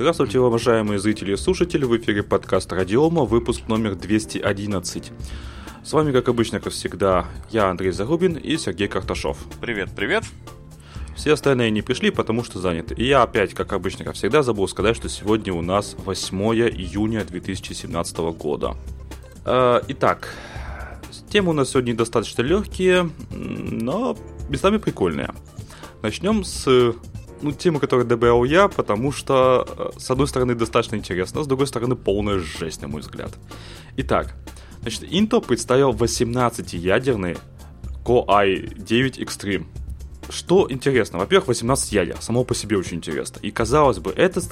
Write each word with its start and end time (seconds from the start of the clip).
Здравствуйте, 0.00 0.38
уважаемые 0.38 1.00
зрители 1.00 1.32
и 1.32 1.36
слушатели, 1.36 1.84
в 1.84 1.96
эфире 1.96 2.22
подкаст 2.22 2.72
Радиома, 2.72 3.24
выпуск 3.24 3.62
номер 3.66 3.96
211. 3.96 5.10
С 5.82 5.92
вами, 5.92 6.12
как 6.12 6.28
обычно, 6.28 6.60
как 6.60 6.72
всегда, 6.72 7.26
я 7.50 7.68
Андрей 7.68 7.90
Зарубин 7.90 8.36
и 8.36 8.56
Сергей 8.58 8.86
Карташов. 8.86 9.36
Привет, 9.60 9.90
привет. 9.96 10.22
Все 11.16 11.32
остальные 11.32 11.72
не 11.72 11.82
пришли, 11.82 12.12
потому 12.12 12.44
что 12.44 12.60
заняты. 12.60 12.94
И 12.94 13.08
я 13.08 13.24
опять, 13.24 13.54
как 13.54 13.72
обычно, 13.72 14.04
как 14.04 14.14
всегда, 14.14 14.44
забыл 14.44 14.68
сказать, 14.68 14.94
что 14.94 15.08
сегодня 15.08 15.52
у 15.52 15.62
нас 15.62 15.96
8 15.98 16.38
июня 16.70 17.24
2017 17.24 18.18
года. 18.38 18.76
Э, 19.44 19.80
итак, 19.88 20.32
темы 21.28 21.50
у 21.50 21.54
нас 21.54 21.70
сегодня 21.70 21.96
достаточно 21.96 22.42
легкие, 22.42 23.10
но 23.32 24.16
местами 24.48 24.76
прикольные. 24.76 25.34
Начнем 26.02 26.44
с 26.44 26.94
ну, 27.42 27.52
темы, 27.52 27.80
которую 27.80 28.06
добавил 28.06 28.44
я, 28.44 28.68
потому 28.68 29.12
что, 29.12 29.92
э, 29.96 29.98
с 29.98 30.10
одной 30.10 30.26
стороны, 30.26 30.54
достаточно 30.54 30.96
интересно, 30.96 31.42
с 31.42 31.46
другой 31.46 31.66
стороны, 31.66 31.96
полная 31.96 32.38
жесть, 32.38 32.82
на 32.82 32.88
мой 32.88 33.00
взгляд. 33.00 33.30
Итак, 33.96 34.34
значит, 34.82 35.02
Intel 35.04 35.44
представил 35.44 35.92
18-ядерный 35.92 37.36
Core 38.04 38.26
i9 38.26 39.18
Extreme. 39.18 39.66
Что 40.30 40.66
интересно? 40.70 41.18
Во-первых, 41.18 41.48
18 41.48 41.92
ядер. 41.92 42.16
Само 42.20 42.44
по 42.44 42.54
себе 42.54 42.76
очень 42.76 42.98
интересно. 42.98 43.38
И 43.40 43.50
казалось 43.50 43.98
бы, 43.98 44.10
это. 44.10 44.42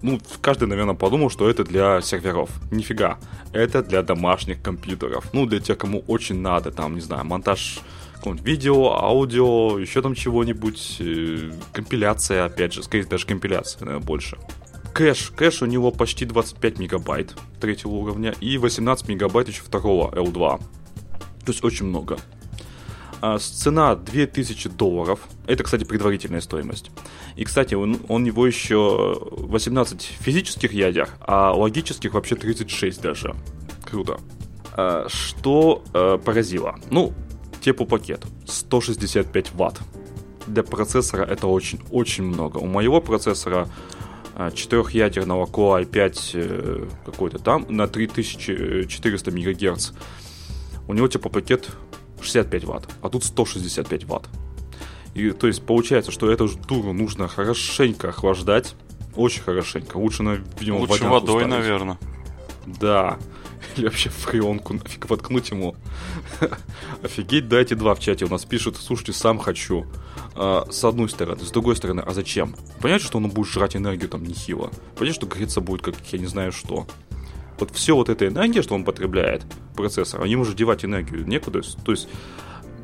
Ну, 0.00 0.20
каждый, 0.40 0.68
наверное, 0.68 0.94
подумал, 0.94 1.28
что 1.28 1.50
это 1.50 1.64
для 1.64 2.00
серверов. 2.02 2.50
Нифига. 2.70 3.18
Это 3.52 3.82
для 3.82 4.02
домашних 4.02 4.62
компьютеров. 4.62 5.28
Ну, 5.32 5.46
для 5.46 5.58
тех, 5.58 5.76
кому 5.76 6.04
очень 6.06 6.40
надо, 6.40 6.70
там, 6.70 6.94
не 6.94 7.00
знаю, 7.00 7.24
монтаж 7.24 7.80
видео, 8.32 8.92
аудио, 8.94 9.78
еще 9.78 10.02
там 10.02 10.14
чего-нибудь. 10.14 10.96
Э, 11.00 11.50
компиляция, 11.72 12.44
опять 12.44 12.72
же, 12.72 12.82
скорее 12.82 13.04
даже 13.04 13.26
компиляция, 13.26 13.84
наверное, 13.84 14.04
больше. 14.04 14.38
Кэш. 14.94 15.32
Кэш 15.36 15.62
у 15.62 15.66
него 15.66 15.90
почти 15.90 16.24
25 16.24 16.78
мегабайт 16.78 17.34
третьего 17.60 17.90
уровня 17.90 18.34
и 18.40 18.58
18 18.58 19.08
мегабайт 19.08 19.48
еще 19.48 19.62
второго 19.62 20.10
L2. 20.14 20.58
То 21.44 21.52
есть 21.52 21.64
очень 21.64 21.86
много. 21.86 22.18
А, 23.20 23.38
цена 23.38 23.96
2000 23.96 24.68
долларов. 24.68 25.20
Это, 25.46 25.64
кстати, 25.64 25.84
предварительная 25.84 26.40
стоимость. 26.40 26.90
И, 27.36 27.44
кстати, 27.44 27.74
он, 27.74 27.98
он 28.08 28.22
него 28.22 28.46
еще 28.46 29.18
18 29.30 30.02
физических 30.20 30.72
ядер, 30.72 31.08
а 31.20 31.52
логических 31.52 32.14
вообще 32.14 32.36
36 32.36 33.00
даже. 33.00 33.34
Круто. 33.82 34.20
А, 34.76 35.06
что 35.08 35.82
а, 35.92 36.18
поразило? 36.18 36.76
Ну, 36.90 37.14
теплопакет 37.64 38.24
165 38.46 39.54
ватт. 39.54 39.80
Для 40.46 40.62
процессора 40.62 41.24
это 41.24 41.46
очень-очень 41.46 42.24
много. 42.24 42.58
У 42.58 42.66
моего 42.66 43.00
процессора 43.00 43.68
четырехъядерного 44.52 45.46
Core 45.46 45.88
i5 45.88 46.30
э, 46.34 46.88
какой-то 47.06 47.38
там 47.38 47.66
на 47.68 47.86
3400 47.86 49.30
МГц. 49.30 49.92
У 50.86 50.92
него 50.92 51.08
теплопакет 51.08 51.70
65 52.20 52.64
ватт, 52.64 52.88
а 53.00 53.08
тут 53.08 53.24
165 53.24 54.04
ватт. 54.04 54.28
И 55.14 55.30
то 55.30 55.46
есть 55.46 55.64
получается, 55.64 56.10
что 56.10 56.30
эту 56.30 56.48
дуру 56.48 56.92
нужно 56.92 57.28
хорошенько 57.28 58.08
охлаждать. 58.10 58.74
Очень 59.14 59.42
хорошенько. 59.42 59.96
Лучше, 59.96 60.24
на, 60.24 60.40
видимо, 60.58 60.78
Лучше 60.78 61.04
водой, 61.04 61.44
ставить. 61.44 61.48
наверное. 61.48 61.98
Да. 62.66 63.18
Или 63.76 63.84
вообще 63.84 64.10
в 64.10 64.14
фреонку 64.14 64.74
нафиг 64.74 65.08
воткнуть 65.08 65.50
ему. 65.50 65.74
Офигеть, 67.02 67.48
дайте 67.48 67.74
два 67.74 67.94
в 67.94 68.00
чате. 68.00 68.24
У 68.24 68.28
нас 68.28 68.44
пишут, 68.44 68.76
слушайте, 68.76 69.12
сам 69.12 69.38
хочу. 69.38 69.86
А, 70.34 70.66
с 70.70 70.84
одной 70.84 71.08
стороны. 71.08 71.44
С 71.44 71.50
другой 71.50 71.76
стороны, 71.76 72.00
а 72.00 72.12
зачем? 72.12 72.54
Понятно, 72.80 73.06
что 73.06 73.18
он 73.18 73.28
будет 73.30 73.48
жрать 73.48 73.76
энергию 73.76 74.08
там 74.08 74.24
нехило. 74.24 74.70
Понятно, 74.96 75.14
что 75.14 75.26
греться 75.26 75.60
будет 75.60 75.82
как 75.82 75.94
я 76.12 76.18
не 76.18 76.26
знаю 76.26 76.52
что 76.52 76.86
вот 77.58 77.70
все 77.70 77.94
вот 77.94 78.08
эта 78.08 78.26
энергия, 78.26 78.62
что 78.62 78.74
он 78.74 78.84
потребляет, 78.84 79.44
процессор, 79.76 80.22
они 80.22 80.36
может 80.36 80.56
девать 80.56 80.84
энергию 80.84 81.26
некуда. 81.26 81.62
То 81.84 81.92
есть 81.92 82.08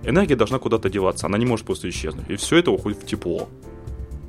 энергия 0.03 0.37
должна 0.37 0.59
куда-то 0.59 0.89
деваться, 0.89 1.27
она 1.27 1.39
не 1.39 1.47
может 1.47 1.67
просто 1.67 1.89
исчезнуть. 1.89 2.29
И 2.29 2.37
все 2.37 2.57
это 2.57 2.71
уходит 2.71 3.03
в 3.03 3.07
тепло. 3.07 3.49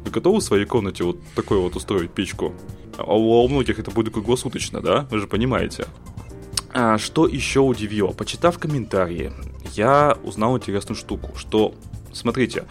Вы 0.03 0.11
готовы 0.11 0.39
в 0.39 0.43
своей 0.43 0.65
комнате 0.65 1.03
вот 1.03 1.17
такой 1.35 1.59
вот 1.59 1.75
устроить 1.75 2.11
печку? 2.11 2.53
А 2.97 3.15
у, 3.15 3.47
многих 3.47 3.79
это 3.79 3.91
будет 3.91 4.13
круглосуточно, 4.13 4.81
да? 4.81 5.07
Вы 5.11 5.19
же 5.19 5.27
понимаете. 5.27 5.85
А, 6.73 6.97
что 6.97 7.27
еще 7.27 7.59
удивило? 7.59 8.11
Почитав 8.11 8.57
комментарии, 8.57 9.31
я 9.73 10.17
узнал 10.23 10.57
интересную 10.57 10.97
штуку, 10.97 11.31
что, 11.35 11.73
смотрите, 12.13 12.65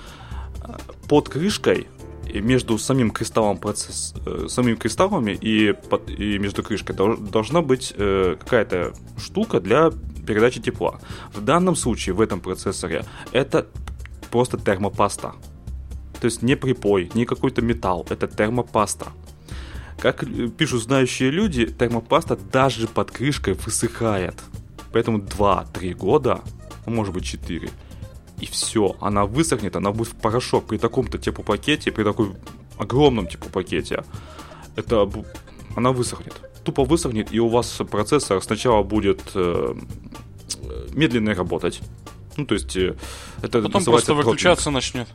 под 1.09 1.29
крышкой 1.29 1.87
между 2.33 2.79
самим 2.79 3.11
кристаллом 3.11 3.59
процесс, 3.59 4.15
э, 4.25 4.47
самими 4.49 4.77
кристаллами 4.77 5.37
и, 5.41 5.75
и 6.07 6.39
между 6.39 6.63
крышкой 6.63 6.95
должна 6.95 7.61
быть 7.61 7.93
э, 7.97 8.37
какая-то 8.39 8.93
штука 9.19 9.61
для 9.61 9.91
передачи 10.27 10.61
тепла. 10.61 11.01
В 11.33 11.45
данном 11.45 11.75
случае, 11.75 12.15
в 12.15 12.21
этом 12.21 12.41
процессоре, 12.41 13.05
это 13.33 13.67
просто 14.31 14.59
термопаста. 14.59 15.35
То 16.21 16.27
есть 16.27 16.43
не 16.43 16.55
припой, 16.55 17.11
не 17.15 17.25
какой-то 17.25 17.63
металл, 17.63 18.07
это 18.11 18.29
термопаста. 18.29 19.09
Как 20.01 20.25
пишут 20.57 20.83
знающие 20.83 21.31
люди, 21.31 21.67
термопаста 21.67 22.37
даже 22.37 22.89
под 22.89 23.11
крышкой 23.11 23.55
высыхает. 23.55 24.35
Поэтому 24.93 25.19
2-3 25.19 25.95
года, 25.95 26.41
а 26.87 26.91
может 26.91 27.15
быть 27.15 27.25
4, 27.25 27.71
и 28.41 28.47
все, 28.47 28.97
она 29.01 29.27
высохнет, 29.27 29.77
она 29.77 29.93
будет 29.93 30.09
в 30.09 30.17
порошок 30.17 30.67
при 30.67 30.79
таком-то 30.79 31.19
теплопакете, 31.19 31.93
при 31.93 32.03
такой 32.03 32.33
огромном 32.79 33.27
теплопакете. 33.27 34.05
Это 34.77 35.09
она 35.77 35.93
высохнет. 35.93 36.35
Тупо 36.65 36.85
высохнет, 36.85 37.33
и 37.33 37.39
у 37.39 37.49
вас 37.49 37.81
процессор 37.91 38.43
сначала 38.43 38.83
будет 38.83 39.21
э, 39.35 39.75
медленно 40.93 41.35
работать. 41.35 41.81
Ну, 42.37 42.47
то 42.47 42.55
есть, 42.55 42.77
э, 42.77 42.97
это 43.43 43.63
Потом 43.63 43.85
просто 43.85 44.15
выключаться 44.15 44.71
начнет. 44.71 45.09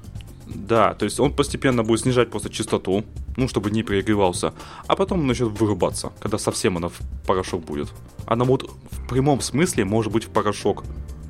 Да, 0.47 0.93
то 0.93 1.05
есть 1.05 1.19
он 1.19 1.33
постепенно 1.33 1.83
будет 1.83 2.01
снижать 2.01 2.29
просто 2.29 2.49
частоту, 2.49 3.03
ну, 3.35 3.47
чтобы 3.47 3.71
не 3.71 3.83
перегревался, 3.83 4.53
а 4.87 4.95
потом 4.95 5.25
начнет 5.25 5.59
вырубаться, 5.59 6.11
когда 6.19 6.37
совсем 6.37 6.77
она 6.77 6.89
в 6.89 6.99
порошок 7.25 7.63
будет. 7.65 7.89
Она 8.27 8.45
будет 8.45 8.69
в 8.91 9.07
прямом 9.07 9.41
смысле 9.41 9.85
может 9.85 10.11
быть 10.11 10.25
в 10.25 10.29
порошок 10.29 10.83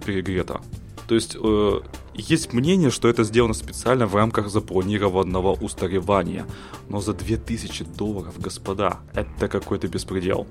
перегрета. 0.05 0.61
То 1.07 1.15
есть 1.15 1.37
э, 1.39 1.81
есть 2.13 2.53
мнение, 2.53 2.89
что 2.89 3.07
это 3.07 3.23
сделано 3.23 3.53
специально 3.53 4.07
в 4.07 4.15
рамках 4.15 4.49
запланированного 4.49 5.53
устаревания. 5.53 6.45
Но 6.89 6.99
за 6.99 7.13
2000 7.13 7.85
долларов, 7.97 8.39
господа, 8.39 8.99
это 9.13 9.47
какой-то 9.47 9.87
беспредел. 9.87 10.47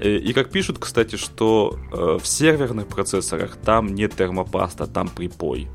Э, 0.00 0.16
и 0.16 0.32
как 0.32 0.50
пишут, 0.50 0.78
кстати, 0.78 1.16
что 1.16 1.78
э, 1.92 2.18
в 2.20 2.26
серверных 2.26 2.88
процессорах 2.88 3.56
там 3.56 3.94
нет 3.94 4.16
термопаста, 4.16 4.86
там 4.86 5.08
припой. 5.08 5.68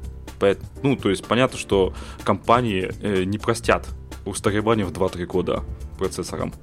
Ну, 0.82 0.96
то 0.96 1.10
есть 1.10 1.26
понятно, 1.26 1.58
что 1.58 1.94
компании 2.24 2.92
э, 3.02 3.24
не 3.24 3.38
простят 3.38 3.88
устаревание 4.26 4.86
в 4.86 4.92
2-3 4.92 5.26
года 5.26 5.64
процессорам. 5.98 6.54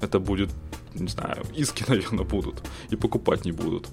Это 0.00 0.18
будет, 0.18 0.50
не 0.94 1.08
знаю, 1.08 1.44
иски, 1.54 1.84
наверное, 1.88 2.24
будут. 2.24 2.62
И 2.90 2.96
покупать 2.96 3.44
не 3.44 3.52
будут. 3.52 3.88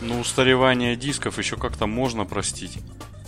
Ну, 0.00 0.20
устаревание 0.20 0.96
дисков 0.96 1.38
еще 1.38 1.56
как-то 1.56 1.86
можно 1.86 2.24
простить. 2.24 2.78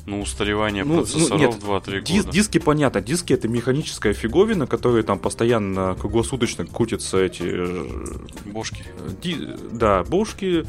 Ну, 0.07 0.23
устаревание 0.23 0.85
ну, 0.85 0.99
процессоров 0.99 1.57
ну, 1.63 1.77
2-3 1.77 2.03
дис- 2.03 2.23
года. 2.23 2.33
Диски 2.33 2.59
понятно. 2.59 3.01
Диски 3.03 3.35
это 3.35 3.47
механическая 3.47 4.15
фиговина, 4.15 4.67
которые 4.67 5.03
там 5.03 5.19
постоянно 5.19 5.95
круглосуточно 6.01 6.67
крутятся 6.67 7.19
эти... 7.19 7.43
Э, 7.45 8.51
бошки. 8.51 8.85
Ди- 9.23 9.49
да, 9.71 10.05
бошки. 10.05 10.65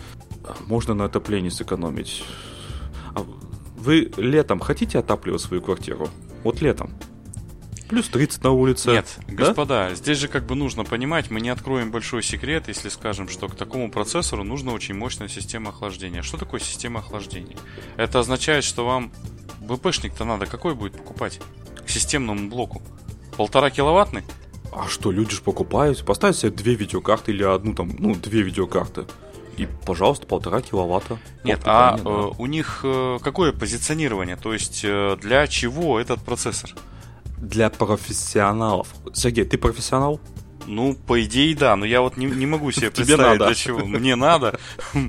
Можно 0.68 0.94
на 0.94 1.06
отоплении 1.06 1.50
сэкономить. 1.50 2.24
А 3.16 3.26
вы 3.80 4.12
летом 4.18 4.60
хотите 4.60 5.00
отапливать 5.00 5.42
свою 5.42 5.62
квартиру? 5.62 6.10
Вот 6.44 6.62
летом. 6.62 6.92
Плюс 7.90 8.08
30 8.10 8.44
на 8.44 8.52
улице. 8.52 8.92
Нет, 8.92 9.18
да? 9.28 9.34
господа, 9.34 9.96
здесь 9.96 10.20
же 10.20 10.28
как 10.28 10.46
бы 10.46 10.54
нужно 10.54 10.84
понимать, 10.84 11.32
мы 11.32 11.42
не 11.42 11.50
откроем 11.50 11.90
большой 11.90 12.22
секрет, 12.22 12.68
если 12.68 12.88
скажем, 12.90 13.28
что 13.28 13.48
к 13.48 13.56
такому 13.56 13.90
процессору 13.90 14.44
нужна 14.44 14.74
очень 14.74 14.94
мощная 14.94 15.28
система 15.28 15.70
охлаждения. 15.70 16.22
Что 16.22 16.38
такое 16.38 16.60
система 16.60 17.00
охлаждения? 17.00 17.58
Это 17.98 18.20
означает, 18.20 18.64
что 18.64 18.86
вам 18.86 19.12
ВПшник-то 19.62 20.24
надо 20.24 20.46
какой 20.46 20.75
будет 20.75 20.94
покупать? 20.94 21.40
К 21.84 21.90
системному 21.90 22.48
блоку. 22.48 22.84
Полтора 23.38 23.72
киловаттный? 23.72 24.24
А 24.72 24.88
что, 24.88 25.12
люди 25.12 25.32
же 25.34 25.42
покупают? 25.42 26.06
Поставить 26.06 26.36
себе 26.36 26.52
две 26.52 26.75
видеокарты 26.75 27.32
или 27.32 27.44
одну 27.44 27.74
там, 27.74 27.96
ну, 27.98 28.14
две 28.14 28.44
видеокарты. 28.44 29.06
И, 29.60 29.68
пожалуйста, 29.86 30.26
полтора 30.26 30.62
киловатта. 30.62 31.20
Нет, 31.44 31.62
а 31.66 31.98
э, 31.98 32.32
у 32.38 32.46
них 32.46 32.82
э, 32.84 33.20
какое 33.22 33.52
позиционирование? 33.52 34.36
То 34.36 34.54
есть 34.54 34.82
э, 34.84 35.18
для 35.22 35.46
чего 35.48 36.00
этот 36.00 36.24
процессор? 36.24 36.74
для 37.42 37.70
профессионалов. 37.70 38.88
Сергей, 39.14 39.46
ты 39.46 39.58
профессионал? 39.58 40.20
Ну, 40.68 40.94
по 40.94 41.24
идее, 41.24 41.56
да, 41.56 41.76
но 41.76 41.86
я 41.86 42.02
вот 42.02 42.18
не, 42.18 42.26
не 42.26 42.46
могу 42.46 42.72
себе 42.72 42.92
представить, 42.96 43.40
для 43.40 43.54
чего. 43.56 43.80
Мне 43.86 44.16
надо. 44.16 44.60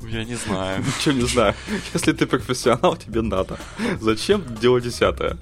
Я 0.00 0.24
не 0.24 0.34
знаю. 0.34 0.84
Ничего 0.84 1.14
не 1.14 1.26
знаю. 1.26 1.54
Если 1.94 2.12
ты 2.12 2.26
профессионал, 2.26 2.96
тебе 2.96 3.22
надо. 3.22 3.58
Зачем 4.00 4.42
дело 4.60 4.80
десятое? 4.80 5.38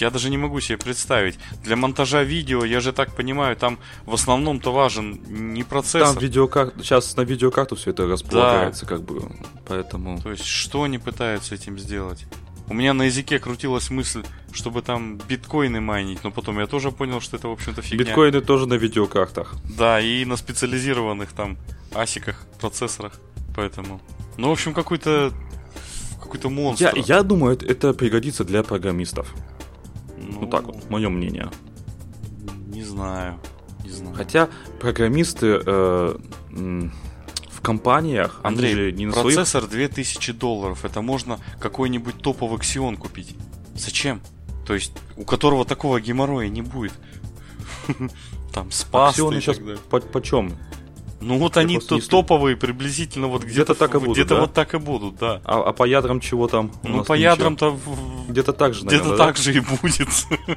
Я 0.00 0.10
даже 0.10 0.30
не 0.30 0.38
могу 0.38 0.60
себе 0.60 0.78
представить. 0.78 1.38
Для 1.62 1.76
монтажа 1.76 2.22
видео, 2.22 2.64
я 2.64 2.80
же 2.80 2.92
так 2.92 3.14
понимаю, 3.14 3.56
там 3.56 3.78
в 4.06 4.14
основном-то 4.14 4.72
важен 4.72 5.20
не 5.28 5.62
процессор. 5.62 6.14
Там 6.14 6.18
видеокарт, 6.18 6.74
сейчас 6.78 7.16
на 7.16 7.22
видеокарту 7.22 7.76
все 7.76 7.90
это 7.90 8.06
располагается, 8.06 8.86
да. 8.86 8.88
как 8.88 9.02
бы, 9.02 9.22
поэтому... 9.66 10.20
То 10.20 10.30
есть, 10.30 10.44
что 10.44 10.84
они 10.84 10.98
пытаются 10.98 11.54
этим 11.54 11.78
сделать? 11.78 12.26
У 12.68 12.74
меня 12.74 12.94
на 12.94 13.02
языке 13.02 13.40
крутилась 13.40 13.90
мысль, 13.90 14.22
чтобы 14.52 14.82
там 14.82 15.18
биткоины 15.18 15.80
майнить, 15.80 16.22
но 16.22 16.30
потом 16.30 16.60
я 16.60 16.68
тоже 16.68 16.92
понял, 16.92 17.20
что 17.20 17.36
это, 17.36 17.48
в 17.48 17.52
общем-то, 17.52 17.82
фигня. 17.82 18.04
Биткоины 18.04 18.40
тоже 18.40 18.66
на 18.66 18.74
видеокартах. 18.74 19.56
Да, 19.76 20.00
и 20.00 20.24
на 20.24 20.36
специализированных 20.36 21.32
там 21.32 21.58
асиках, 21.92 22.46
процессорах. 22.60 23.14
Поэтому. 23.56 24.00
Ну, 24.36 24.50
в 24.50 24.52
общем, 24.52 24.72
какой-то 24.72 25.32
какой-то 26.20 26.48
монстр. 26.48 26.92
Я, 26.94 27.16
я 27.16 27.22
думаю, 27.24 27.54
это, 27.54 27.66
это 27.66 27.92
пригодится 27.92 28.44
для 28.44 28.62
программистов. 28.62 29.34
Ну, 30.30 30.40
ну 30.42 30.46
так 30.46 30.64
вот, 30.64 30.88
мое 30.90 31.08
мнение. 31.08 31.50
Не 32.68 32.82
знаю. 32.82 33.38
Не 33.84 33.90
знаю. 33.90 34.14
Хотя 34.14 34.48
программисты 34.80 35.60
э, 35.64 36.16
в 36.50 37.60
компаниях, 37.62 38.40
Андрей, 38.42 38.74
же 38.74 38.92
не 38.92 39.06
на 39.06 39.12
процессор 39.12 39.62
своих... 39.64 39.90
2000 39.90 40.32
долларов. 40.32 40.84
Это 40.84 41.02
можно 41.02 41.38
какой-нибудь 41.58 42.18
топовый 42.18 42.58
Xeon 42.58 42.96
купить. 42.96 43.34
Зачем? 43.74 44.20
То 44.66 44.74
есть, 44.74 44.92
у 45.16 45.24
которого 45.24 45.64
такого 45.64 46.00
геморроя 46.00 46.48
не 46.48 46.62
будет. 46.62 46.92
Там 48.52 48.70
спас. 48.70 49.18
А 49.18 49.32
сейчас 49.40 49.58
по 49.90 50.00
почем? 50.00 50.52
Ну 51.20 51.38
вот 51.38 51.56
они 51.56 51.78
тут 51.78 52.08
топовые 52.08 52.56
приблизительно 52.56 53.26
вот 53.26 53.44
где-то, 53.44 53.74
так 53.74 53.94
и 53.94 53.98
будут. 53.98 54.16
Где-то 54.16 54.34
да? 54.36 54.40
вот 54.40 54.54
так 54.54 54.74
и 54.74 54.78
будут, 54.78 55.16
да. 55.16 55.40
А, 55.44 55.60
а 55.60 55.72
по 55.72 55.84
ядрам 55.84 56.20
чего 56.20 56.48
там? 56.48 56.72
Ну 56.82 57.04
по 57.04 57.12
ядрам-то 57.12 57.78
где-то 58.28 58.52
так 58.52 58.74
же, 58.74 58.86
Где-то 58.86 59.16
так 59.16 59.36
же 59.36 59.52
и 59.54 59.60
будет. 59.60 60.08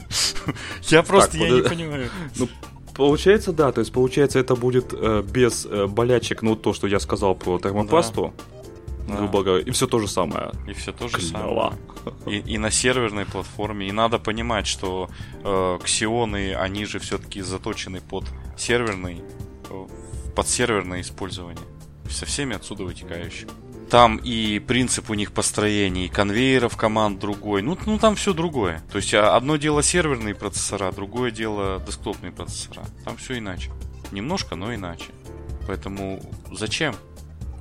Я 0.84 1.04
просто 1.04 1.38
я 1.38 1.50
не 1.50 1.62
понимаю. 1.62 2.10
Ну, 2.36 2.48
получается, 2.96 3.52
да, 3.52 3.72
то 3.72 3.80
есть 3.80 3.92
получается 3.92 4.40
это 4.40 4.56
будет 4.56 4.94
э, 4.94 5.24
без 5.24 5.66
э, 5.66 5.88
болячек, 5.88 6.42
ну 6.42 6.56
то, 6.56 6.74
что 6.74 6.88
я 6.88 7.00
сказал 7.00 7.36
про 7.36 7.60
термопасту. 7.60 8.34
Да. 9.08 9.18
грубо 9.18 9.44
говоря, 9.44 9.64
и 9.64 9.72
все 9.72 9.86
то 9.86 10.00
же 10.00 10.08
самое. 10.08 10.52
И 10.66 10.74
все 10.74 10.94
то 10.94 11.10
же 11.10 11.18
Клево. 11.18 11.32
самое. 11.34 11.74
И, 12.26 12.54
и 12.54 12.58
на 12.58 12.72
серверной 12.72 13.26
платформе. 13.26 13.90
И 13.90 13.92
надо 13.92 14.18
понимать, 14.18 14.66
что 14.66 15.10
э, 15.44 15.80
ксионы, 15.84 16.56
они 16.56 16.86
же 16.86 17.00
все-таки 17.00 17.42
заточены 17.42 18.00
под 18.00 18.24
серверный 18.58 19.22
под 20.36 20.48
серверное 20.48 21.02
использование. 21.02 21.66
Со 22.10 22.26
всеми 22.26 22.56
отсюда 22.56 22.84
вытекающими. 22.84 23.52
Там 23.90 24.18
и 24.18 24.60
принцип 24.60 25.10
у 25.10 25.14
них 25.14 25.34
построения, 25.34 26.08
и 26.08 26.10
конвейеров 26.10 26.78
команд 26.78 27.20
другой. 27.20 27.62
Ну, 27.62 27.78
ну 27.86 28.00
там 28.00 28.16
все 28.16 28.34
другое. 28.34 28.82
То 28.92 28.98
есть 28.98 29.14
а, 29.14 29.36
одно 29.36 29.58
дело 29.58 29.84
серверные 29.84 30.34
процессора, 30.34 30.92
другое 30.92 31.30
дело 31.32 31.82
десктопные 31.86 32.32
процессора. 32.32 32.84
Там 33.06 33.18
все 33.18 33.38
иначе. 33.38 33.72
Немножко, 34.12 34.56
но 34.56 34.74
иначе. 34.74 35.12
Поэтому 35.68 36.22
зачем? 36.52 36.96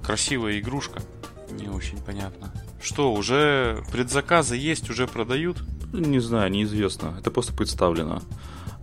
Красивая 0.03 0.59
игрушка. 0.59 1.03
Не 1.51 1.69
очень 1.69 1.99
понятно. 1.99 2.53
Что, 2.83 3.13
уже 3.13 3.85
предзаказы 3.93 4.57
есть, 4.57 4.89
уже 4.91 5.07
продают? 5.07 5.63
Не 5.93 6.19
знаю, 6.21 6.51
неизвестно. 6.51 7.15
Это 7.19 7.31
просто 7.31 7.53
представлено. 7.53 8.23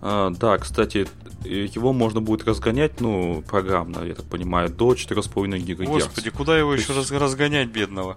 А, 0.02 0.30
да, 0.30 0.58
кстати, 0.58 1.06
его 1.44 1.92
можно 1.92 2.20
будет 2.20 2.46
разгонять, 2.46 3.00
ну, 3.00 3.42
программно, 3.48 4.04
я 4.04 4.14
так 4.14 4.26
понимаю, 4.26 4.68
до 4.68 4.92
4,5 4.92 5.58
ГГц. 5.58 5.88
Господи, 5.88 6.30
куда 6.30 6.58
его 6.58 6.74
еще 6.74 6.92
есть... 6.94 7.10
разгонять, 7.10 7.68
бедного? 7.68 8.16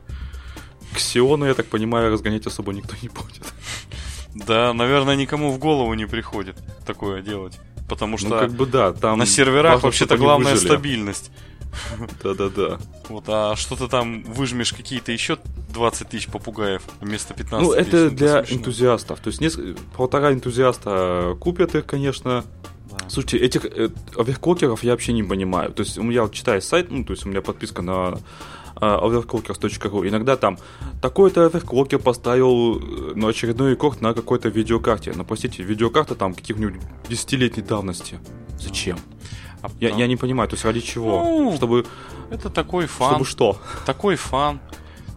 Ксиона, 0.93 1.45
я 1.45 1.53
так 1.53 1.67
понимаю, 1.67 2.11
разгонять 2.11 2.45
особо 2.47 2.73
никто 2.73 2.95
не 3.01 3.09
будет. 3.09 3.53
Да, 4.35 4.73
наверное, 4.73 5.15
никому 5.15 5.51
в 5.51 5.59
голову 5.59 5.93
не 5.93 6.05
приходит 6.05 6.57
такое 6.85 7.21
делать. 7.21 7.59
Потому 7.87 8.13
ну, 8.13 8.17
что 8.17 8.29
ну, 8.29 8.39
как 8.39 8.51
бы 8.51 8.65
да, 8.65 8.93
там 8.93 9.19
на 9.19 9.25
серверах 9.25 9.83
вообще-то 9.83 10.17
главная 10.17 10.55
стабильность. 10.55 11.31
Да-да-да. 12.23 12.77
Вот, 13.09 13.25
а 13.27 13.55
что 13.55 13.75
то 13.75 13.87
там 13.87 14.23
выжмешь 14.23 14.73
какие-то 14.73 15.11
еще 15.11 15.37
20 15.73 16.09
тысяч 16.09 16.27
попугаев 16.27 16.83
вместо 17.01 17.33
15 17.33 17.67
Ну, 17.67 17.73
это 17.73 18.09
тысяч, 18.09 18.17
для 18.17 18.39
это 18.39 18.53
энтузиастов. 18.53 19.19
То 19.19 19.29
есть 19.29 19.41
несколько, 19.41 19.79
полтора 19.95 20.33
энтузиаста 20.33 21.35
купят 21.39 21.75
их, 21.75 21.85
конечно. 21.85 22.43
Да. 22.89 23.09
Слушайте, 23.09 23.37
этих 23.39 23.65
э, 23.65 23.89
оверклокеров 24.15 24.83
я 24.83 24.91
вообще 24.91 25.13
не 25.13 25.23
понимаю. 25.23 25.71
То 25.71 25.81
есть 25.81 25.97
у 25.97 26.03
меня 26.03 26.23
вот 26.23 26.33
читаю 26.33 26.61
сайт, 26.61 26.91
ну, 26.91 27.03
то 27.03 27.13
есть 27.13 27.25
у 27.25 27.29
меня 27.29 27.41
подписка 27.41 27.81
на 27.81 28.19
э, 28.75 28.85
overclockers.ru. 28.85 30.07
Иногда 30.07 30.35
там 30.37 30.59
такой-то 31.01 31.45
оверклокер 31.45 31.99
поставил 31.99 32.77
э, 32.77 33.15
на 33.15 33.29
очередной 33.29 33.71
рекорд 33.71 34.01
на 34.01 34.13
какой-то 34.13 34.49
видеокарте. 34.49 35.13
Но, 35.15 35.23
простите, 35.23 35.63
видеокарта 35.63 36.13
там 36.15 36.33
каких-нибудь 36.35 36.81
десятилетней 37.09 37.63
давности. 37.63 38.19
Зачем? 38.59 38.99
А 39.63 39.71
я, 39.79 39.89
я 39.89 40.07
не 40.07 40.17
понимаю, 40.17 40.49
то 40.49 40.55
есть 40.55 40.65
ради 40.65 40.81
чего? 40.81 41.23
Ну, 41.23 41.55
чтобы... 41.55 41.85
Это 42.29 42.49
такой 42.49 42.85
фан. 42.85 43.11
Чтобы 43.11 43.25
что? 43.25 43.57
Такой 43.85 44.17
фан. 44.17 44.59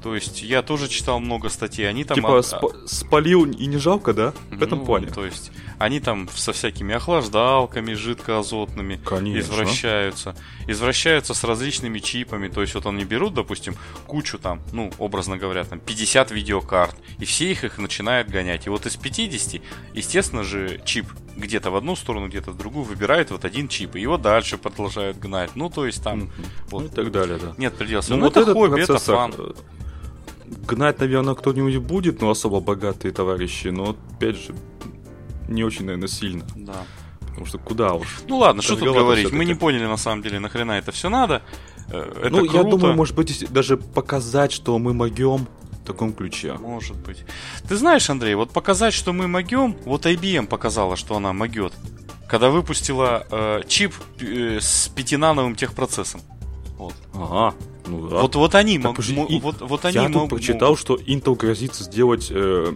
То 0.02 0.14
есть 0.14 0.40
я 0.42 0.62
тоже 0.62 0.86
читал 0.86 1.18
много 1.18 1.48
статей, 1.48 1.88
они 1.88 2.04
там... 2.04 2.14
Типа 2.14 2.38
от... 2.38 2.44
сп- 2.44 2.86
спалил 2.86 3.44
и 3.44 3.66
не 3.66 3.76
жалко, 3.78 4.14
да? 4.14 4.32
В 4.52 4.62
этом 4.62 4.78
ну, 4.78 4.84
плане. 4.84 5.08
То 5.08 5.24
есть 5.24 5.50
они 5.78 5.98
там 5.98 6.28
со 6.32 6.52
всякими 6.52 6.94
охлаждалками 6.94 7.92
жидкоазотными 7.94 9.00
Конечно. 9.04 9.40
извращаются. 9.52 10.36
Извращаются 10.68 11.34
с 11.34 11.42
различными 11.42 11.98
чипами. 11.98 12.46
То 12.46 12.60
есть 12.60 12.76
вот 12.76 12.86
они 12.86 13.04
берут, 13.04 13.34
допустим, 13.34 13.74
кучу 14.06 14.38
там, 14.38 14.62
ну, 14.72 14.92
образно 14.98 15.38
говоря, 15.38 15.64
там 15.64 15.80
50 15.80 16.30
видеокарт, 16.30 16.94
и 17.18 17.24
все 17.24 17.50
их 17.50 17.64
их 17.64 17.78
начинают 17.78 18.28
гонять. 18.28 18.68
И 18.68 18.70
вот 18.70 18.86
из 18.86 18.94
50, 18.94 19.60
естественно 19.92 20.44
же, 20.44 20.80
чип 20.84 21.08
где-то 21.36 21.70
в 21.70 21.76
одну 21.76 21.96
сторону, 21.96 22.28
где-то 22.28 22.50
в 22.50 22.56
другую, 22.56 22.84
выбирают 22.84 23.30
вот 23.30 23.44
один 23.44 23.68
чип, 23.68 23.96
и 23.96 24.00
его 24.00 24.16
дальше 24.16 24.58
продолжают 24.58 25.18
гнать. 25.18 25.50
Ну, 25.54 25.70
то 25.70 25.86
есть 25.86 26.02
там... 26.02 26.20
Mm-hmm. 26.20 26.46
Вот, 26.70 26.82
ну 26.82 26.86
и 26.86 26.90
так 26.90 27.12
далее, 27.12 27.38
да. 27.40 27.54
Нет 27.58 27.74
предела. 27.74 28.02
Ну, 28.08 28.16
ну 28.16 28.24
вот 28.24 28.36
это 28.36 28.52
хобби, 28.52 28.80
это 28.80 28.98
фан. 28.98 29.34
Гнать, 30.68 31.00
наверное, 31.00 31.34
кто-нибудь 31.34 31.76
будет, 31.78 32.20
но 32.20 32.30
особо 32.30 32.60
богатые 32.60 33.12
товарищи, 33.12 33.68
но, 33.68 33.96
опять 34.12 34.36
же, 34.36 34.54
не 35.48 35.64
очень, 35.64 35.84
наверное, 35.84 36.08
сильно. 36.08 36.44
Да. 36.54 36.84
Потому 37.20 37.46
что 37.46 37.58
куда 37.58 37.92
уж. 37.92 38.22
Ну 38.28 38.38
ладно, 38.38 38.62
что 38.62 38.76
тут 38.76 38.94
говорить, 38.94 39.32
мы 39.32 39.44
не 39.44 39.54
поняли 39.54 39.84
на 39.84 39.98
самом 39.98 40.22
деле, 40.22 40.38
нахрена 40.38 40.72
это 40.72 40.90
все 40.92 41.08
надо. 41.08 41.42
Э, 41.88 42.12
это 42.22 42.30
ну, 42.30 42.38
круто. 42.38 42.56
я 42.56 42.62
думаю, 42.62 42.94
может 42.94 43.14
быть, 43.14 43.52
даже 43.52 43.76
показать, 43.76 44.52
что 44.52 44.78
мы 44.78 44.94
могем 44.94 45.46
таком 45.86 46.12
ключе. 46.12 46.54
Может 46.54 46.96
быть. 46.96 47.24
Ты 47.68 47.76
знаешь, 47.76 48.10
Андрей, 48.10 48.34
вот 48.34 48.50
показать, 48.50 48.94
что 48.94 49.12
мы 49.12 49.28
могем, 49.28 49.76
вот 49.84 50.06
IBM 50.06 50.46
показала, 50.46 50.96
что 50.96 51.16
она 51.16 51.32
могет, 51.32 51.72
когда 52.28 52.50
выпустила 52.50 53.26
э, 53.30 53.62
чип 53.66 53.94
э, 54.20 54.58
с 54.60 54.88
пятинановым 54.88 55.54
техпроцессом. 55.54 56.20
Вот. 56.76 56.94
Ага. 57.14 57.54
Ну, 57.86 58.08
да. 58.08 58.20
Вот, 58.20 58.34
вот 58.34 58.54
они 58.54 58.78
могут. 58.78 59.06
Вот, 59.42 59.60
вот 59.60 59.84
они 59.84 59.96
я 59.96 60.08
тут 60.08 60.28
прочитал, 60.28 60.76
что 60.76 60.96
Intel 60.96 61.36
грозится 61.36 61.84
сделать 61.84 62.28
э, 62.30 62.74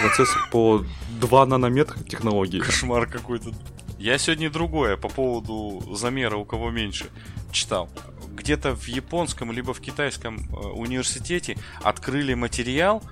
процессор 0.00 0.48
по 0.50 0.84
2 1.20 1.46
нанометра 1.46 2.02
технологии. 2.04 2.60
Кошмар 2.60 3.06
какой-то. 3.06 3.50
Я 3.98 4.18
сегодня 4.18 4.50
другое 4.50 4.96
по 4.96 5.08
поводу 5.08 5.94
замера 5.94 6.36
у 6.36 6.44
кого 6.44 6.70
меньше 6.70 7.06
читал. 7.52 7.88
Где-то 8.34 8.74
в 8.74 8.86
японском 8.88 9.52
либо 9.52 9.72
в 9.72 9.80
китайском 9.80 10.38
э, 10.38 10.56
университете 10.56 11.56
открыли 11.82 12.34
материал, 12.34 13.02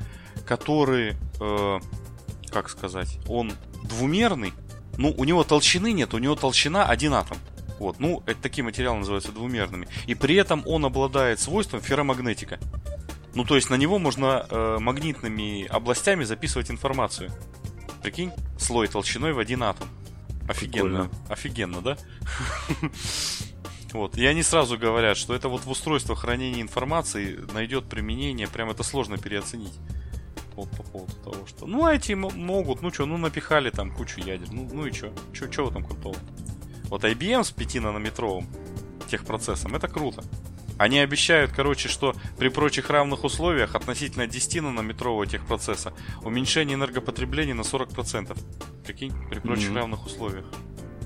который, 0.47 1.17
э, 1.41 1.81
как 2.51 2.69
сказать, 2.69 3.19
он 3.29 3.53
двумерный. 3.85 4.53
Ну, 4.99 5.15
у 5.17 5.25
него 5.25 5.45
толщины 5.45 5.93
нет, 5.93 6.13
у 6.15 6.19
него 6.19 6.35
толщина 6.37 6.87
один 6.87 7.15
атом. 7.15 7.39
Вот, 7.79 7.99
ну, 7.99 8.23
это 8.27 8.41
такие 8.41 8.63
материалы 8.63 8.99
называются 8.99 9.33
двумерными. 9.33 9.89
И 10.07 10.15
при 10.15 10.37
этом 10.37 10.63
он 10.67 10.85
обладает 10.85 11.41
свойством 11.41 11.81
ферромагнетика. 11.81 12.59
Ну, 13.35 13.45
то 13.45 13.57
есть 13.57 13.71
на 13.71 13.77
него 13.77 13.99
можно 13.99 14.47
э, 14.49 14.77
магнитными 14.79 15.67
областями 15.67 16.25
записывать 16.25 16.71
информацию. 16.71 17.31
Прикинь, 18.03 18.31
слой 18.59 18.89
толщиной 18.89 19.33
в 19.33 19.39
один 19.39 19.63
атом. 19.63 19.89
Офигенно. 20.49 21.09
Прикольно. 21.09 21.11
Офигенно, 21.29 21.81
да? 21.81 21.97
Вот. 23.93 24.17
И 24.17 24.25
они 24.25 24.43
сразу 24.43 24.79
говорят, 24.79 25.17
что 25.17 25.35
это 25.35 25.49
вот 25.49 25.65
в 25.65 25.71
устройствах 25.71 26.21
хранения 26.21 26.63
информации 26.63 27.39
найдет 27.53 27.89
применение, 27.89 28.49
прям 28.49 28.71
это 28.71 28.83
сложно 28.83 29.19
переоценить. 29.19 29.75
Вот 30.55 30.71
по 30.71 30.83
поводу 30.83 31.13
того, 31.25 31.47
что... 31.47 31.67
Ну, 31.67 31.89
эти 31.89 32.13
могут, 32.13 32.83
ну 32.83 32.93
что, 32.93 33.07
ну 33.07 33.17
напихали 33.17 33.71
там 33.71 33.91
кучу 33.91 34.21
ядер. 34.21 34.51
Ну, 34.51 34.69
ну 34.73 34.87
и 34.87 34.93
что? 34.93 35.13
Что 35.33 35.71
там 35.71 35.85
крутого? 35.85 36.17
Вот 36.85 37.05
IBM 37.05 37.43
с 37.45 37.51
5 37.51 37.75
нанометровым 37.77 38.47
техпроцессом, 39.09 39.75
это 39.75 39.89
круто. 39.89 40.23
Они 40.79 40.99
обещают, 40.99 41.53
короче, 41.53 41.89
что 41.89 42.15
при 42.39 42.49
прочих 42.49 42.91
равных 42.91 43.25
условиях 43.25 43.75
относительно 43.75 44.27
10 44.27 44.63
нанометрового 44.63 45.27
техпроцесса 45.27 45.93
уменьшение 46.23 46.75
энергопотребления 46.75 47.55
на 47.55 47.61
40%. 47.61 48.37
Прикинь, 48.85 49.13
при 49.29 49.39
прочих 49.39 49.71
mm-hmm. 49.71 49.77
равных 49.77 50.07
условиях. 50.07 50.47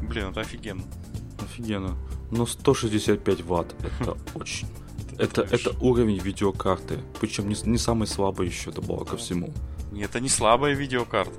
Блин, 0.00 0.30
это 0.30 0.40
офигенно. 0.40 0.84
Офигенно. 1.50 1.96
Но 2.30 2.46
165 2.46 3.42
ватт 3.42 3.74
это 4.00 4.16
очень. 4.34 4.66
Это, 5.18 5.42
это 5.42 5.70
уровень 5.80 6.18
видеокарты. 6.18 6.98
Причем 7.20 7.48
не, 7.48 7.56
не 7.64 7.78
самый 7.78 8.06
слабый 8.06 8.48
еще 8.48 8.70
добавок 8.70 9.08
ко 9.10 9.16
всему. 9.16 9.52
Это 9.98 10.20
не 10.20 10.28
слабая 10.28 10.74
видеокарта. 10.74 11.32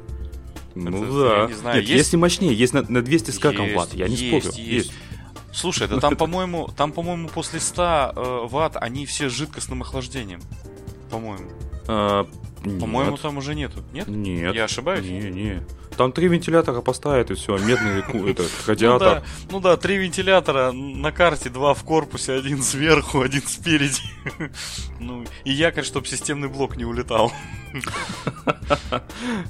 Ну 0.73 1.03
Это, 1.03 1.11
да. 1.29 1.41
я 1.41 1.47
не 1.47 1.53
знаю, 1.53 1.75
Нет, 1.77 1.85
есть- 1.89 1.97
если 1.97 2.17
мощнее, 2.17 2.53
есть 2.53 2.73
на, 2.73 2.81
на 2.83 3.01
200 3.01 3.31
с 3.31 3.39
как 3.39 3.53
Есть, 3.55 3.75
ватт, 3.75 3.93
я 3.93 4.07
не 4.07 4.15
есть, 4.15 4.47
спорю. 4.47 4.63
есть. 4.67 4.93
Слушай, 5.53 5.87
да 5.87 5.99
там, 5.99 6.15
по-моему, 6.15 6.69
там, 6.75 6.91
по-моему, 6.91 7.29
после 7.29 7.59
100 7.59 8.13
э, 8.15 8.47
ватт 8.47 8.75
они 8.77 9.05
все 9.07 9.27
с 9.29 9.33
жидкостным 9.33 9.81
охлаждением. 9.81 10.39
По-моему. 11.09 11.49
А, 11.87 12.27
По-моему, 12.63 13.17
там 13.17 13.37
уже 13.37 13.55
нету. 13.55 13.83
Нет? 13.91 14.07
Нет. 14.07 14.53
Я 14.53 14.65
ошибаюсь? 14.65 15.03
Не, 15.05 15.31
не. 15.31 15.63
Там 15.97 16.11
три 16.11 16.27
вентилятора 16.27 16.81
поставят 16.81 17.31
и 17.31 17.33
все, 17.33 17.57
медный 17.57 17.99
это, 18.31 18.43
Ну 18.43 18.49
радиатор. 18.67 18.99
да, 19.19 19.23
ну 19.51 19.59
да, 19.59 19.77
три 19.77 19.97
вентилятора 19.97 20.71
на 20.71 21.11
карте, 21.11 21.49
два 21.49 21.73
в 21.73 21.83
корпусе, 21.83 22.33
один 22.33 22.61
сверху, 22.61 23.21
один 23.27 23.41
спереди. 23.41 24.01
Ну, 24.99 25.25
и 25.43 25.51
якорь, 25.51 25.83
чтобы 25.83 26.07
системный 26.07 26.49
блок 26.49 26.75
не 26.75 26.83
улетал. 26.85 27.31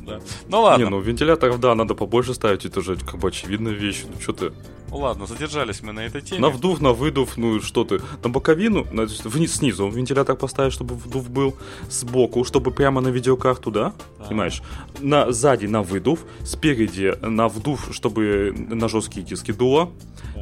Ну 0.02 0.20
Не, 0.48 0.56
ладно, 0.56 0.90
ну 0.90 1.00
вентиляторов, 1.00 1.60
да, 1.60 1.74
надо 1.76 1.96
побольше 1.96 2.34
ставить, 2.34 2.66
это 2.66 2.82
же 2.82 2.96
как 2.98 3.18
бы 3.18 3.30
очевидная 3.30 3.74
вещь. 3.74 4.04
Ну 4.06 4.20
что 4.22 4.34
ты? 4.34 4.54
Ну 4.90 4.98
ладно, 4.98 5.26
задержались 5.28 5.82
мы 5.82 5.94
на 5.94 6.02
этой 6.02 6.22
теме. 6.22 6.42
На 6.42 6.50
вдув, 6.50 6.82
на 6.82 6.94
выдув, 6.94 7.38
ну 7.38 7.62
что 7.62 7.84
ты? 7.84 8.00
На 8.24 8.30
боковину, 8.30 8.86
вниз, 9.24 9.56
снизу 9.56 9.90
вентилятор 9.90 10.36
поставить, 10.36 10.74
чтобы 10.74 10.96
вдув 10.96 11.30
был, 11.30 11.56
сбоку, 11.90 12.44
чтобы 12.44 12.72
прямо 12.72 13.02
на 13.02 13.10
видеокарту, 13.10 13.72
да? 13.72 13.94
Да. 14.20 14.26
Понимаешь? 14.26 14.62
На, 15.00 15.32
сзади 15.32 15.66
на 15.66 15.82
выдув, 15.84 16.26
спереди 16.46 17.18
на 17.22 17.48
вдув, 17.48 17.90
чтобы 17.92 18.54
на 18.56 18.88
жесткие 18.88 19.26
диски 19.26 19.52
дуло. 19.52 19.92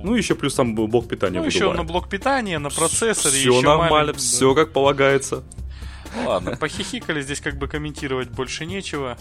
Ну, 0.03 0.15
еще 0.15 0.35
плюс 0.35 0.53
там 0.53 0.75
блок 0.75 1.07
питания 1.07 1.39
Ну, 1.39 1.45
еще 1.45 1.73
на 1.73 1.83
блок 1.83 2.09
питания, 2.09 2.59
на 2.59 2.69
процессоре. 2.69 3.35
Все 3.35 3.61
нормально, 3.61 3.89
маленький- 3.89 4.19
все 4.19 4.53
как 4.53 4.71
полагается. 4.71 5.43
Ладно, 6.25 6.55
похихикали, 6.59 7.21
здесь 7.21 7.41
как 7.41 7.57
бы 7.57 7.67
комментировать 7.67 8.29
больше 8.29 8.65
нечего. 8.65 9.17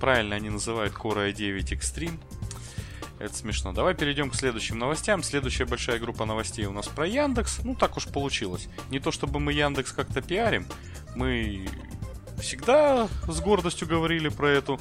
Правильно 0.00 0.36
они 0.36 0.50
называют 0.50 0.94
Core 0.94 1.32
i9 1.32 1.64
Extreme. 1.72 2.18
Это 3.20 3.36
смешно. 3.36 3.74
Давай 3.74 3.94
перейдем 3.94 4.30
к 4.30 4.34
следующим 4.34 4.78
новостям. 4.78 5.22
Следующая 5.22 5.66
большая 5.66 5.98
группа 5.98 6.24
новостей 6.24 6.64
у 6.64 6.72
нас 6.72 6.88
про 6.88 7.06
Яндекс. 7.06 7.60
Ну, 7.62 7.74
так 7.74 7.98
уж 7.98 8.06
получилось. 8.06 8.66
Не 8.88 8.98
то 8.98 9.12
чтобы 9.12 9.40
мы 9.40 9.52
Яндекс 9.52 9.92
как-то 9.92 10.22
пиарим. 10.22 10.66
Мы 11.14 11.68
всегда 12.40 13.08
с 13.28 13.40
гордостью 13.40 13.86
говорили 13.86 14.30
про 14.30 14.48
эту 14.48 14.80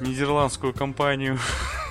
нидерландскую 0.00 0.72
компанию, 0.72 1.38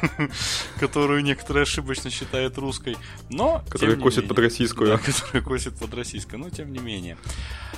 которую 0.80 1.24
некоторые 1.24 1.64
ошибочно 1.64 2.10
считают 2.10 2.58
русской. 2.58 2.98
Но, 3.30 3.64
Которая 3.70 3.96
не 3.96 4.02
косит 4.02 4.28
под 4.28 4.38
менее. 4.38 4.50
российскую. 4.50 4.90
Да, 4.90 4.98
которая 5.14 5.44
косит 5.44 5.78
под 5.78 5.94
российской, 5.94 6.36
но 6.36 6.50
тем 6.50 6.72
не 6.72 6.80
менее. 6.80 7.18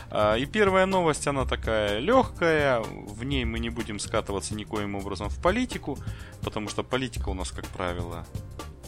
А, 0.09 0.35
И 0.35 0.45
первая 0.45 0.85
новость, 0.85 1.27
она 1.27 1.45
такая 1.45 1.99
легкая, 1.99 2.81
в 2.81 3.23
ней 3.23 3.45
мы 3.45 3.59
не 3.59 3.69
будем 3.69 3.99
скатываться 3.99 4.55
никоим 4.55 4.95
образом 4.95 5.29
в 5.29 5.39
политику, 5.41 5.97
потому 6.43 6.69
что 6.69 6.83
политика 6.83 7.29
у 7.29 7.33
нас, 7.33 7.51
как 7.51 7.65
правило, 7.67 8.25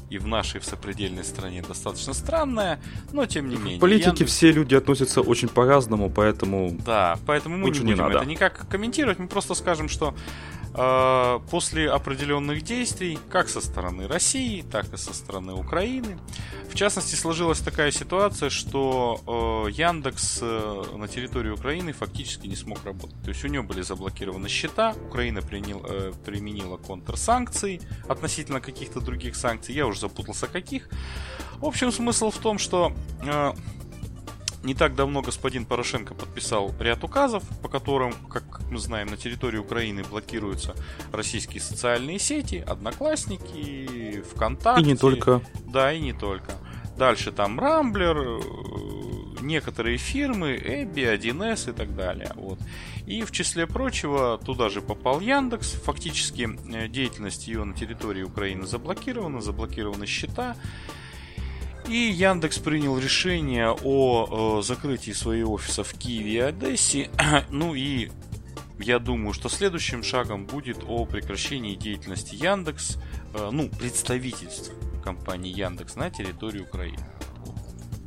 и 0.09 0.19
в 0.19 0.27
нашей 0.27 0.61
в 0.61 0.65
сопредельной 0.65 1.25
стране 1.25 1.61
достаточно 1.61 2.13
странная, 2.13 2.79
но 3.11 3.25
тем 3.25 3.49
не 3.49 3.57
менее. 3.57 3.77
В 3.77 3.81
политике 3.81 4.09
Яндекс- 4.23 4.27
все 4.31 4.51
люди 4.53 4.73
относятся 4.73 5.21
очень 5.21 5.49
по-разному, 5.49 6.09
поэтому 6.09 6.71
Да, 6.85 7.19
поэтому 7.25 7.57
мы 7.57 7.71
не 7.71 7.79
не 7.79 7.85
будем 7.91 7.97
надо. 7.97 8.17
это 8.19 8.25
никак 8.25 8.67
комментировать, 8.69 9.19
мы 9.19 9.27
просто 9.27 9.53
скажем, 9.53 9.89
что 9.89 10.15
после 10.77 11.89
определенных 11.89 12.61
действий, 12.61 13.17
как 13.29 13.49
со 13.49 13.61
стороны 13.61 14.07
России, 14.07 14.61
так 14.61 14.93
и 14.93 14.97
со 14.97 15.13
стороны 15.13 15.53
Украины, 15.53 16.19
в 16.69 16.75
частности 16.75 17.15
сложилась 17.15 17.59
такая 17.59 17.91
ситуация, 17.91 18.49
что 18.49 19.65
э, 19.67 19.71
Яндекс 19.71 20.39
э, 20.41 20.83
на 20.95 21.07
территории 21.07 21.49
Украины 21.49 21.93
фактически 21.93 22.45
не 22.45 22.55
смог 22.55 22.83
работать. 22.85 23.19
То 23.23 23.29
есть 23.29 23.43
у 23.43 23.47
него 23.47 23.63
были 23.63 23.81
заблокированы 23.81 24.47
счета, 24.49 24.93
Украина 25.07 25.41
принял- 25.41 25.83
э, 25.83 26.11
применила 26.25 26.77
контрсанкции 26.77 27.81
относительно 28.07 28.61
каких-то 28.61 28.99
других 28.99 29.35
санкций, 29.35 29.73
я 29.73 29.87
уже 29.87 30.01
запутался 30.01 30.45
каких. 30.47 30.89
В 31.55 31.65
общем, 31.65 31.91
смысл 31.91 32.29
в 32.29 32.37
том, 32.37 32.59
что 32.59 32.93
не 34.67 34.73
так 34.73 34.95
давно 34.95 35.21
господин 35.21 35.65
Порошенко 35.65 36.13
подписал 36.13 36.73
ряд 36.77 37.01
указов, 37.01 37.41
по 37.61 37.69
которым, 37.69 38.13
как 38.29 38.59
мы 38.69 38.79
знаем, 38.79 39.07
на 39.07 39.15
территории 39.15 39.59
Украины 39.59 40.03
блокируются 40.03 40.75
российские 41.13 41.61
социальные 41.61 42.19
сети, 42.19 42.65
Одноклассники, 42.67 44.21
ВКонтакте. 44.33 44.81
и 44.81 44.85
не 44.85 44.97
только. 44.97 45.41
Да, 45.65 45.93
и 45.93 46.01
не 46.01 46.11
только. 46.11 46.51
Дальше 46.97 47.31
там 47.31 47.57
Рамблер, 47.57 48.17
э, 48.17 48.39
некоторые 49.39 49.97
фирмы, 49.97 50.57
Эбби, 50.61 51.01
1С 51.01 51.69
и 51.69 51.73
так 51.73 51.95
далее. 51.95 52.33
Вот. 52.35 52.59
И 53.05 53.23
в 53.23 53.31
числе 53.31 53.67
прочего 53.67 54.37
туда 54.37 54.67
же 54.67 54.81
попал 54.81 55.21
Яндекс. 55.21 55.75
Фактически 55.85 56.49
э, 56.73 56.89
деятельность 56.89 57.47
ее 57.47 57.63
на 57.63 57.73
территории 57.73 58.23
Украины 58.23 58.65
заблокирована, 58.65 59.39
заблокированы 59.39 60.05
счета. 60.05 60.57
И 61.87 62.11
Яндекс 62.11 62.59
принял 62.59 62.97
решение 62.97 63.71
о 63.71 64.59
э, 64.59 64.61
закрытии 64.61 65.11
своих 65.11 65.49
офисов 65.49 65.87
в 65.87 65.97
Киеве 65.97 66.33
и 66.33 66.39
Одессе. 66.39 67.09
ну 67.49 67.75
и 67.75 68.09
я 68.79 68.99
думаю, 68.99 69.33
что 69.33 69.47
следующим 69.49 70.03
шагом 70.03 70.45
будет 70.45 70.79
о 70.87 71.05
прекращении 71.05 71.75
деятельности 71.75 72.35
Яндекс, 72.35 72.97
э, 73.33 73.49
ну, 73.51 73.69
представительств 73.69 74.71
компании 75.03 75.53
Яндекс 75.53 75.95
на 75.95 76.09
территории 76.09 76.59
Украины. 76.59 77.05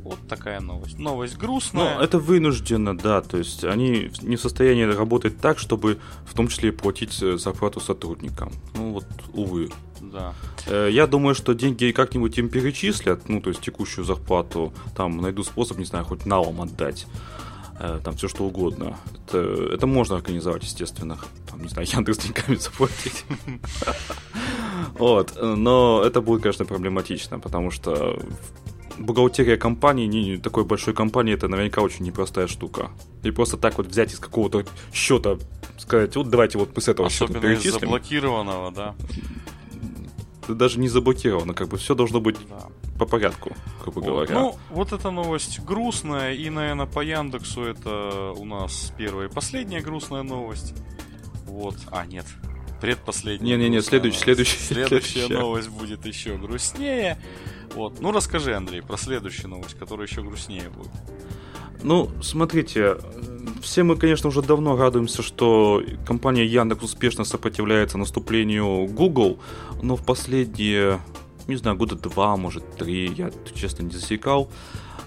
Вот 0.03 0.19
такая 0.27 0.59
новость. 0.59 0.97
Новость 0.97 1.35
Ну, 1.35 1.39
грустная. 1.39 1.99
это 1.99 2.19
вынужденно, 2.19 2.97
да, 2.97 3.21
то 3.21 3.37
есть 3.37 3.63
они 3.63 4.11
не 4.21 4.35
в 4.35 4.41
состоянии 4.41 4.83
работать 4.83 5.39
так, 5.39 5.59
чтобы 5.59 5.99
в 6.25 6.33
том 6.33 6.47
числе 6.47 6.71
платить 6.71 7.21
э, 7.21 7.37
зарплату 7.37 7.79
сотрудникам. 7.79 8.51
Ну 8.75 8.93
вот, 8.93 9.05
увы. 9.33 9.69
Да. 10.11 10.33
Э, 10.67 10.89
Я 10.91 11.07
думаю, 11.07 11.35
что 11.35 11.53
деньги 11.53 11.91
как-нибудь 11.91 12.37
им 12.37 12.49
перечислят, 12.49 13.29
ну, 13.29 13.41
то 13.41 13.49
есть 13.49 13.61
текущую 13.61 14.05
зарплату, 14.05 14.73
там 14.95 15.17
найду 15.17 15.43
способ, 15.43 15.77
не 15.77 15.85
знаю, 15.85 16.05
хоть 16.05 16.25
налом 16.25 16.61
отдать, 16.61 17.07
э, 17.79 17.99
там 18.03 18.15
все 18.15 18.27
что 18.27 18.43
угодно. 18.43 18.97
Это, 19.27 19.37
это 19.73 19.87
можно 19.87 20.15
организовать, 20.15 20.63
естественно, 20.63 21.17
там, 21.49 21.61
не 21.61 21.69
знаю, 21.69 21.87
Яндекс 21.91 22.17
деньгами 22.19 22.55
заплатить. 22.55 23.25
Вот, 24.97 25.33
но 25.41 26.03
это 26.05 26.21
будет, 26.21 26.41
конечно, 26.43 26.65
проблематично, 26.65 27.39
потому 27.39 27.71
что 27.71 28.19
бухгалтерия 28.97 29.57
компании, 29.57 30.05
не, 30.05 30.37
такой 30.37 30.63
большой 30.65 30.93
компании, 30.93 31.33
это 31.33 31.47
наверняка 31.47 31.81
очень 31.81 32.05
непростая 32.05 32.47
штука. 32.47 32.91
И 33.23 33.31
просто 33.31 33.57
так 33.57 33.77
вот 33.77 33.87
взять 33.87 34.13
из 34.13 34.19
какого-то 34.19 34.65
счета, 34.93 35.37
сказать, 35.77 36.15
вот 36.15 36.29
давайте 36.29 36.57
вот 36.57 36.75
мы 36.75 36.81
с 36.81 36.87
этого 36.87 37.09
счета 37.09 37.25
Особенно 37.25 37.45
из 37.51 37.59
перечислим. 37.61 37.79
заблокированного, 37.81 38.71
да. 38.71 38.95
Даже 40.55 40.79
не 40.79 40.89
заблокировано, 40.89 41.53
как 41.53 41.67
бы 41.69 41.77
все 41.77 41.95
должно 41.95 42.19
быть 42.19 42.37
да. 42.49 42.67
по 42.97 43.05
порядку, 43.05 43.55
грубо 43.81 43.99
Вот. 43.99 44.05
говоря. 44.05 44.33
Ну, 44.33 44.55
вот 44.69 44.91
эта 44.93 45.11
новость 45.11 45.59
грустная, 45.61 46.33
и, 46.33 46.49
наверное, 46.49 46.85
по 46.85 47.01
Яндексу 47.01 47.63
это 47.63 48.31
у 48.35 48.45
нас 48.45 48.93
первая 48.97 49.27
и 49.27 49.31
последняя 49.31 49.81
грустная 49.81 50.23
новость. 50.23 50.73
Вот. 51.45 51.75
А, 51.91 52.05
нет. 52.05 52.25
Предпоследняя. 52.79 53.57
Не-не-не, 53.57 53.81
следующая, 53.81 54.19
следующая, 54.19 54.57
Следующая 54.57 55.27
новость 55.27 55.69
будет 55.69 56.05
еще 56.05 56.37
грустнее. 56.37 57.21
Вот. 57.75 58.01
Ну, 58.01 58.11
расскажи, 58.11 58.55
Андрей, 58.55 58.81
про 58.81 58.97
следующую 58.97 59.49
новость, 59.49 59.77
которая 59.77 60.07
еще 60.07 60.23
грустнее 60.23 60.69
будет. 60.69 60.91
Ну, 61.83 62.09
смотрите, 62.21 62.97
все 63.61 63.83
мы, 63.83 63.95
конечно, 63.95 64.29
уже 64.29 64.41
давно 64.41 64.75
радуемся, 64.75 65.21
что 65.21 65.83
компания 66.05 66.45
Яндекс 66.45 66.83
успешно 66.83 67.23
сопротивляется 67.23 67.97
наступлению 67.97 68.87
Google, 68.87 69.39
но 69.81 69.95
в 69.95 70.05
последние, 70.05 70.99
не 71.47 71.55
знаю, 71.55 71.77
года 71.77 71.95
два, 71.95 72.35
может, 72.37 72.75
три, 72.75 73.07
я, 73.07 73.31
честно, 73.53 73.83
не 73.83 73.91
засекал, 73.91 74.49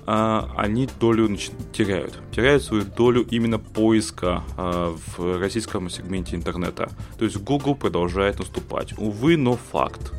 а, 0.07 0.53
они 0.57 0.89
долю 1.01 1.37
теряют. 1.73 2.19
Теряют 2.35 2.63
свою 2.63 2.85
долю 2.85 3.27
именно 3.31 3.59
поиска 3.59 4.43
а, 4.57 4.97
в 5.17 5.39
российском 5.39 5.89
сегменте 5.91 6.37
интернета. 6.37 6.91
То 7.19 7.25
есть 7.25 7.37
Google 7.39 7.75
продолжает 7.75 8.39
наступать. 8.39 8.95
Увы, 8.99 9.37
но 9.37 9.57
факт. 9.57 10.13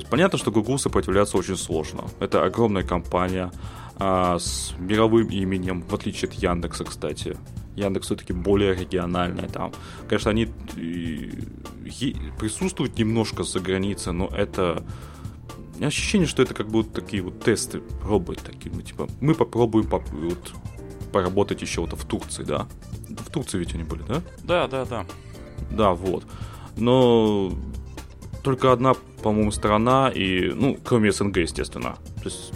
То 0.00 0.04
есть 0.04 0.10
понятно, 0.10 0.38
что 0.38 0.50
Google 0.50 0.78
сопротивляться 0.78 1.36
очень 1.36 1.58
сложно. 1.58 2.04
Это 2.20 2.42
огромная 2.42 2.82
компания 2.82 3.52
а, 3.96 4.38
с 4.38 4.72
мировым 4.78 5.26
именем, 5.28 5.82
в 5.82 5.94
отличие 5.94 6.30
от 6.30 6.34
Яндекса, 6.36 6.84
кстати. 6.84 7.36
Яндекс 7.76 8.06
все-таки 8.06 8.32
более 8.32 8.74
региональная 8.74 9.46
там. 9.46 9.72
Конечно, 10.08 10.30
они 10.30 10.48
присутствуют 12.38 12.98
немножко 12.98 13.42
за 13.42 13.60
границей, 13.60 14.14
но 14.14 14.28
это 14.28 14.82
ощущение, 15.82 16.26
что 16.26 16.42
это 16.42 16.54
как 16.54 16.68
будто 16.68 17.02
такие 17.02 17.22
вот 17.22 17.44
тесты, 17.44 17.80
пробы 17.80 18.36
такие, 18.36 18.74
ну, 18.74 18.80
типа, 18.80 19.06
мы 19.20 19.34
попробуем 19.34 19.86
поп- 19.86 20.08
вот, 20.12 20.54
поработать 21.12 21.60
еще 21.60 21.82
вот 21.82 21.92
в 21.92 22.06
Турции, 22.06 22.44
да? 22.44 22.68
В 23.06 23.30
Турции 23.30 23.58
ведь 23.58 23.74
они 23.74 23.84
были, 23.84 24.02
да? 24.08 24.22
Да, 24.44 24.66
да, 24.66 24.86
да. 24.86 25.06
Да, 25.70 25.92
вот. 25.92 26.24
Но 26.78 27.52
только 28.42 28.72
одна, 28.72 28.94
по-моему, 29.22 29.52
сторона, 29.52 30.10
и, 30.14 30.52
ну, 30.54 30.78
кроме 30.84 31.12
СНГ, 31.12 31.38
естественно. 31.38 31.96
То 32.22 32.24
есть 32.24 32.52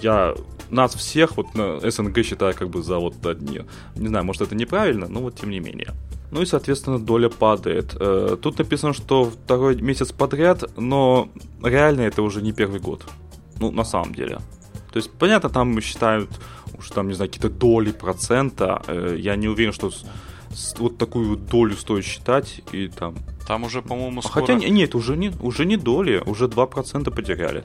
я 0.00 0.34
нас 0.70 0.94
всех 0.94 1.36
вот 1.36 1.54
на 1.54 1.78
СНГ 1.90 2.24
считаю 2.24 2.54
как 2.54 2.70
бы 2.70 2.82
за 2.82 2.98
вот 2.98 3.24
одни. 3.26 3.62
Не 3.96 4.08
знаю, 4.08 4.24
может 4.24 4.42
это 4.42 4.54
неправильно, 4.54 5.08
но 5.08 5.20
вот 5.20 5.36
тем 5.36 5.50
не 5.50 5.60
менее. 5.60 5.94
Ну 6.30 6.42
и, 6.42 6.46
соответственно, 6.46 6.98
доля 6.98 7.28
падает. 7.28 7.96
Э, 8.00 8.36
тут 8.40 8.58
написано, 8.58 8.92
что 8.92 9.30
второй 9.30 9.80
месяц 9.80 10.12
подряд, 10.12 10.64
но 10.76 11.28
реально 11.62 12.02
это 12.02 12.22
уже 12.22 12.42
не 12.42 12.52
первый 12.52 12.80
год. 12.80 13.04
Ну, 13.60 13.70
на 13.70 13.84
самом 13.84 14.14
деле. 14.14 14.38
То 14.92 14.96
есть, 14.96 15.10
понятно, 15.12 15.50
там 15.50 15.80
считают, 15.80 16.30
уж 16.76 16.90
там, 16.90 17.08
не 17.08 17.14
знаю, 17.14 17.30
какие-то 17.30 17.48
доли 17.48 17.92
процента. 17.92 18.82
Э, 18.88 19.16
я 19.18 19.36
не 19.36 19.48
уверен, 19.48 19.72
что 19.72 19.92
вот 20.78 20.98
такую 20.98 21.36
долю 21.36 21.76
стоит 21.76 22.04
считать 22.04 22.62
и 22.72 22.88
там... 22.88 23.14
Там 23.46 23.64
уже, 23.64 23.80
по-моему, 23.80 24.22
скоро... 24.22 24.46
Хотя 24.46 24.54
нет, 24.54 24.94
уже 24.94 25.16
не, 25.16 25.30
уже 25.40 25.66
не 25.66 25.76
доли, 25.76 26.22
уже 26.26 26.46
2% 26.46 27.10
потеряли. 27.14 27.64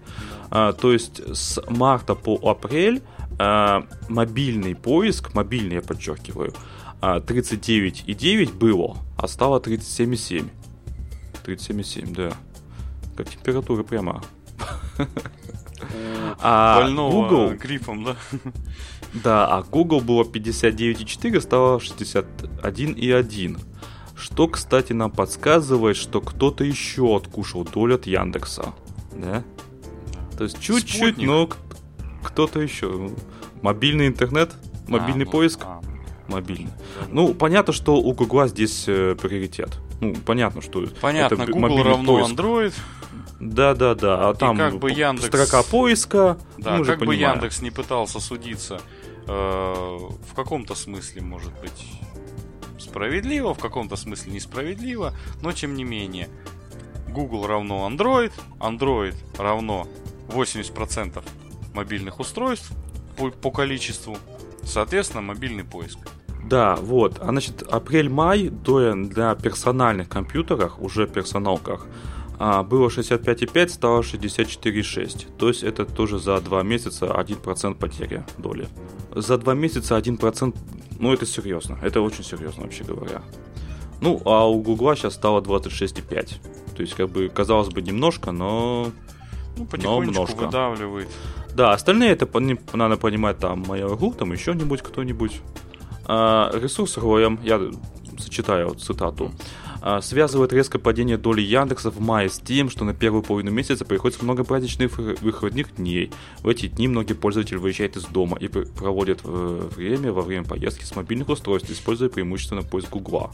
А, 0.52 0.74
то 0.74 0.92
есть 0.94 1.22
с 1.36 1.60
марта 1.70 2.14
по 2.14 2.36
апрель 2.36 3.02
а, 3.40 3.84
мобильный 4.08 4.76
поиск, 4.76 5.34
мобильный 5.34 5.76
я 5.76 5.82
подчеркиваю, 5.82 6.54
а, 7.02 7.20
39,9 7.20 8.54
было, 8.54 8.98
а 9.18 9.28
стало 9.28 9.60
37,7. 9.60 10.50
37,7, 11.46 12.14
да. 12.16 12.32
Как 13.16 13.30
температура 13.30 13.84
прямо. 13.84 14.24
А 16.44 16.88
Google... 16.88 17.56
гриппом, 17.56 18.04
да? 18.04 18.16
Да, 19.14 19.48
а 19.48 19.64
Google 19.64 20.00
было 20.00 20.24
59,4, 20.24 21.42
стало 21.42 21.78
61,1. 21.80 23.60
Что, 24.22 24.48
кстати, 24.48 24.94
нам 24.94 25.10
подсказывает, 25.10 25.98
что 25.98 26.22
кто-то 26.22 26.64
еще 26.64 27.16
откушал 27.16 27.64
долю 27.66 27.96
от 27.96 28.06
Яндекса. 28.06 28.72
Да? 29.14 29.44
То 30.38 30.44
есть 30.44 30.62
чуть-чуть, 30.62 31.18
но 31.18 31.50
кто-то 32.24 32.60
еще. 32.60 33.10
Мобильный 33.64 34.06
интернет, 34.06 34.52
мобильный 34.88 35.24
а, 35.24 35.26
ну, 35.26 35.32
поиск. 35.32 35.62
А. 35.64 35.82
Мобильный. 36.28 36.70
Ну, 37.10 37.34
понятно, 37.34 37.74
что 37.74 37.96
у 37.96 38.14
Гугла 38.14 38.48
здесь 38.48 38.86
э, 38.88 39.16
приоритет. 39.20 39.80
Ну, 40.02 40.14
понятно, 40.14 40.62
что 40.62 40.86
понятно, 41.02 41.42
это 41.42 41.52
Google 41.52 41.84
равно 41.84 42.18
поиск. 42.18 42.32
Android. 42.32 42.74
Да, 43.40 43.74
да, 43.74 43.96
да. 43.96 44.30
А 44.30 44.34
там 44.36 44.56
как 44.56 44.78
бы 44.78 44.92
Яндекс... 44.92 45.28
строка 45.28 45.64
поиска. 45.64 46.38
Да, 46.60 46.78
как 46.84 47.00
бы 47.00 47.06
понимаем. 47.08 47.38
Яндекс 47.38 47.64
не 47.64 47.72
пытался 47.72 48.20
судиться 48.20 48.82
э, 49.28 49.32
в 49.34 50.36
каком-то 50.36 50.76
смысле, 50.76 51.24
может 51.24 51.52
быть, 51.60 51.88
справедливо, 52.82 53.54
в 53.54 53.60
каком-то 53.60 53.96
смысле 53.96 54.34
несправедливо, 54.34 55.14
но 55.42 55.52
тем 55.52 55.76
не 55.76 55.84
менее. 55.84 56.30
Google 57.08 57.48
равно 57.48 57.88
Android, 57.90 58.32
Android 58.60 59.16
равно 59.38 59.88
80% 60.30 61.24
мобильных 61.74 62.20
устройств 62.20 62.72
по, 63.18 63.30
по 63.30 63.52
количеству, 63.52 64.18
соответственно, 64.64 65.22
мобильный 65.22 65.64
поиск. 65.64 66.00
Да, 66.44 66.76
вот. 66.76 67.20
А 67.20 67.30
значит, 67.30 67.64
апрель-май 67.64 68.50
для 68.50 69.36
персональных 69.36 70.10
компьютерах, 70.10 70.82
уже 70.82 71.08
персоналках, 71.08 71.88
а, 72.40 72.64
было 72.64 72.90
65,5, 72.90 73.70
стало 73.70 74.02
64,6. 74.02 75.28
То 75.38 75.48
есть 75.48 75.64
это 75.64 75.86
тоже 75.86 76.18
за 76.18 76.42
2 76.42 76.64
месяца 76.64 77.06
1% 77.06 77.76
потери 77.76 78.26
доли. 78.38 78.68
За 79.16 79.38
2 79.38 79.54
месяца 79.54 79.96
1%, 79.96 80.56
ну 81.02 81.12
это 81.12 81.26
серьезно, 81.26 81.78
это 81.82 82.02
очень 82.02 82.24
серьезно 82.24 82.64
вообще 82.64 82.84
говоря. 82.84 83.22
Ну, 84.02 84.22
а 84.26 84.50
у 84.50 84.62
Гугла 84.62 84.96
сейчас 84.96 85.14
стало 85.14 85.42
26,5. 85.42 86.36
То 86.76 86.82
есть, 86.82 86.96
как 86.96 87.10
бы, 87.10 87.30
казалось 87.30 87.70
бы, 87.70 87.82
немножко, 87.82 88.32
но... 88.32 88.92
Ну, 89.58 89.66
потихонечку 89.66 90.06
но 90.06 90.12
немножко. 90.12 90.46
выдавливает. 90.46 91.10
Да, 91.54 91.74
остальные 91.74 92.12
это 92.12 92.28
надо 92.74 92.98
понимать, 92.98 93.38
там, 93.38 93.64
Mail.ru, 93.64 94.16
там 94.16 94.32
еще 94.32 94.56
нибудь 94.56 94.82
кто-нибудь. 94.82 95.42
А, 96.06 96.50
ресурс 96.54 96.98
ROM, 96.98 97.40
я 97.44 97.60
вот 98.66 98.82
цитату. 98.82 99.26
А, 99.26 99.36
связывает 100.02 100.54
резкое 100.54 100.80
падение 100.80 101.18
доли 101.18 101.42
Яндекса 101.42 101.90
в 101.90 102.00
мае 102.00 102.30
с 102.30 102.40
тем, 102.40 102.70
что 102.70 102.86
на 102.86 102.94
первую 102.94 103.24
половину 103.24 103.52
месяца 103.52 103.84
приходится 103.84 104.24
много 104.24 104.44
праздничных 104.44 104.98
выходных 104.98 105.76
дней. 105.76 106.12
В 106.40 106.48
эти 106.48 106.68
дни 106.68 106.88
многие 106.88 107.14
пользователи 107.14 107.58
выезжают 107.58 107.98
из 107.98 108.06
дома 108.06 108.38
и 108.40 108.48
проводят 108.48 109.22
э, 109.24 109.70
время 109.76 110.12
во 110.12 110.22
время 110.22 110.46
поездки 110.46 110.84
с 110.84 110.96
мобильных 110.96 111.30
устройств, 111.30 111.70
используя 111.70 112.10
преимущественно 112.10 112.62
поиск 112.62 112.90
Гугла. 112.90 113.32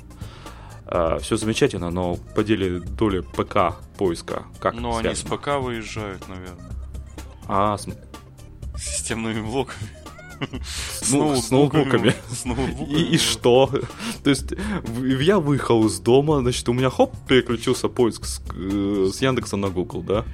Uh, 0.86 1.20
все 1.20 1.36
замечательно, 1.36 1.90
но 1.90 2.16
по 2.34 2.46
деле 2.46 2.80
доли 2.80 3.20
ПК 3.20 3.78
поиска 3.98 4.46
как 4.62 4.74
Но 4.76 4.94
связано? 5.02 5.10
они 5.10 5.16
с 5.16 5.22
ПК 5.22 5.48
выезжают, 5.62 6.26
наверное. 6.30 6.72
А, 7.46 7.78
с... 7.78 7.90
Системными 8.78 9.42
блоками. 9.42 9.90
С, 11.02 11.12
ну, 11.12 11.36
с 11.36 11.52
ноутбуками. 11.52 12.14
С 12.32 12.46
ноутбуками. 12.46 12.94
И, 12.94 13.16
и 13.16 13.18
что? 13.18 13.72
То 14.24 14.30
есть 14.30 14.54
я 15.20 15.40
выехал 15.40 15.86
из 15.86 16.00
дома, 16.00 16.40
значит, 16.42 16.68
у 16.70 16.74
меня 16.74 16.90
хоп, 16.90 17.16
переключился 17.28 17.88
поиск 17.88 18.26
с, 18.26 18.42
э, 18.56 19.10
с 19.14 19.22
Яндекса 19.22 19.58
на 19.58 19.70
Google, 19.70 20.04
да? 20.04 20.26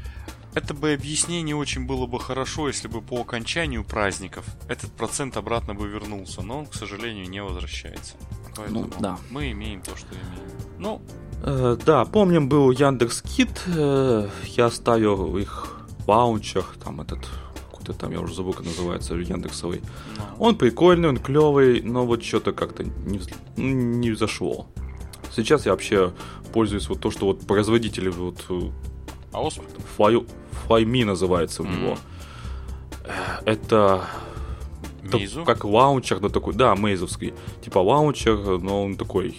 Это 0.55 0.75
бы 0.75 0.93
объяснение 0.93 1.55
очень 1.55 1.85
было 1.85 2.05
бы 2.05 2.19
хорошо, 2.19 2.67
если 2.67 2.87
бы 2.87 3.01
по 3.01 3.21
окончанию 3.21 3.83
праздников 3.83 4.45
этот 4.67 4.91
процент 4.91 5.35
обратно 5.35 5.73
бы 5.73 5.87
вернулся, 5.87 6.41
но 6.41 6.59
он, 6.59 6.65
к 6.67 6.75
сожалению, 6.75 7.27
не 7.27 7.41
возвращается. 7.41 8.15
Поэтому 8.55 8.81
ну, 8.81 8.89
да. 8.99 9.17
мы 9.31 9.51
имеем 9.51 9.81
то, 9.81 9.95
что 9.97 10.09
имеем. 10.09 10.49
Ну, 10.77 11.01
э, 11.41 11.77
да, 11.83 12.05
помним, 12.05 12.49
был 12.49 12.69
Яндекс 12.69 13.23
Кит, 13.23 13.63
э, 13.65 14.29
я 14.45 14.69
ставил 14.69 15.37
их 15.37 15.87
ваучер, 16.05 16.65
там 16.83 17.01
этот 17.01 17.27
какой-то 17.83 17.99
там, 17.99 18.11
я 18.11 18.19
уже 18.19 18.33
забыл, 18.33 18.53
как 18.53 18.65
называется, 18.65 19.15
Яндексовый. 19.15 19.81
No. 20.15 20.23
Он 20.39 20.55
прикольный, 20.55 21.09
он 21.09 21.17
клевый, 21.17 21.81
но 21.81 22.05
вот 22.05 22.23
что-то 22.23 22.53
как-то 22.53 22.83
не, 22.83 23.19
ну, 23.57 23.69
не 23.99 24.15
зашло. 24.15 24.67
Сейчас 25.35 25.65
я 25.65 25.71
вообще 25.71 26.11
пользуюсь 26.53 26.89
вот 26.89 26.99
то, 26.99 27.11
что 27.11 27.25
вот 27.25 27.45
производители 27.47 28.09
вот... 28.09 28.45
Э, 28.49 28.61
а 29.33 29.47
Fly, 29.97 30.25
Flyme 30.67 31.05
называется 31.05 31.63
у 31.63 31.65
mm. 31.65 31.79
него. 31.79 31.97
Это... 33.45 34.05
Мейзу? 35.01 35.43
Как 35.43 35.65
лаунчер, 35.65 36.21
но 36.21 36.29
такой, 36.29 36.53
да, 36.53 36.75
мейзовский. 36.75 37.33
Типа 37.61 37.79
лаунчер, 37.79 38.59
но 38.59 38.83
он 38.83 38.95
такой, 38.95 39.35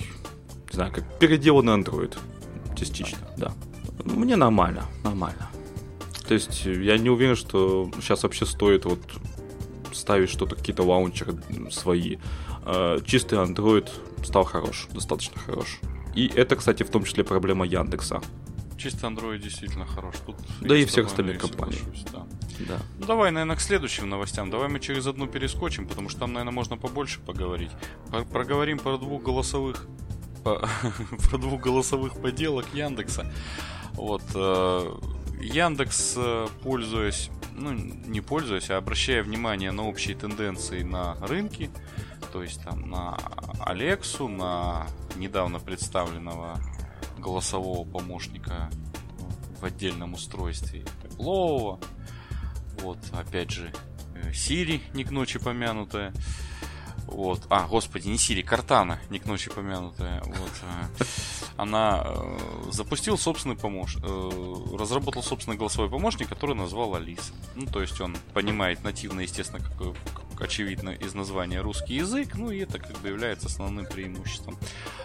не 0.71 0.75
знаю, 0.75 0.93
как 0.93 1.05
переделанный 1.19 1.73
Android. 1.73 2.17
Частично, 2.77 3.19
да. 3.39 3.53
Мне 4.05 4.37
нормально, 4.37 4.83
нормально. 5.03 5.49
То 6.27 6.35
есть 6.35 6.65
я 6.65 6.97
не 6.99 7.11
уверен, 7.11 7.37
что 7.37 7.91
сейчас 8.01 8.23
вообще 8.23 8.47
стоит 8.47 8.85
вот 8.85 9.01
ставить 9.93 10.31
что-то, 10.31 10.57
какие-то 10.57 10.83
лаунчеры 10.83 11.37
свои. 11.71 12.17
А, 12.63 13.01
чистый 13.05 13.39
Android 13.39 13.89
стал 14.25 14.45
хорош, 14.45 14.89
достаточно 14.93 15.39
хорош. 15.41 15.81
И 16.15 16.27
это, 16.27 16.57
кстати, 16.57 16.83
в 16.83 16.91
том 16.91 17.05
числе 17.05 17.25
проблема 17.25 17.67
Яндекса. 17.67 18.23
Чистый 18.79 19.11
Android 19.11 19.39
действительно 19.39 19.87
хорош. 19.87 20.15
Тут 20.27 20.37
да 20.61 20.77
и 20.77 20.85
всех 20.85 21.07
остальных 21.07 21.41
компаний. 21.41 21.79
Да. 22.13 22.27
да. 22.69 22.79
Ну 22.99 23.07
давай, 23.07 23.31
наверное, 23.31 23.57
к 23.57 23.61
следующим 23.61 24.09
новостям. 24.09 24.51
Давай 24.51 24.69
мы 24.69 24.81
через 24.81 25.07
одну 25.07 25.27
перескочим, 25.27 25.87
потому 25.87 26.09
что 26.09 26.21
там, 26.21 26.33
наверное, 26.33 26.53
можно 26.53 26.77
побольше 26.77 27.21
поговорить. 27.21 27.71
Проговорим 28.31 28.79
про 28.79 28.99
двух 28.99 29.23
голосовых 29.23 29.87
про 30.45 31.39
двух 31.39 31.61
голосовых 31.61 32.21
поделок 32.21 32.67
Яндекса. 32.75 33.33
Вот. 33.93 34.23
Э, 35.45 35.47
Яндекс, 35.47 36.15
э, 36.17 36.49
пользуясь, 36.63 37.31
ну, 37.53 37.73
не 37.73 38.21
пользуясь, 38.21 38.71
а 38.71 38.79
обращая 38.79 39.23
внимание 39.23 39.71
на 39.71 39.87
общие 39.87 40.17
тенденции 40.17 40.83
на 40.83 41.15
рынке, 41.27 41.71
то 42.33 42.43
есть 42.43 42.63
там 42.63 42.91
на 42.91 43.17
Алексу, 43.61 44.29
на 44.29 44.87
недавно 45.17 45.61
представленного 45.61 46.59
голосового 47.19 47.89
помощника 47.89 48.71
в 49.61 49.65
отдельном 49.65 50.15
устройстве 50.15 50.85
Apple, 51.05 51.83
вот, 52.81 52.99
опять 53.13 53.51
же, 53.51 53.73
э, 54.15 54.31
Siri, 54.31 54.81
не 54.95 55.05
к 55.05 55.11
ночи 55.11 55.39
помянутая, 55.39 56.13
вот. 57.07 57.47
А, 57.49 57.69
господи, 57.69 58.09
не 58.09 58.19
Сири, 58.19 58.43
Картана, 58.43 58.99
не 59.11 59.19
к 59.19 59.27
ночи 59.27 59.51
помянутая. 59.51 60.21
Вот. 60.25 60.51
Э, 61.57 61.63
она 61.63 62.03
э, 62.05 62.71
запустил 62.71 63.19
собственный 63.19 63.57
помощник, 63.57 64.03
э, 64.05 64.77
разработал 64.79 65.23
собственный 65.23 65.57
голосовой 65.57 65.91
помощник, 65.91 66.29
который 66.29 66.55
назвал 66.55 66.95
Алиса. 66.95 67.33
Ну, 67.55 67.67
то 67.67 67.81
есть 67.81 68.01
он 68.01 68.17
понимает 68.33 68.83
нативно, 68.85 69.21
естественно, 69.21 69.63
как, 69.63 69.95
как 70.15 70.43
очевидно 70.43 70.91
из 70.91 71.15
названия 71.15 71.61
русский 71.61 71.95
язык, 71.95 72.35
ну 72.35 72.51
и 72.51 72.59
это 72.59 72.79
как 72.79 72.99
бы 72.99 73.09
является 73.09 73.47
основным 73.47 73.87
преимуществом. 73.87 74.57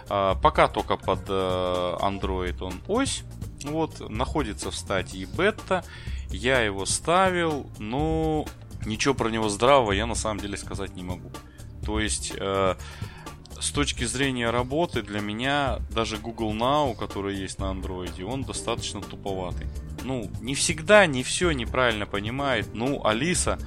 А, 0.08 0.34
пока 0.34 0.68
только 0.68 0.96
под 0.96 1.28
Android 1.28 2.62
он 2.62 2.74
ось, 2.88 3.22
вот, 3.64 4.08
находится 4.08 4.70
в 4.70 4.76
стадии 4.76 5.26
бета. 5.36 5.84
Я 6.30 6.60
его 6.60 6.86
ставил, 6.86 7.70
но 7.78 8.46
ничего 8.86 9.14
про 9.14 9.28
него 9.30 9.48
здравого 9.48 9.92
я 9.92 10.06
на 10.06 10.14
самом 10.14 10.40
деле 10.40 10.56
сказать 10.56 10.94
не 10.94 11.02
могу. 11.02 11.30
То 11.84 12.00
есть, 12.00 12.32
э, 12.36 12.74
с 13.60 13.70
точки 13.70 14.04
зрения 14.04 14.50
работы, 14.50 15.02
для 15.02 15.20
меня 15.20 15.80
даже 15.90 16.16
Google 16.16 16.52
Now, 16.52 16.96
который 16.96 17.36
есть 17.36 17.58
на 17.58 17.64
Android, 17.64 18.22
он 18.24 18.42
достаточно 18.42 19.00
туповатый. 19.00 19.66
Ну, 20.02 20.30
не 20.40 20.54
всегда, 20.54 21.06
не 21.06 21.22
все 21.22 21.50
неправильно 21.50 22.06
понимает. 22.06 22.68
Ну, 22.72 23.04
Алиса, 23.04 23.58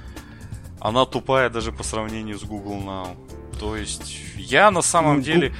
она 0.80 1.06
тупая 1.06 1.48
даже 1.48 1.70
по 1.70 1.84
сравнению 1.84 2.38
с 2.38 2.42
Google 2.42 2.78
Now. 2.78 3.16
То 3.60 3.76
есть, 3.76 4.16
я 4.36 4.70
на 4.70 4.82
самом 4.82 5.18
ну, 5.18 5.22
деле... 5.22 5.54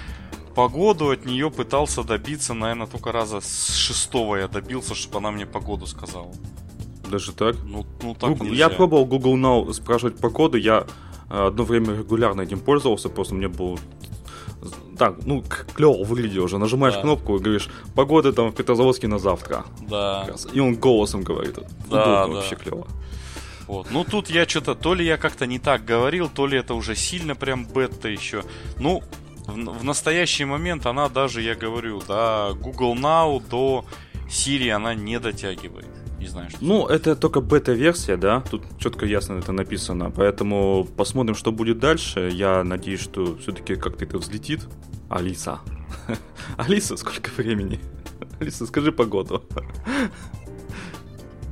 погоду 0.54 1.10
от 1.10 1.24
нее 1.24 1.50
пытался 1.50 2.02
добиться, 2.02 2.54
наверное, 2.54 2.86
только 2.86 3.12
раза 3.12 3.40
с 3.40 3.74
шестого 3.74 4.36
я 4.36 4.48
добился, 4.48 4.94
чтобы 4.94 5.18
она 5.18 5.30
мне 5.30 5.46
погоду 5.46 5.86
сказала. 5.86 6.32
Даже 7.08 7.32
так? 7.32 7.56
Ну, 7.64 7.86
ну 8.02 8.14
так 8.14 8.30
Google- 8.30 8.46
нельзя. 8.46 8.64
я 8.64 8.68
пробовал 8.68 9.06
Google 9.06 9.36
Now 9.36 9.72
спрашивать 9.72 10.18
погоду, 10.18 10.56
я 10.56 10.86
э, 11.30 11.46
одно 11.46 11.64
время 11.64 11.96
регулярно 11.96 12.42
этим 12.42 12.58
пользовался, 12.60 13.08
просто 13.08 13.34
мне 13.34 13.48
было 13.48 13.78
так, 14.98 15.16
ну, 15.24 15.42
клево 15.74 16.04
выглядело 16.04 16.44
уже. 16.44 16.58
Нажимаешь 16.58 16.94
Да. 16.94 17.00
кнопку 17.02 17.36
и 17.36 17.40
говоришь, 17.40 17.68
погода 17.94 18.32
там 18.32 18.50
в 18.50 18.54
Петрозаводске 18.54 19.08
на 19.08 19.18
завтра. 19.18 19.64
Да. 19.80 20.26
И 20.52 20.60
он 20.60 20.74
голосом 20.76 21.22
говорит. 21.22 21.54
Да, 21.54 21.62
Удобно 22.02 22.04
да. 22.04 22.26
вообще 22.26 22.56
клево. 22.56 22.86
Вот. 23.66 23.90
Ну 23.90 24.04
тут 24.04 24.30
я 24.30 24.46
что-то, 24.46 24.74
то 24.74 24.94
ли 24.94 25.04
я 25.06 25.16
как-то 25.16 25.46
не 25.46 25.58
так 25.58 25.84
говорил, 25.84 26.28
то 26.28 26.46
ли 26.46 26.58
это 26.58 26.74
уже 26.74 26.94
сильно 26.94 27.34
прям 27.34 27.64
бета 27.66 28.08
еще. 28.08 28.44
Ну, 28.78 29.02
в, 29.46 29.54
в 29.54 29.84
настоящий 29.84 30.44
момент 30.44 30.86
она 30.86 31.08
даже, 31.08 31.40
я 31.40 31.54
говорю, 31.54 32.02
да, 32.06 32.52
Google 32.52 32.94
Now 32.94 33.42
до 33.48 33.84
Siri 34.28 34.70
она 34.70 34.94
не 34.94 35.18
дотягивает. 35.18 35.86
Не 36.24 36.30
знаю, 36.30 36.48
что. 36.48 36.58
Ну, 36.64 36.86
это 36.86 37.16
только 37.16 37.42
бета-версия, 37.42 38.16
да? 38.16 38.40
Тут 38.40 38.62
четко 38.78 39.04
ясно 39.04 39.34
это 39.40 39.52
написано. 39.52 40.10
Поэтому 40.10 40.88
посмотрим, 40.96 41.34
что 41.34 41.52
будет 41.52 41.78
дальше. 41.78 42.30
Я 42.32 42.64
надеюсь, 42.64 43.00
что 43.00 43.36
все-таки 43.36 43.74
как-то 43.76 44.06
это 44.06 44.16
взлетит. 44.16 44.66
Алиса. 45.10 45.60
Алиса, 46.56 46.96
сколько 46.96 47.30
времени? 47.36 47.78
Алиса, 48.40 48.66
скажи 48.66 48.90
погоду. 48.90 49.42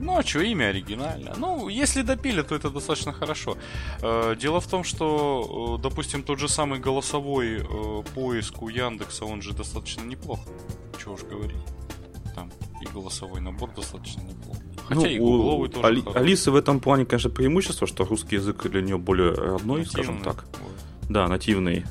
Ну, 0.00 0.16
а 0.16 0.22
что, 0.22 0.40
имя 0.40 0.68
оригинальное. 0.70 1.34
Ну, 1.36 1.68
если 1.68 2.00
допили, 2.00 2.40
то 2.40 2.54
это 2.54 2.70
достаточно 2.70 3.12
хорошо. 3.12 3.58
Э, 4.00 4.34
Дело 4.40 4.58
в 4.60 4.66
том, 4.66 4.84
что, 4.84 5.76
э, 5.78 5.82
допустим, 5.82 6.22
тот 6.22 6.38
же 6.38 6.48
самый 6.48 6.80
голосовой 6.80 7.58
э, 7.60 8.02
поиск 8.14 8.62
у 8.62 8.70
Яндекса, 8.70 9.26
он 9.26 9.42
же 9.42 9.52
достаточно 9.52 10.02
неплох. 10.02 10.40
Чего 10.98 11.14
уж 11.14 11.24
говорить. 11.24 11.62
Там 12.34 12.50
и 12.82 12.86
голосовой 12.92 13.40
набор 13.40 13.70
достаточно 13.74 14.20
неплох. 14.22 14.56
Хотя 14.88 15.08
и 15.08 15.18
Ну, 15.18 15.24
у 15.24 15.30
гугловый 15.36 15.68
тоже 15.70 15.86
Али- 15.86 16.00
хороший. 16.02 16.20
Алисы 16.20 16.50
в 16.50 16.56
этом 16.56 16.80
плане, 16.80 17.04
конечно, 17.06 17.30
преимущество, 17.30 17.86
что 17.86 18.04
русский 18.04 18.36
язык 18.36 18.66
для 18.68 18.82
нее 18.82 18.98
более 18.98 19.32
родной, 19.32 19.86
скажем 19.86 20.16
Нативный. 20.18 20.34
так. 20.34 20.44
Вот. 20.60 20.72
Да, 21.08 21.28
нативный. 21.28 21.84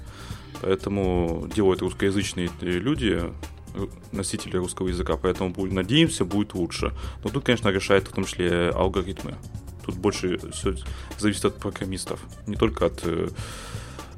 Поэтому 0.62 1.48
делают 1.56 1.82
русскоязычные 1.82 2.50
э, 2.62 2.66
люди, 2.66 3.20
э, 3.74 3.88
носители 4.12 4.58
русского 4.58 4.90
языка, 4.90 5.18
поэтому 5.18 5.50
будем- 5.52 5.76
надеемся, 5.76 6.26
будет 6.26 6.54
лучше. 6.54 6.94
Но 7.24 7.30
тут, 7.30 7.44
конечно, 7.46 7.70
решает 7.70 8.08
в 8.08 8.12
том 8.14 8.26
числе 8.26 8.70
алгоритмы. 8.70 9.36
Тут 9.86 9.96
больше 9.96 10.38
все 10.52 10.76
зависит 11.18 11.46
от 11.46 11.58
программистов, 11.58 12.20
не 12.46 12.56
только 12.56 12.86
от 12.86 13.04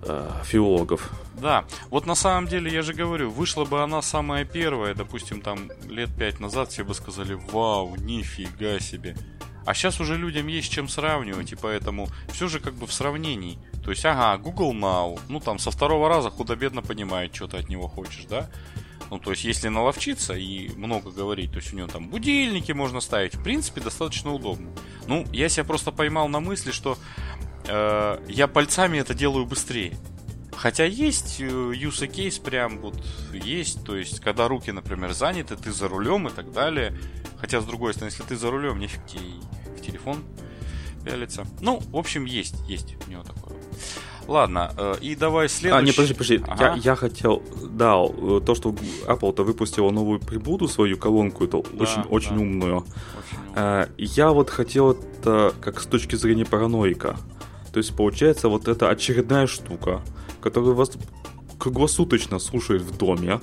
э, 0.06 0.30
филологов. 0.44 1.12
Да, 1.42 1.66
вот 1.90 2.06
на 2.06 2.16
самом 2.16 2.48
деле, 2.48 2.72
я 2.72 2.82
же 2.82 2.94
говорю, 2.94 3.30
вышла 3.30 3.66
бы 3.66 3.84
она 3.84 4.02
самая 4.02 4.46
первая, 4.46 4.94
допустим, 4.94 5.42
там 5.42 5.72
лет 5.90 6.10
пять 6.16 6.40
назад, 6.40 6.72
все 6.72 6.84
бы 6.84 6.94
сказали, 6.94 7.34
вау, 7.34 7.96
нифига 7.98 8.80
себе. 8.80 9.16
А 9.66 9.74
сейчас 9.74 10.00
уже 10.00 10.18
людям 10.18 10.48
есть 10.48 10.72
чем 10.72 10.90
сравнивать, 10.90 11.54
и 11.54 11.56
поэтому 11.56 12.10
все 12.30 12.48
же 12.48 12.60
как 12.60 12.74
бы 12.74 12.86
в 12.86 12.94
сравнении. 12.94 13.58
То 13.84 13.92
есть, 13.92 14.06
ага, 14.06 14.38
Google 14.38 14.74
Now, 14.74 15.20
ну 15.30 15.40
там 15.40 15.58
со 15.60 15.72
второго 15.72 16.10
раза 16.10 16.30
худо-бедно 16.30 16.82
понимает, 16.82 17.34
что 17.36 17.48
ты 17.48 17.58
от 17.58 17.70
него 17.70 17.88
хочешь, 17.88 18.26
да? 18.30 18.50
Ну, 19.10 19.20
то 19.20 19.32
есть, 19.32 19.44
если 19.44 19.68
наловчиться 19.68 20.34
и 20.34 20.70
много 20.76 21.12
говорить, 21.12 21.52
то 21.52 21.58
есть 21.58 21.72
у 21.74 21.78
него 21.78 21.88
там 21.88 22.08
будильники 22.10 22.72
можно 22.72 23.00
ставить, 23.00 23.36
в 23.36 23.44
принципе, 23.44 23.80
достаточно 23.80 24.34
удобно. 24.34 24.72
Ну, 25.08 25.26
я 25.32 25.50
себя 25.50 25.66
просто 25.66 25.92
поймал 25.92 26.28
на 26.30 26.40
мысли, 26.40 26.72
что 26.72 26.98
э, 27.68 28.20
я 28.28 28.48
пальцами 28.48 28.98
это 28.98 29.14
делаю 29.14 29.46
быстрее. 29.46 29.94
Хотя 30.56 30.86
есть 30.86 31.42
э, 31.42 31.46
use 31.46 32.08
case 32.08 32.42
прям 32.42 32.80
вот 32.80 32.96
есть, 33.34 33.84
то 33.86 33.96
есть 33.96 34.20
когда 34.22 34.48
руки, 34.48 34.72
например, 34.72 35.14
заняты, 35.14 35.56
ты 35.56 35.72
за 35.72 35.88
рулем 35.88 36.28
и 36.28 36.32
так 36.32 36.52
далее. 36.52 36.98
Хотя 37.38 37.60
с 37.60 37.66
другой 37.66 37.94
стороны, 37.94 38.12
если 38.12 38.24
ты 38.24 38.36
за 38.38 38.50
рулем, 38.50 38.80
нефиг 38.80 39.06
тебе 39.06 39.24
в 39.78 39.82
телефон 39.82 40.24
пялиться. 41.04 41.46
Ну, 41.60 41.82
в 41.92 41.98
общем, 41.98 42.26
есть, 42.26 42.56
есть 42.68 42.96
у 43.06 43.12
него 43.12 43.24
такое. 43.24 43.58
Ладно, 44.28 44.72
э, 44.78 44.96
и 45.02 45.16
давай 45.16 45.50
следующий. 45.50 45.84
А, 45.84 45.86
не, 45.86 45.92
подожди, 45.92 46.14
подожди. 46.14 46.42
Ага. 46.48 46.76
Я, 46.78 46.92
я 46.92 46.96
хотел... 46.96 47.44
Да, 47.72 47.96
э, 48.06 48.40
то, 48.46 48.56
что 48.56 48.74
Apple-то 49.06 49.44
выпустила 49.44 49.92
новую 49.92 50.20
прибуду, 50.20 50.68
свою 50.68 50.98
колонку, 50.98 51.44
это 51.44 51.62
Да, 51.62 51.84
очень, 51.84 52.02
очень 52.04 52.36
да. 52.36 52.42
умную. 52.42 52.78
Очень 52.78 53.48
умно. 53.50 53.56
Э, 53.56 53.88
Я 53.98 54.32
вот 54.32 54.50
хотел 54.50 54.92
это 54.92 55.54
как 55.60 55.82
с 55.82 55.86
точки 55.86 56.16
зрения 56.16 56.46
параноика. 56.46 57.18
То 57.74 57.80
есть 57.80 57.96
получается 57.96 58.48
вот 58.50 58.68
это 58.68 58.90
очередная 58.90 59.48
штука, 59.48 60.02
которую 60.42 60.76
вас 60.76 60.92
круглосуточно 61.58 62.40
слушает 62.40 62.84
в 62.84 62.98
доме. 62.98 63.42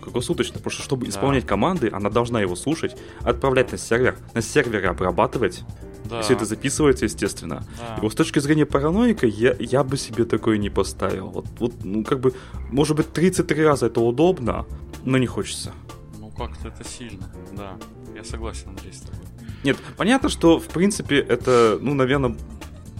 Круглосуточно, 0.00 0.54
потому 0.54 0.70
что 0.70 0.82
чтобы 0.82 1.04
Да. 1.06 1.10
исполнять 1.12 1.46
команды, 1.46 1.90
она 1.92 2.10
должна 2.10 2.40
его 2.40 2.56
слушать, 2.56 2.96
отправлять 3.20 3.72
на 3.72 3.78
сервер, 3.78 4.16
на 4.34 4.40
сервере 4.42 4.88
обрабатывать. 4.88 5.62
Да, 6.06 6.20
Все 6.20 6.34
это 6.34 6.44
записывается, 6.44 7.06
естественно. 7.06 7.66
да. 7.78 7.96
И 7.96 8.00
вот 8.02 8.12
с 8.12 8.14
точки 8.14 8.38
зрения 8.38 8.66
параноика 8.66 9.26
я, 9.26 9.56
я 9.58 9.82
бы 9.82 9.96
себе 9.96 10.24
такое 10.26 10.58
не 10.58 10.68
поставил. 10.68 11.28
Вот, 11.28 11.46
вот, 11.58 11.72
ну, 11.82 12.04
как 12.04 12.20
бы, 12.20 12.34
может 12.70 12.96
быть, 12.96 13.10
33 13.12 13.64
раза 13.64 13.86
это 13.86 14.00
удобно, 14.00 14.66
но 15.04 15.16
не 15.16 15.26
хочется. 15.26 15.72
Ну, 16.18 16.30
как-то 16.30 16.68
это 16.68 16.84
сильно, 16.86 17.32
да. 17.52 17.78
Я 18.14 18.22
согласен, 18.22 18.68
Андрей, 18.68 18.92
с 18.92 19.00
тобой. 19.00 19.20
Нет, 19.64 19.78
понятно, 19.96 20.28
что, 20.28 20.58
в 20.60 20.66
принципе, 20.68 21.18
это, 21.20 21.78
ну, 21.80 21.94
наверное, 21.94 22.36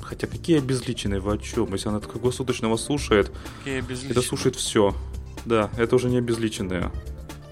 хотя 0.05 0.27
какие 0.27 0.59
обезличенные 0.59 1.21
вы 1.21 1.35
о 1.35 1.39
чем? 1.39 1.73
Если 1.73 1.89
она 1.89 2.01
круглосуточно 2.01 2.69
вас 2.69 2.85
слушает, 2.85 3.33
это 3.65 4.23
слушает 4.23 4.57
все. 4.57 4.95
Да, 5.45 5.71
это 5.77 5.97
уже 5.97 6.09
не 6.09 6.19
обезличенные 6.19 6.91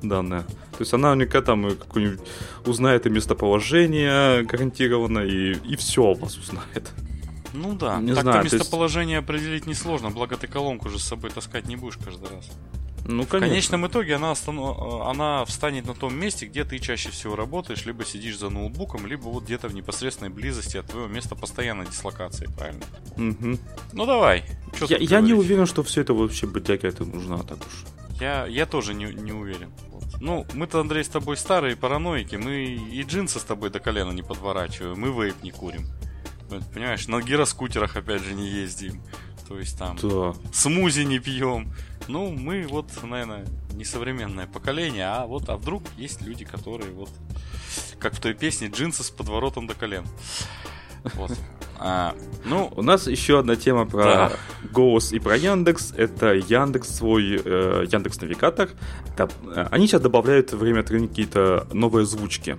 данные. 0.03 0.43
То 0.73 0.79
есть 0.81 0.93
она 0.95 1.15
наверняка 1.15 1.43
там 1.43 1.71
какую-нибудь 1.71 2.21
узнает 2.65 3.07
и 3.07 3.11
местоположение 3.11 4.43
гарантированно, 4.45 5.21
и, 5.21 5.53
и 5.69 5.77
все 5.77 6.03
о 6.03 6.15
вас 6.15 6.37
узнает. 6.39 6.91
Ну 7.53 7.75
да, 7.75 8.01
Не 8.01 8.09
так-то 8.15 8.23
знаю, 8.23 8.39
то 8.41 8.45
есть- 8.45 8.55
местоположение 8.55 9.19
определить 9.19 9.67
несложно, 9.67 10.11
благо 10.11 10.37
ты 10.37 10.47
колонку 10.47 10.89
же 10.89 10.99
с 10.99 11.05
собой 11.05 11.31
таскать 11.31 11.67
не 11.67 11.77
будешь 11.77 11.99
каждый 12.03 12.31
раз. 12.31 12.51
Ну, 13.05 13.25
В 13.25 13.29
конечно. 13.29 13.41
конечном 13.49 13.87
итоге 13.89 14.15
она, 14.17 14.31
остану- 14.31 15.03
она 15.03 15.45
встанет 15.45 15.87
на 15.87 15.95
том 15.95 16.15
месте, 16.15 16.47
где 16.47 16.65
ты 16.65 16.79
чаще 16.79 17.11
всего 17.11 17.35
работаешь, 17.37 17.85
либо 17.85 18.05
сидишь 18.05 18.39
за 18.39 18.49
ноутбуком, 18.49 19.07
либо 19.07 19.23
вот 19.25 19.45
где-то 19.45 19.69
в 19.69 19.75
непосредственной 19.75 20.31
близости 20.31 20.77
от 20.77 20.87
твоего 20.87 21.09
места 21.09 21.35
постоянной 21.35 21.87
дислокации, 21.87 22.49
правильно? 22.57 22.85
Мгм. 23.17 23.59
Ну 23.93 24.07
давай. 24.07 24.45
чё 24.79 24.87
Я, 24.89 24.99
я 24.99 25.21
не 25.21 25.33
уверен, 25.35 25.67
что 25.67 25.83
все 25.83 26.03
это 26.03 26.15
вообще 26.15 26.47
бытяга 26.47 26.87
это 26.89 27.05
нужна 27.05 27.39
так 27.39 27.59
уж. 27.59 27.85
Я, 28.21 28.47
я 28.47 28.67
тоже 28.67 28.95
не, 28.95 29.07
не 29.07 29.33
уверен. 29.33 29.73
Ну, 30.21 30.47
мы-то, 30.55 30.79
Андрей, 30.81 31.03
с 31.03 31.09
тобой 31.09 31.37
старые 31.37 31.75
параноики, 31.75 32.37
мы 32.37 32.65
и 32.67 33.03
джинсы 33.03 33.41
с 33.41 33.43
тобой 33.43 33.71
до 33.71 33.81
колена 33.81 34.13
не 34.13 34.23
подворачиваем, 34.23 35.01
мы 35.01 35.11
вейп 35.11 35.43
не 35.43 35.51
курим. 35.51 35.87
Вот, 36.49 36.63
Понимаешь, 36.73 37.09
на 37.09 37.21
гироскутерах 37.21 37.97
опять 37.97 38.23
же 38.23 38.35
не 38.35 38.47
ездим. 38.49 39.03
То 39.49 39.59
есть 39.59 39.77
там 39.77 39.99
Да. 40.01 40.35
смузи 40.53 41.01
не 41.03 41.19
пьем. 41.19 41.73
Ну, 42.09 42.31
мы 42.33 42.67
вот, 42.69 42.87
наверное, 43.03 43.47
не 43.75 43.85
современное 43.85 44.47
поколение, 44.47 45.07
а 45.07 45.27
вот, 45.27 45.49
а 45.49 45.57
вдруг 45.57 45.83
есть 45.97 46.21
люди, 46.23 46.45
которые 46.45 46.93
вот, 46.93 47.11
как 47.99 48.15
в 48.15 48.21
той 48.21 48.35
песне, 48.35 48.69
джинсы 48.69 49.03
с 49.03 49.11
подворотом 49.11 49.67
до 49.67 49.75
колен. 49.75 50.05
Вот. 51.15 51.33
А, 51.79 52.15
ну, 52.45 52.73
У 52.77 52.83
нас 52.83 53.09
еще 53.09 53.41
одна 53.41 53.57
тема 53.57 53.87
про 53.87 54.05
Да. 54.05 54.33
голос 54.71 55.13
и 55.13 55.19
про 55.19 55.37
Яндекс. 55.37 55.93
Это 55.97 56.33
Яндекс 56.35 56.89
свой 56.91 57.41
э, 57.45 57.87
Яндекс 57.91 58.21
Навигатор. 58.21 58.71
Да, 59.17 59.29
э, 59.55 59.67
они 59.73 59.89
сейчас 59.89 60.01
добавляют 60.01 60.53
время 60.53 60.81
от 60.81 60.91
времени 60.91 61.09
какие-то 61.09 61.67
новые 61.73 62.05
озвучки. 62.05 62.57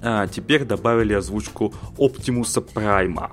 А, 0.00 0.26
теперь 0.26 0.64
добавили 0.64 1.12
озвучку 1.12 1.74
Оптимуса 1.98 2.62
Прайма. 2.62 3.32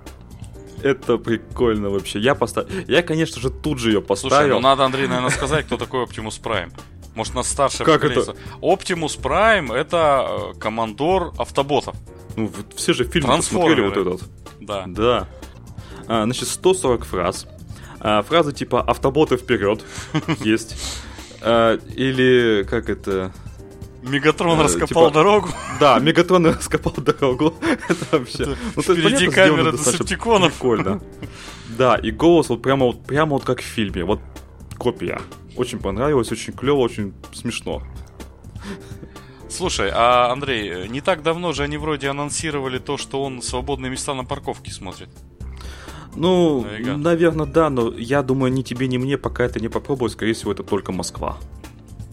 Это 0.83 1.17
прикольно 1.17 1.89
вообще. 1.89 2.19
Я 2.19 2.35
поставил. 2.35 2.69
Я, 2.87 3.03
конечно 3.03 3.41
же, 3.41 3.49
тут 3.49 3.79
же 3.79 3.89
ее 3.91 4.03
слушай, 4.05 4.23
поставил. 4.23 4.55
ну 4.55 4.61
надо, 4.61 4.85
Андрей, 4.85 5.07
наверное, 5.07 5.29
сказать, 5.31 5.65
кто 5.65 5.77
такой 5.77 6.03
Optimus 6.03 6.41
Prime. 6.41 6.71
Может, 7.15 7.33
нас 7.35 7.49
старшее 7.49 7.85
Как 7.85 8.01
поколение. 8.01 8.35
Optimus 8.61 9.19
Prime 9.19 9.73
это 9.73 10.53
э, 10.55 10.59
командор 10.59 11.33
автоботов. 11.37 11.95
Ну, 12.35 12.49
все 12.75 12.93
же 12.93 13.03
фильмы 13.03 13.37
посмотрели 13.37 13.81
вот 13.81 13.97
этот. 13.97 14.29
Да. 14.59 14.83
Да. 14.87 15.27
А, 16.07 16.23
значит, 16.23 16.47
140 16.47 17.05
фраз. 17.05 17.47
А, 17.99 18.21
фразы 18.23 18.53
типа 18.53 18.81
«автоботы 18.81 19.37
вперед» 19.37 19.83
есть. 20.39 20.75
А, 21.41 21.75
Или 21.95 22.65
как 22.69 22.89
это... 22.89 23.31
Мегатрон 24.01 24.59
Э, 24.59 24.63
раскопал 24.63 25.07
типа- 25.07 25.13
дорогу. 25.13 25.49
Да, 25.79 25.99
Мегатрон 25.99 26.45
раскопал 26.47 26.93
дорогу. 26.93 27.53
Это 27.89 28.05
вообще... 28.17 28.43
Это 28.43 28.57
Ну, 28.75 28.81
то 28.81 28.93
впереди 28.95 29.27
понятно, 29.27 29.31
камера 29.31 29.71
Десептиконов. 29.73 30.53
Прикольно. 30.53 31.01
Да, 31.77 31.95
и 31.95 32.11
голос 32.11 32.49
вот 32.49 32.61
прямо 32.61 32.87
вот, 32.87 33.03
прямо 33.05 33.33
вот 33.33 33.43
как 33.43 33.59
в 33.61 33.63
фильме. 33.65 34.03
Вот 34.03 34.19
копия. 34.77 35.21
Очень 35.55 35.79
понравилось, 35.79 36.31
очень 36.31 36.53
клево, 36.53 36.77
очень 36.79 37.13
смешно. 37.33 37.83
Слушай, 39.49 39.91
а 39.93 40.31
Андрей, 40.31 40.87
не 40.87 41.01
так 41.01 41.23
давно 41.23 41.51
же 41.51 41.63
они 41.63 41.77
вроде 41.77 42.07
анонсировали 42.09 42.79
то, 42.79 42.97
что 42.97 43.21
он 43.23 43.41
свободные 43.41 43.91
места 43.91 44.13
на 44.13 44.23
парковке 44.23 44.71
смотрит. 44.71 45.09
Ну, 46.15 46.61
Навигатор. 46.61 46.97
наверное, 46.97 47.45
да, 47.45 47.69
но 47.69 47.93
я 47.93 48.21
думаю, 48.23 48.51
ни 48.53 48.61
тебе, 48.63 48.87
ни 48.87 48.97
мне 48.97 49.17
пока 49.17 49.43
это 49.45 49.59
не 49.59 49.67
попробовать. 49.69 50.13
Скорее 50.13 50.33
всего, 50.33 50.51
это 50.51 50.63
только 50.63 50.91
Москва. 50.91 51.37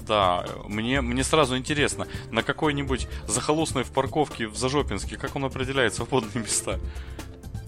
Да, 0.08 0.44
мне, 0.66 1.02
мне 1.02 1.22
сразу 1.22 1.56
интересно, 1.56 2.06
на 2.30 2.42
какой-нибудь 2.42 3.06
захолустной 3.26 3.84
в 3.84 3.90
парковке 3.90 4.48
в 4.48 4.56
Зажопинске, 4.56 5.16
как 5.16 5.36
он 5.36 5.44
определяет 5.44 5.94
свободные 5.94 6.42
места? 6.42 6.80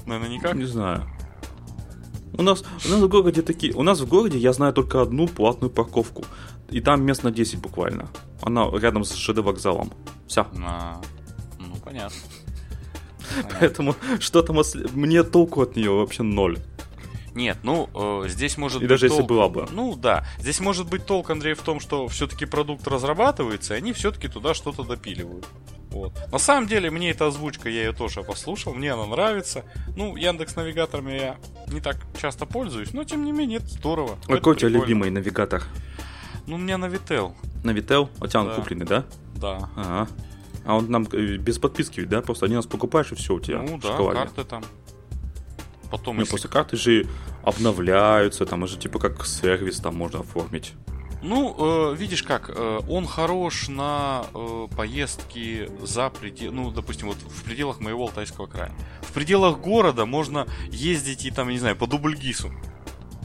Наверное, 0.07 0.31
никак? 0.31 0.55
Не 0.55 0.65
знаю. 0.65 1.03
У 2.33 2.43
нас, 2.43 2.65
у 2.87 2.89
нас 2.89 3.01
в 3.01 3.09
городе 3.09 3.43
такие... 3.43 3.75
У 3.75 3.83
нас 3.83 4.01
в 4.01 4.09
городе 4.09 4.39
я 4.39 4.53
знаю 4.53 4.73
только 4.73 5.03
одну 5.03 5.29
платную 5.29 5.71
парковку. 5.71 6.25
И 6.71 6.81
там 6.81 7.03
мест 7.05 7.23
на 7.25 7.31
10 7.31 7.59
буквально. 7.61 8.09
Она 8.43 8.71
рядом 8.71 9.05
с 9.05 9.15
ЖД 9.15 9.39
вокзалом. 9.39 9.93
Все. 10.27 10.47
А, 10.65 11.01
ну, 11.59 11.75
понятно. 11.85 12.17
Поэтому 13.61 13.95
что 14.21 14.43
там... 14.43 14.57
ос- 14.59 14.77
Мне 14.95 15.23
толку 15.25 15.61
от 15.63 15.77
нее 15.77 15.91
вообще 15.91 16.23
ноль. 16.23 16.59
Нет, 17.35 17.59
ну, 17.63 17.89
э, 17.95 18.29
здесь 18.29 18.57
может 18.59 18.79
И 18.79 18.81
быть 18.81 18.89
даже 18.89 19.07
если 19.07 19.23
толк- 19.23 19.27
была 19.29 19.49
бы. 19.49 19.67
Ну, 19.71 19.95
да. 19.95 20.25
Здесь 20.39 20.59
может 20.61 20.89
быть 20.89 21.07
толк, 21.07 21.31
Андрей, 21.31 21.55
в 21.55 21.63
том, 21.63 21.79
что 21.81 22.09
все-таки 22.09 22.45
продукт 22.45 22.87
разрабатывается, 22.89 23.75
и 23.75 23.77
они 23.79 23.93
все-таки 23.93 24.29
туда 24.29 24.53
что-то 24.55 24.83
допиливают. 24.83 25.47
Вот. 25.91 26.13
На 26.31 26.39
самом 26.39 26.69
деле, 26.69 26.91
мне 26.91 27.11
эта 27.11 27.27
озвучка, 27.27 27.69
я 27.69 27.81
ее 27.85 27.93
тоже 27.93 28.23
послушал, 28.23 28.75
мне 28.75 28.93
она 28.93 29.07
нравится. 29.07 29.65
Ну, 29.97 30.17
Яндекс 30.17 30.55
Навигаторами 30.57 31.13
я 31.13 31.37
не 31.67 31.81
так 31.81 31.97
часто 32.21 32.47
пользуюсь, 32.47 32.93
но 32.93 33.03
тем 33.05 33.25
не 33.25 33.33
менее, 33.33 33.59
это 33.59 33.67
здорово. 33.69 34.17
А 34.29 34.33
Какой 34.37 34.53
у 34.55 34.57
тебя 34.57 34.69
любимый 34.69 35.11
навигатор? 35.11 35.65
Ну, 36.47 36.57
у 36.57 36.59
меня 36.59 36.79
Навител, 36.79 37.35
Навител? 37.65 38.09
У 38.21 38.27
тебя 38.27 38.41
он 38.41 38.47
Да. 38.49 38.55
купленный, 38.55 38.87
да? 38.87 39.05
да. 39.37 39.69
Ага. 39.77 40.09
А 40.65 40.77
он 40.77 40.91
нам 40.91 41.07
э, 41.13 41.37
без 41.37 41.59
подписки, 41.59 42.03
да? 42.05 42.21
Просто 42.23 42.47
один 42.47 42.59
раз 42.59 42.67
покупаешь 42.67 43.11
и 43.13 43.15
все 43.15 43.35
у 43.35 43.41
тебя. 43.41 43.61
ну, 43.63 43.79
да, 43.79 43.89
шоколаде. 43.89 44.19
карты 44.21 44.45
там. 44.45 44.63
Потом, 45.91 46.17
Не, 46.17 46.21
если 46.21 46.31
просто 46.31 46.49
карты 46.49 46.77
же 46.77 47.07
обновляются, 47.43 48.47
там 48.47 48.63
уже 48.63 48.77
типа 48.79 48.99
как 48.99 49.27
сервис 49.27 49.81
там 49.81 49.97
можно 49.97 50.21
оформить. 50.21 50.75
Ну, 51.23 51.93
э, 51.93 51.97
видишь 51.97 52.23
как, 52.23 52.49
э, 52.49 52.81
он 52.89 53.07
хорош 53.07 53.69
на 53.69 54.25
э, 54.35 54.69
поездки 54.75 55.71
за 55.83 56.09
пределы, 56.09 56.55
ну, 56.55 56.71
допустим, 56.71 57.09
вот 57.09 57.19
в 57.19 57.43
пределах 57.43 57.81
моего 57.81 58.05
Алтайского 58.05 58.47
края. 58.47 58.73
В 59.03 59.13
пределах 59.13 59.59
города 59.59 60.07
можно 60.07 60.47
ездить 60.71 61.27
и 61.27 61.31
там, 61.31 61.49
я 61.49 61.55
не 61.55 61.59
знаю, 61.61 61.77
по 61.77 61.87
Дубльгису. 61.87 62.51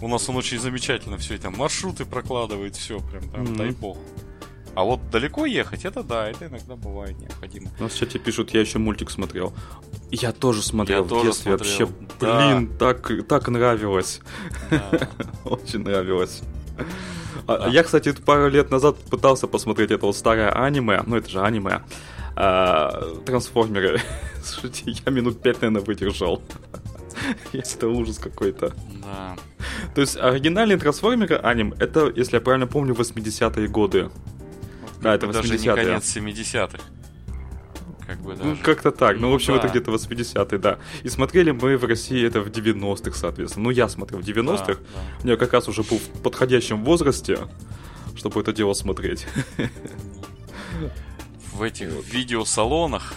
У 0.01 0.09
нас 0.09 0.27
он 0.27 0.35
очень 0.35 0.59
замечательно 0.59 1.17
все, 1.17 1.37
там 1.37 1.55
маршруты 1.55 2.03
прокладывает, 2.03 2.75
все, 2.75 2.99
прям 2.99 3.29
там, 3.29 3.43
Мгм. 3.43 3.55
дай 3.55 3.71
бог. 3.71 3.97
А 4.75 4.83
вот 4.83 4.99
далеко 5.09 5.45
ехать, 5.45 5.85
это 5.85 6.03
да, 6.03 6.29
это 6.29 6.47
иногда 6.47 6.75
бывает 6.75 7.17
необходимо. 7.17 7.69
У 7.79 7.83
нас 7.83 7.93
в 7.93 7.97
чате 7.97 8.19
пишут, 8.19 8.53
я 8.53 8.59
еще 8.61 8.77
мультик 8.77 9.09
смотрел. 9.09 9.53
Я 10.11 10.31
тоже 10.33 10.61
смотрел 10.61 10.97
Я 10.99 11.03
в 11.03 11.07
тоже 11.07 11.25
детстве. 11.27 11.57
смотрел. 11.57 11.87
Вообще, 11.87 11.95
Да. 12.19 12.37
блин, 12.37 12.77
так, 12.77 13.11
так 13.27 13.47
нравилось. 13.47 14.19
Да. 14.69 15.09
Очень 15.45 15.79
нравилось. 15.83 16.41
А, 17.47 17.57
Да. 17.59 17.67
Я, 17.67 17.83
кстати, 17.83 18.11
пару 18.11 18.49
лет 18.49 18.69
назад 18.69 18.97
пытался 19.09 19.47
посмотреть 19.47 19.91
это 19.91 20.05
вот 20.05 20.15
старое 20.17 20.51
аниме, 20.51 21.01
ну 21.05 21.15
это 21.15 21.29
же 21.29 21.39
аниме, 21.41 21.81
а, 22.35 23.15
трансформеры. 23.25 24.01
Слушайте, 24.43 24.83
я 25.05 25.11
минут 25.11 25.41
пять, 25.41 25.61
наверное, 25.61 25.81
выдержал. 25.81 26.41
Это 27.53 27.87
ужас 27.87 28.17
какой-то. 28.19 28.73
Да. 29.01 29.35
То 29.95 30.01
есть 30.01 30.17
оригинальные 30.17 30.77
трансформеры 30.77 31.37
аним, 31.41 31.73
это, 31.79 32.11
если 32.13 32.35
я 32.35 32.41
правильно 32.41 32.67
помню, 32.67 32.93
80-е 32.93 33.67
годы. 33.69 34.09
Да, 35.05 35.13
это 35.13 35.27
даже 35.27 35.49
не 35.49 35.57
80-е. 35.57 35.75
конец 35.75 36.17
70-х. 36.17 36.79
Как 38.07 38.19
бы 38.21 38.35
даже. 38.35 38.49
Ну, 38.49 38.57
как-то 38.61 38.91
так. 38.91 39.19
Ну, 39.19 39.29
в 39.29 39.35
общем, 39.35 39.53
да. 39.53 39.59
это 39.59 39.67
где-то 39.67 39.91
80-е, 39.91 40.57
да. 40.57 40.79
И 41.03 41.09
смотрели 41.09 41.51
мы 41.51 41.77
в 41.77 41.85
России 41.85 42.25
это 42.25 42.41
в 42.41 42.47
90-х, 42.47 43.15
соответственно. 43.15 43.65
Ну, 43.65 43.69
я 43.69 43.87
смотрел 43.87 44.19
в 44.19 44.23
90-х. 44.23 44.65
Да, 44.65 44.77
да. 45.23 45.29
Я 45.29 45.37
как 45.37 45.53
раз 45.53 45.67
уже 45.67 45.83
был 45.83 45.99
в 45.99 46.21
подходящем 46.23 46.83
возрасте, 46.83 47.37
чтобы 48.15 48.41
это 48.41 48.51
дело 48.51 48.73
смотреть. 48.73 49.27
в 51.53 51.61
этих 51.61 51.87
видеосалонах. 52.11 53.13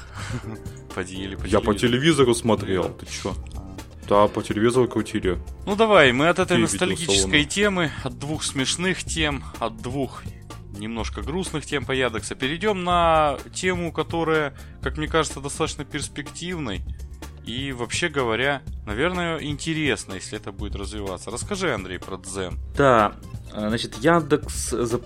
Поди 0.94 1.22
или 1.22 1.36
по 1.36 1.44
Я 1.46 1.60
по 1.60 1.74
телевизору. 1.74 2.34
смотрел. 2.34 2.90
Ты 3.00 3.06
чё? 3.06 3.34
Да, 4.08 4.26
по 4.28 4.42
телевизору 4.42 4.88
крутили. 4.88 5.38
Ну 5.64 5.74
давай, 5.74 6.12
мы 6.12 6.28
от 6.28 6.38
этой 6.38 6.48
Какие 6.48 6.62
ностальгической 6.62 7.44
темы, 7.44 7.90
от 8.04 8.18
двух 8.18 8.42
смешных 8.42 9.04
тем, 9.04 9.42
от 9.58 9.80
двух 9.82 10.22
немножко 10.78 11.22
грустных 11.22 11.66
тем 11.66 11.84
по 11.84 11.92
Яндекса, 11.92 12.34
перейдем 12.34 12.84
на 12.84 13.38
тему, 13.52 13.92
которая, 13.92 14.54
как 14.82 14.96
мне 14.96 15.08
кажется, 15.08 15.40
достаточно 15.40 15.84
перспективной 15.84 16.82
и, 17.48 17.72
вообще 17.72 18.10
говоря, 18.10 18.60
наверное, 18.84 19.38
интересно, 19.38 20.14
если 20.14 20.36
это 20.36 20.52
будет 20.52 20.76
развиваться. 20.76 21.30
Расскажи, 21.30 21.72
Андрей, 21.72 21.98
про 21.98 22.18
Дзен. 22.18 22.58
Да, 22.76 23.14
э, 23.54 23.68
значит, 23.68 23.94
Яндекс, 23.94 24.74
э, 24.74 24.98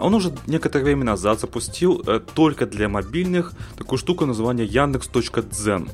он 0.00 0.14
уже 0.14 0.32
некоторое 0.46 0.84
время 0.84 1.04
назад 1.04 1.40
запустил 1.40 2.00
э, 2.06 2.20
только 2.20 2.66
для 2.66 2.88
мобильных 2.88 3.52
такую 3.76 3.98
штуку 3.98 4.26
названия 4.26 4.64
Яндекс.Дзен. 4.64 5.88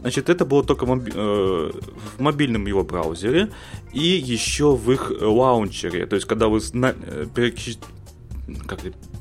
Значит, 0.00 0.28
это 0.28 0.44
было 0.44 0.62
только 0.62 0.86
моби- 0.86 1.12
э, 1.14 1.70
в 2.16 2.20
мобильном 2.20 2.66
его 2.66 2.84
браузере 2.84 3.50
и 3.92 4.00
еще 4.00 4.76
в 4.76 4.90
их 4.92 5.10
э, 5.10 5.24
лаунчере. 5.24 6.06
То 6.06 6.16
есть, 6.16 6.26
когда 6.28 6.46
вы 6.48 6.60
зна- 6.60 6.94
э, 7.02 7.26
переключ- 7.34 7.78
как 8.66 8.80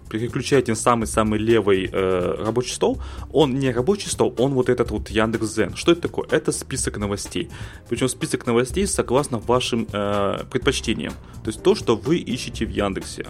переключаете 0.10 0.72
на 0.72 0.76
самый-самый 0.78 1.40
левый 1.40 1.90
э, 1.92 2.36
рабочий 2.46 2.74
стол, 2.74 3.02
он 3.34 3.56
не 3.60 3.72
рабочий 3.72 4.10
стол, 4.10 4.34
он 4.38 4.54
вот 4.54 4.70
этот 4.70 4.92
вот 4.92 5.10
Яндекс.Зен. 5.10 5.76
Что 5.76 5.92
это 5.92 6.02
такое? 6.02 6.28
Это 6.32 6.52
список 6.52 6.98
новостей. 6.98 7.50
Причем 7.90 8.08
список 8.08 8.46
новостей 8.46 8.88
согласно 8.88 9.40
вашим 9.40 9.88
э, 9.92 10.46
предпочтениям. 10.50 11.13
То 11.44 11.50
есть 11.50 11.62
то, 11.63 11.76
что 11.76 11.96
вы 11.98 12.18
ищете 12.18 12.66
в 12.66 12.70
Яндексе. 12.70 13.26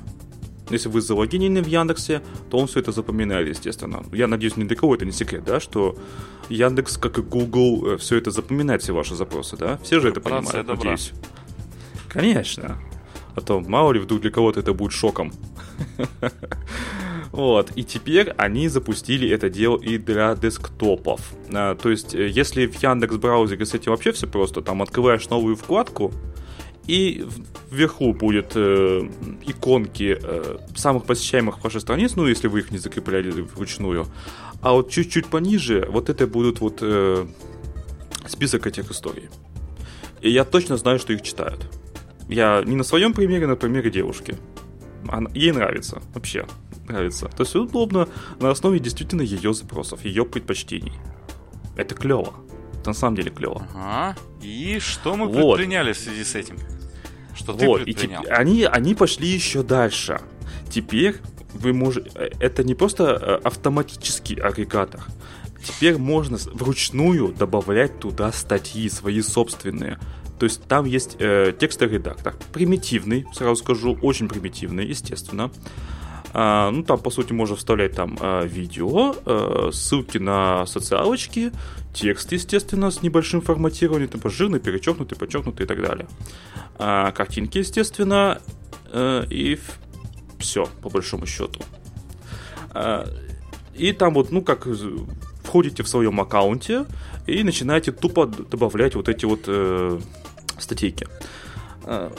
Если 0.70 0.90
вы 0.90 1.02
залогинены 1.02 1.62
в 1.62 1.68
Яндексе, 1.68 2.22
то 2.50 2.58
он 2.58 2.68
все 2.68 2.80
это 2.80 2.92
запоминает, 2.92 3.48
естественно. 3.48 4.04
Я 4.12 4.28
надеюсь, 4.28 4.58
ни 4.58 4.64
для 4.64 4.76
кого 4.76 4.96
это 4.96 5.06
не 5.06 5.12
секрет, 5.12 5.44
да, 5.46 5.60
что 5.60 5.98
Яндекс, 6.50 6.98
как 6.98 7.18
и 7.18 7.22
Google, 7.22 7.98
все 7.98 8.18
это 8.18 8.32
запоминает, 8.32 8.82
все 8.82 8.94
ваши 8.94 9.16
запросы, 9.16 9.58
да? 9.58 9.80
Все 9.84 10.00
же 10.00 10.10
это 10.10 10.20
Корпорация 10.20 10.64
понимают, 10.64 10.68
добра. 10.68 10.92
надеюсь. 10.92 11.14
Конечно. 12.10 12.78
А 13.36 13.42
то, 13.42 13.60
мало 13.60 13.92
ли, 13.92 14.00
вдруг 14.00 14.22
для 14.22 14.32
кого-то 14.32 14.60
это 14.60 14.74
будет 14.74 14.92
шоком. 14.92 15.32
Вот, 17.32 17.72
и 17.76 17.84
теперь 17.84 18.32
они 18.38 18.68
запустили 18.68 19.30
это 19.30 19.50
дело 19.50 19.78
и 19.78 19.98
для 19.98 20.34
десктопов. 20.36 21.22
А, 21.54 21.76
то 21.76 21.90
есть, 21.90 22.16
э, 22.16 22.28
если 22.28 22.66
в 22.66 22.82
Яндекс 22.82 23.18
браузере 23.18 23.66
с 23.66 23.74
этим 23.74 23.92
вообще 23.92 24.12
все 24.12 24.26
просто, 24.28 24.62
там 24.62 24.82
открываешь 24.82 25.30
новую 25.30 25.56
вкладку, 25.56 26.12
и 26.88 27.28
вверху 27.70 28.14
будет 28.14 28.54
э, 28.56 29.10
иконки 29.46 30.18
э, 30.22 30.58
самых 30.76 31.06
посещаемых 31.06 31.64
ваших 31.64 31.82
страниц, 31.82 32.16
ну, 32.16 32.26
если 32.28 32.48
вы 32.48 32.60
их 32.60 32.72
не 32.72 32.78
закрепляли 32.78 33.30
вручную. 33.30 34.06
А 34.62 34.72
вот 34.72 34.90
чуть-чуть 34.90 35.28
пониже, 35.28 35.88
вот 35.92 36.10
это 36.10 36.26
будут 36.28 36.62
вот 36.62 36.80
э, 36.82 37.28
список 38.28 38.68
этих 38.68 38.90
историй. 38.92 39.30
И 40.22 40.30
я 40.32 40.46
точно 40.46 40.78
знаю, 40.78 41.00
что 41.00 41.14
их 41.14 41.22
читают. 41.22 41.70
Я 42.30 42.64
не 42.66 42.76
на 42.76 42.84
своем 42.84 43.14
примере, 43.14 43.46
а 43.46 43.50
на 43.50 43.56
примере 43.56 43.92
девушки. 43.92 44.38
Она- 45.08 45.30
ей 45.34 45.52
нравится, 45.52 46.02
вообще 46.14 46.46
нравится. 46.88 47.28
То 47.28 47.44
есть 47.44 47.56
удобно 47.56 48.08
на 48.40 48.50
основе 48.50 48.80
действительно 48.80 49.22
ее 49.22 49.54
запросов, 49.54 50.06
ее 50.06 50.26
предпочтений. 50.26 50.94
Это 51.76 51.96
клево. 51.96 52.34
Это 52.80 52.90
на 52.90 52.94
самом 52.94 53.16
деле 53.16 53.30
клево. 53.30 53.68
Ага. 53.76 54.18
И 54.42 54.80
что 54.80 55.16
мы 55.16 55.28
Вот. 55.28 55.58
предприняли 55.58 55.94
в 55.94 55.98
связи 55.98 56.24
с 56.24 56.36
этим? 56.36 56.58
Что 57.38 57.54
Вот, 57.54 57.84
ты 57.84 57.92
и 57.92 57.94
предпринял? 57.94 58.22
теперь 58.24 58.34
они, 58.34 58.64
они 58.64 58.96
пошли 58.96 59.28
еще 59.28 59.64
дальше. 59.64 60.22
Теперь 60.70 61.18
вы 61.54 61.74
можете... 61.74 62.10
Это 62.40 62.64
не 62.64 62.76
просто 62.76 63.04
э, 63.04 63.40
автоматический 63.44 64.36
агрегатор. 64.36 65.02
Теперь 65.64 65.98
можно 65.98 66.38
вручную 66.54 67.30
добавлять 67.30 68.00
туда 68.00 68.32
статьи 68.32 68.90
свои 68.90 69.22
собственные. 69.22 70.00
То 70.40 70.46
есть 70.46 70.64
там 70.64 70.86
есть 70.86 71.18
э, 71.20 71.54
текстовый 71.58 71.96
редактор. 71.96 72.36
Примитивный, 72.54 73.26
сразу 73.34 73.56
скажу, 73.64 73.98
очень 74.02 74.28
примитивный, 74.28 74.86
естественно. 74.86 75.52
А, 76.34 76.70
ну, 76.70 76.84
там, 76.84 77.00
по 77.00 77.10
сути, 77.10 77.34
можно 77.34 77.56
вставлять 77.56 77.96
там 77.96 78.18
а, 78.20 78.46
видео, 78.46 79.16
э, 79.26 79.70
ссылки 79.74 80.20
на 80.20 80.66
социалочки, 80.68 81.52
текст, 81.94 82.32
естественно, 82.32 82.92
с 82.92 83.02
небольшим 83.02 83.42
форматированием, 83.42 84.10
типа 84.10 84.30
жирный, 84.30 84.60
перечеркнутый, 84.60 85.18
подчеркнутый 85.18 85.66
и 85.66 85.68
так 85.68 85.82
далее. 85.82 86.08
А, 86.80 87.12
картинки, 87.12 87.60
естественно, 87.60 88.42
э, 88.92 89.26
и 89.30 89.60
все, 90.40 90.68
по 90.82 90.90
большому 90.90 91.26
счету. 91.26 91.62
А, 92.72 93.08
и 93.74 93.92
там 93.94 94.14
вот, 94.14 94.32
ну, 94.32 94.42
как 94.42 94.68
входите 95.44 95.84
в 95.84 95.88
своем 95.88 96.20
аккаунте 96.20 96.86
и 97.26 97.44
начинаете 97.44 97.92
тупо 97.92 98.26
добавлять 98.26 98.96
вот 98.96 99.10
эти 99.10 99.26
вот 99.26 99.42
э, 99.48 100.00
статейки. 100.60 101.08
А, 101.84 102.12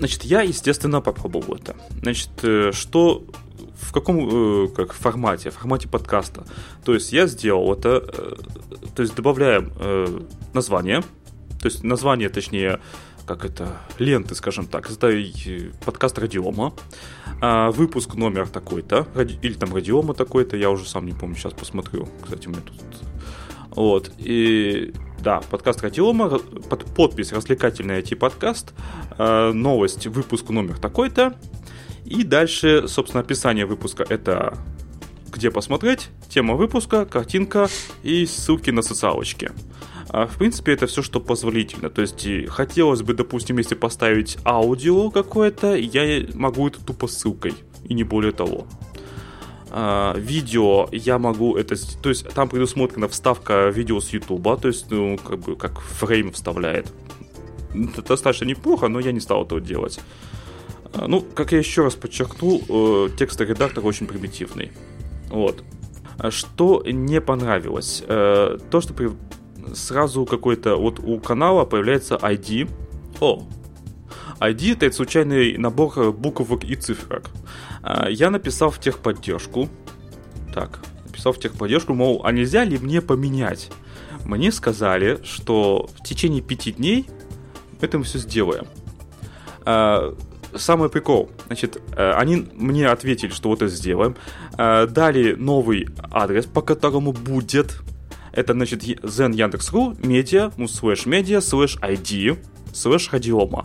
Значит, 0.00 0.24
я, 0.24 0.40
естественно, 0.40 1.02
попробовал 1.02 1.56
это. 1.56 1.76
Значит, 2.00 2.30
э, 2.42 2.72
что 2.72 3.22
в 3.78 3.92
каком 3.92 4.64
э, 4.64 4.68
как 4.68 4.94
формате? 4.94 5.50
В 5.50 5.54
формате 5.54 5.88
подкаста. 5.88 6.46
То 6.86 6.94
есть 6.94 7.12
я 7.12 7.26
сделал 7.26 7.70
это, 7.74 8.02
э, 8.08 8.36
то 8.94 9.02
есть 9.02 9.14
добавляем 9.14 9.70
э, 9.78 10.20
название 10.54 11.02
То 11.60 11.66
есть 11.66 11.84
название, 11.84 12.30
точнее, 12.30 12.80
как 13.30 13.44
это, 13.44 13.76
ленты, 14.00 14.34
скажем 14.34 14.66
так. 14.66 14.90
Это 14.90 15.12
подкаст 15.84 16.18
Радиома. 16.18 16.72
А, 17.40 17.70
выпуск 17.70 18.14
номер 18.14 18.48
такой-то. 18.48 19.06
Или 19.42 19.52
там 19.52 19.72
Радиома 19.72 20.14
такой-то. 20.14 20.56
Я 20.56 20.68
уже 20.68 20.84
сам 20.84 21.06
не 21.06 21.12
помню, 21.12 21.36
сейчас 21.36 21.52
посмотрю. 21.52 22.08
Кстати, 22.24 22.48
у 22.48 22.50
меня 22.50 22.62
тут... 22.62 22.76
Вот. 23.70 24.10
И 24.18 24.92
да, 25.20 25.42
подкаст 25.48 25.80
Радиома, 25.80 26.40
под 26.40 26.84
подпись 26.86 27.32
«Развлекательный 27.32 28.00
IT-подкаст», 28.00 28.72
э, 29.16 29.52
новость, 29.52 30.08
выпуск 30.08 30.48
номер 30.48 30.78
такой-то, 30.78 31.36
и 32.04 32.24
дальше, 32.24 32.88
собственно, 32.88 33.20
описание 33.20 33.64
выпуска– 33.64 34.04
это 34.08 34.58
где 35.32 35.52
посмотреть, 35.52 36.08
тема 36.28 36.54
выпуска, 36.54 37.04
картинка 37.04 37.68
и 38.02 38.26
ссылки 38.26 38.70
на 38.70 38.82
социалочки. 38.82 39.52
А, 40.12 40.26
в 40.26 40.38
принципе, 40.38 40.72
это 40.72 40.86
все, 40.86 41.02
что 41.02 41.20
позволительно. 41.20 41.88
То 41.88 42.02
есть, 42.02 42.26
хотелось 42.48 43.02
бы, 43.02 43.14
допустим, 43.14 43.58
если 43.58 43.76
поставить 43.76 44.38
аудио 44.44 45.10
какое-то, 45.10 45.76
я 45.76 46.26
могу 46.34 46.66
это 46.66 46.84
тупо 46.84 47.06
ссылкой, 47.06 47.54
и 47.84 47.94
не 47.94 48.02
более 48.02 48.32
того. 48.32 48.66
А, 49.70 50.16
видео 50.16 50.88
я 50.90 51.18
могу 51.18 51.56
это... 51.56 51.76
То 52.02 52.08
есть 52.08 52.28
там 52.30 52.48
предусмотрена 52.48 53.06
вставка 53.06 53.68
видео 53.68 54.00
с 54.00 54.10
Ютуба, 54.10 54.56
то 54.56 54.68
есть, 54.68 54.90
ну, 54.90 55.16
как 55.16 55.38
бы, 55.40 55.54
как 55.54 55.80
фрейм 55.80 56.32
вставляет. 56.32 56.92
Это 57.72 58.02
достаточно 58.02 58.46
неплохо, 58.46 58.88
но 58.88 58.98
я 58.98 59.12
не 59.12 59.20
стал 59.20 59.44
этого 59.44 59.60
делать. 59.60 60.00
А, 60.92 61.06
ну, 61.06 61.20
как 61.20 61.52
я 61.52 61.58
еще 61.58 61.84
раз 61.84 61.94
подчеркнул, 61.94 62.64
э, 62.68 63.10
текстовый 63.16 63.54
редактор 63.54 63.86
очень 63.86 64.08
примитивный. 64.08 64.72
Вот. 65.28 65.62
Что 66.30 66.82
не 66.84 67.20
понравилось? 67.20 68.02
Э, 68.08 68.58
то, 68.70 68.80
что. 68.80 68.92
Сразу 69.74 70.24
какой-то... 70.26 70.76
Вот 70.76 70.98
у 70.98 71.18
канала 71.18 71.64
появляется 71.64 72.16
ID. 72.16 72.70
О, 73.20 73.42
ID 74.40 74.74
это 74.74 74.94
случайный 74.94 75.56
набор 75.58 76.12
буквок 76.12 76.64
и 76.64 76.74
цифрок. 76.74 77.30
А, 77.82 78.08
я 78.08 78.30
написал 78.30 78.70
в 78.70 78.80
техподдержку. 78.80 79.68
Так, 80.54 80.80
написал 81.06 81.32
в 81.32 81.38
техподдержку, 81.38 81.94
мол, 81.94 82.22
а 82.24 82.32
нельзя 82.32 82.64
ли 82.64 82.78
мне 82.78 83.00
поменять? 83.02 83.70
Мне 84.24 84.52
сказали, 84.52 85.20
что 85.24 85.88
в 85.98 86.02
течение 86.02 86.42
пяти 86.42 86.72
дней 86.72 87.08
это 87.80 87.98
мы 87.98 88.04
все 88.04 88.18
сделаем. 88.18 88.66
А, 89.64 90.14
самый 90.54 90.88
прикол, 90.88 91.30
значит, 91.46 91.80
э, 91.96 92.12
они 92.12 92.48
мне 92.54 92.88
ответили, 92.88 93.30
что 93.30 93.50
вот 93.50 93.62
это 93.62 93.72
сделаем. 93.72 94.16
А, 94.56 94.86
дали 94.86 95.34
новый 95.34 95.88
адрес, 96.10 96.46
по 96.46 96.62
которому 96.62 97.12
будет 97.12 97.80
это, 98.32 98.52
значит, 98.52 98.82
zen 98.82 99.34
яндекс.ру, 99.34 99.96
медиа, 100.02 100.50
ну, 100.56 100.68
слэш 100.68 101.06
медиа, 101.06 101.40
слэш 101.40 101.76
ID, 101.78 102.38
слэш 102.72 103.10
радиома. 103.12 103.64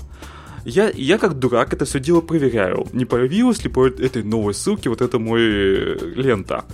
Я, 0.66 0.90
я 0.90 1.20
как 1.20 1.38
дурак 1.38 1.74
это 1.74 1.86
все 1.86 2.00
дело 2.00 2.22
проверяю. 2.22 2.88
Не 2.92 3.06
появилась 3.06 3.64
ли 3.64 3.70
по 3.70 3.86
этой 3.86 4.24
новой 4.24 4.56
ссылке 4.56 4.90
вот 4.90 5.02
эта 5.02 5.20
мой 5.20 5.42
э, 5.42 5.96
лента. 6.16 6.66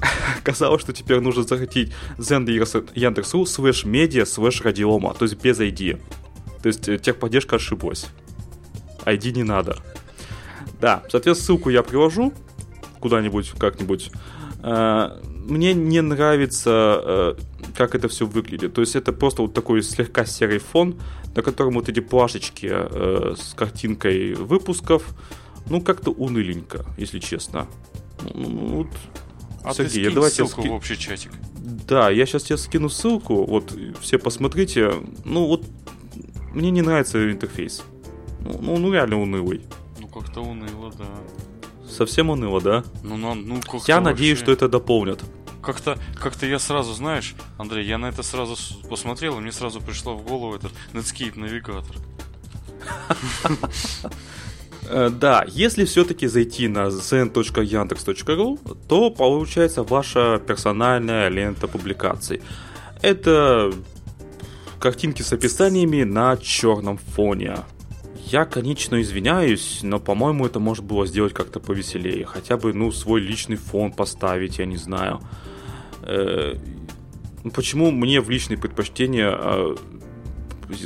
Казалось, 0.44 0.80
что 0.80 0.92
теперь 0.92 1.18
нужно 1.18 1.42
заходить 1.42 1.92
Zen 2.18 2.48
Яндекс.ру 2.94 3.46
слэш 3.46 3.84
медиа 3.84 4.24
слэш 4.24 4.62
радиома, 4.62 5.14
то 5.14 5.24
есть 5.24 5.42
без 5.42 5.58
ID. 5.58 6.00
То 6.62 6.68
есть 6.68 6.88
э, 6.88 6.98
техподдержка 6.98 7.56
ошиблась. 7.56 8.06
ID 9.04 9.32
не 9.32 9.42
надо. 9.42 9.76
Да, 10.80 11.02
соответственно, 11.10 11.34
ссылку 11.34 11.70
я 11.70 11.82
привожу 11.82 12.32
куда-нибудь, 13.00 13.50
как-нибудь. 13.58 14.12
Э, 15.48 15.52
мне 15.52 15.74
не 15.74 16.00
нравится, 16.00 17.36
как 17.76 17.94
это 17.94 18.08
все 18.08 18.26
выглядит. 18.26 18.74
То 18.74 18.80
есть 18.80 18.96
это 18.96 19.12
просто 19.12 19.42
вот 19.42 19.54
такой 19.54 19.82
слегка 19.82 20.24
серый 20.24 20.58
фон, 20.58 20.98
на 21.34 21.42
котором 21.42 21.74
вот 21.74 21.88
эти 21.88 22.00
плашечки 22.00 22.68
э, 22.70 23.34
с 23.38 23.54
картинкой 23.54 24.34
выпусков, 24.34 25.14
ну, 25.68 25.80
как-то 25.80 26.10
уныленько, 26.10 26.84
если 26.98 27.18
честно. 27.18 27.66
Ну, 28.34 28.48
ну 28.48 28.66
вот, 28.78 28.88
а 29.62 29.74
Сергей, 29.74 30.06
ты 30.06 30.14
давайте 30.14 30.36
ссылку 30.36 30.62
ски... 30.62 30.68
в 30.68 30.72
общий 30.72 30.98
чатик. 30.98 31.32
Да, 31.88 32.10
я 32.10 32.26
сейчас 32.26 32.44
тебе 32.44 32.56
скину 32.56 32.88
ссылку, 32.88 33.44
вот, 33.44 33.76
все 34.00 34.18
посмотрите. 34.18 34.92
Ну, 35.24 35.46
вот, 35.46 35.64
мне 36.52 36.70
не 36.70 36.82
нравится 36.82 37.30
интерфейс. 37.30 37.82
Ну, 38.40 38.58
ну, 38.60 38.76
ну 38.78 38.92
реально 38.92 39.20
унылый. 39.20 39.62
Ну, 40.00 40.08
как-то 40.08 40.40
уныло, 40.40 40.92
да. 40.98 41.06
Совсем 42.00 42.30
уныло, 42.30 42.62
да? 42.62 42.82
Ну, 43.02 43.18
ну, 43.18 43.34
ну 43.34 43.60
Я 43.86 44.00
надеюсь, 44.00 44.38
что 44.38 44.52
это 44.52 44.70
дополнят 44.70 45.20
как-то, 45.60 45.98
как-то 46.14 46.46
я 46.46 46.58
сразу, 46.58 46.94
знаешь, 46.94 47.34
Андрей, 47.58 47.86
я 47.86 47.98
на 47.98 48.06
это 48.06 48.22
сразу 48.22 48.56
посмотрел, 48.88 49.36
и 49.36 49.40
мне 49.42 49.52
сразу 49.52 49.82
пришло 49.82 50.16
в 50.16 50.24
голову 50.24 50.54
этот 50.54 50.72
Netscape 50.94 51.38
навигатор. 51.38 51.94
Э, 54.88 55.10
да, 55.10 55.44
если 55.46 55.84
все-таки 55.84 56.26
зайти 56.26 56.66
на 56.66 56.88
zen.yandex.ru, 56.88 58.58
то 58.88 59.10
получается 59.10 59.82
ваша 59.82 60.40
персональная 60.44 61.28
лента 61.28 61.68
публикаций. 61.68 62.40
Это 63.02 63.70
картинки 64.80 65.20
с 65.20 65.34
описаниями 65.34 66.04
на 66.04 66.38
черном 66.38 66.96
фоне. 66.96 67.58
Я, 68.30 68.44
конечно, 68.44 69.00
извиняюсь, 69.00 69.80
но, 69.82 69.98
по-моему, 69.98 70.46
это 70.46 70.60
можно 70.60 70.84
было 70.84 71.04
сделать 71.04 71.34
как-то 71.34 71.58
повеселее. 71.58 72.24
Хотя 72.24 72.56
бы, 72.56 72.72
ну, 72.72 72.92
свой 72.92 73.20
личный 73.20 73.56
фон 73.56 73.90
поставить, 73.90 74.60
я 74.60 74.66
не 74.66 74.76
знаю. 74.76 75.20
Э, 76.02 76.54
почему 77.52 77.90
мне 77.90 78.20
в 78.20 78.30
личные 78.30 78.56
предпочтения 78.56 79.36
э, 79.36 79.74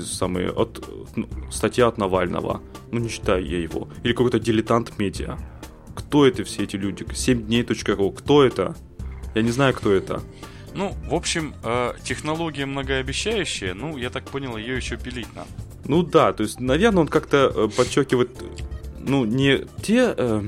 самые 0.06 0.52
от 0.52 0.88
ну, 1.16 1.28
статья 1.50 1.88
от 1.88 1.98
Навального? 1.98 2.62
Ну, 2.90 3.00
не 3.00 3.10
читаю 3.10 3.46
я 3.46 3.58
его. 3.58 3.88
Или 4.02 4.14
какой-то 4.14 4.40
дилетант 4.40 4.98
медиа. 4.98 5.36
Кто 5.94 6.26
это 6.26 6.44
все 6.44 6.62
эти 6.62 6.76
люди? 6.76 7.06
7 7.12 7.42
дней.ру. 7.42 8.10
Кто 8.12 8.42
это? 8.42 8.74
Я 9.34 9.42
не 9.42 9.50
знаю, 9.50 9.74
кто 9.74 9.92
это. 9.92 10.22
Ну, 10.72 10.94
в 11.10 11.14
общем, 11.14 11.54
э, 11.62 11.92
технология 12.02 12.64
многообещающая, 12.64 13.74
ну, 13.74 13.98
я 13.98 14.08
так 14.08 14.24
понял, 14.24 14.56
ее 14.56 14.76
еще 14.76 14.96
пилить 14.96 15.28
надо. 15.34 15.50
Ну 15.86 16.02
да, 16.02 16.32
то 16.32 16.42
есть, 16.42 16.60
наверное, 16.60 17.02
он 17.02 17.08
как-то 17.08 17.52
э, 17.54 17.68
подчеркивает, 17.68 18.30
ну, 18.98 19.24
не 19.24 19.66
те 19.82 20.14
э, 20.16 20.42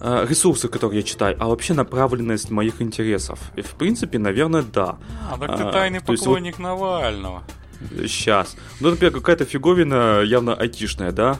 э, 0.00 0.26
ресурсы, 0.28 0.68
которые 0.68 1.00
я 1.00 1.02
читаю, 1.02 1.36
а 1.38 1.46
вообще 1.46 1.74
направленность 1.74 2.50
моих 2.50 2.82
интересов. 2.82 3.38
И, 3.56 3.62
в 3.62 3.74
принципе, 3.74 4.18
наверное, 4.18 4.62
да. 4.62 4.98
А, 5.30 5.38
так 5.38 5.56
ты 5.56 5.62
а, 5.62 5.72
тайный 5.72 6.00
поклонник 6.00 6.54
есть, 6.54 6.58
Навального. 6.58 7.44
Сейчас. 7.90 8.56
Ну, 8.80 8.90
например, 8.90 9.12
какая-то 9.12 9.44
фиговина 9.44 10.22
явно 10.22 10.54
айтишная, 10.54 11.12
да? 11.12 11.38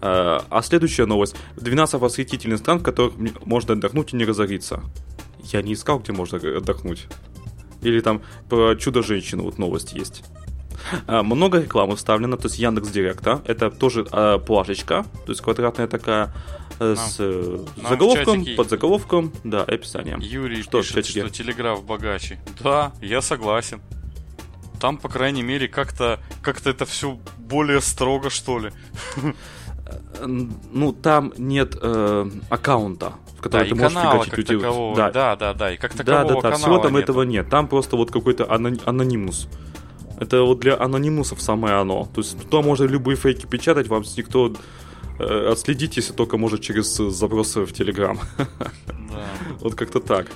А, 0.00 0.44
а 0.50 0.62
следующая 0.62 1.06
новость. 1.06 1.36
12 1.56 2.00
восхитительных 2.00 2.58
стран, 2.58 2.80
в 2.80 2.82
которых 2.82 3.14
можно 3.44 3.72
отдохнуть 3.72 4.12
и 4.12 4.16
не 4.16 4.24
разориться. 4.24 4.82
Я 5.44 5.62
не 5.62 5.72
искал, 5.72 6.00
где 6.00 6.12
можно 6.12 6.38
отдохнуть. 6.38 7.06
Или 7.82 8.00
там 8.00 8.22
про 8.48 8.74
чудо-женщину 8.74 9.44
вот 9.44 9.58
новость 9.58 9.92
есть. 9.92 10.24
А, 11.06 11.22
много 11.22 11.60
рекламы 11.60 11.96
вставлено, 11.96 12.36
то 12.36 12.46
есть 12.46 12.58
Яндекс 12.58 12.88
Директа, 12.88 13.42
это 13.46 13.70
тоже 13.70 14.06
а, 14.12 14.38
плашечка, 14.38 15.04
то 15.24 15.32
есть 15.32 15.40
квадратная 15.40 15.86
такая 15.86 16.32
э, 16.78 16.94
с 16.96 17.16
э, 17.18 17.64
Нам 17.76 17.88
заголовком, 17.90 18.46
под 18.56 18.70
заголовком, 18.70 19.32
да, 19.44 19.62
описанием. 19.62 20.20
Юрий 20.20 20.62
что 20.62 20.80
пишет, 20.82 21.06
что 21.06 21.30
телеграф 21.30 21.84
богаче. 21.84 22.40
Да, 22.60 22.92
я 23.00 23.20
согласен. 23.20 23.80
Там, 24.80 24.98
по 24.98 25.08
крайней 25.08 25.42
мере, 25.42 25.68
как-то 25.68 26.20
как 26.42 26.64
это 26.66 26.84
все 26.84 27.18
более 27.38 27.80
строго, 27.80 28.30
что 28.30 28.58
ли. 28.58 28.72
Ну, 30.20 30.92
там 30.92 31.32
нет 31.36 31.76
э, 31.80 32.30
аккаунта, 32.50 33.12
в 33.38 33.40
который 33.40 33.70
да, 33.70 33.74
ты 33.74 33.80
можешь 33.80 33.98
фигачить 33.98 34.30
как 34.30 34.38
людей. 34.38 34.60
Да. 34.96 35.10
да, 35.12 35.36
да, 35.36 35.54
да, 35.54 35.72
и 35.72 35.76
как 35.76 35.94
такового 35.94 36.28
Да, 36.28 36.34
да, 36.34 36.50
да, 36.50 36.56
всего 36.56 36.78
там 36.78 36.94
нету. 36.94 37.04
этого 37.04 37.22
нет. 37.22 37.48
Там 37.48 37.68
просто 37.68 37.96
вот 37.96 38.10
какой-то 38.10 38.50
анонимус. 38.50 39.48
Это 40.20 40.42
вот 40.42 40.60
для 40.60 40.80
анонимусов 40.80 41.40
самое 41.40 41.74
оно. 41.74 42.08
То 42.14 42.20
есть 42.20 42.38
туда 42.48 42.62
можно 42.62 42.84
любые 42.84 43.16
фейки 43.16 43.46
печатать, 43.46 43.88
вам 43.88 44.02
никто 44.16 44.52
э, 45.18 45.48
отследить, 45.52 45.96
если 45.96 46.12
только 46.12 46.38
может 46.38 46.60
через 46.60 46.96
запросы 46.96 47.60
в 47.64 47.72
Телеграм. 47.72 48.18
Да. 48.36 48.46
Вот 49.60 49.74
как-то 49.74 50.00
так. 50.00 50.26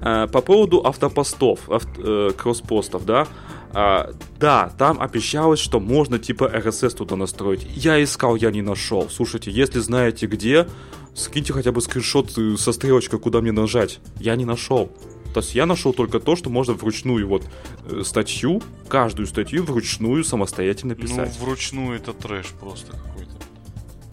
Э, 0.00 0.26
по 0.26 0.40
поводу 0.40 0.84
автопостов, 0.84 1.70
авт, 1.70 1.88
э, 1.98 2.32
кросспостов, 2.36 3.04
да, 3.04 3.26
а, 3.72 4.14
да, 4.38 4.72
там 4.78 5.00
обещалось, 5.02 5.60
что 5.60 5.80
можно 5.80 6.18
типа 6.18 6.44
RSS 6.44 6.96
туда 6.96 7.16
настроить. 7.16 7.66
Я 7.74 8.02
искал, 8.02 8.36
я 8.36 8.50
не 8.50 8.62
нашел. 8.62 9.10
Слушайте, 9.10 9.50
если 9.50 9.80
знаете 9.80 10.26
где, 10.26 10.66
скиньте 11.14 11.52
хотя 11.52 11.72
бы 11.72 11.82
скриншот 11.82 12.38
э, 12.38 12.56
со 12.56 12.72
стрелочкой, 12.72 13.18
куда 13.18 13.42
мне 13.42 13.52
нажать. 13.52 14.00
Я 14.18 14.34
не 14.36 14.46
нашел. 14.46 14.90
То 15.36 15.40
есть 15.40 15.54
я 15.54 15.66
нашел 15.66 15.92
только 15.92 16.18
то, 16.18 16.34
что 16.34 16.48
можно 16.48 16.72
вручную 16.72 17.28
вот 17.28 17.46
э, 17.84 18.00
статью, 18.06 18.62
каждую 18.88 19.26
статью 19.26 19.64
вручную 19.64 20.24
самостоятельно 20.24 20.94
ну, 20.96 21.02
писать. 21.02 21.36
Ну, 21.38 21.44
вручную 21.44 21.94
это 21.94 22.14
трэш 22.14 22.46
просто 22.58 22.92
какой-то. 22.92 23.32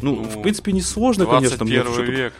Ну, 0.01 0.17
ну 0.17 0.23
в 0.23 0.41
принципе, 0.41 0.73
не 0.73 0.81
сложно, 0.81 1.25
конечно, 1.25 1.63
мне 1.63 1.81
век. 1.81 2.33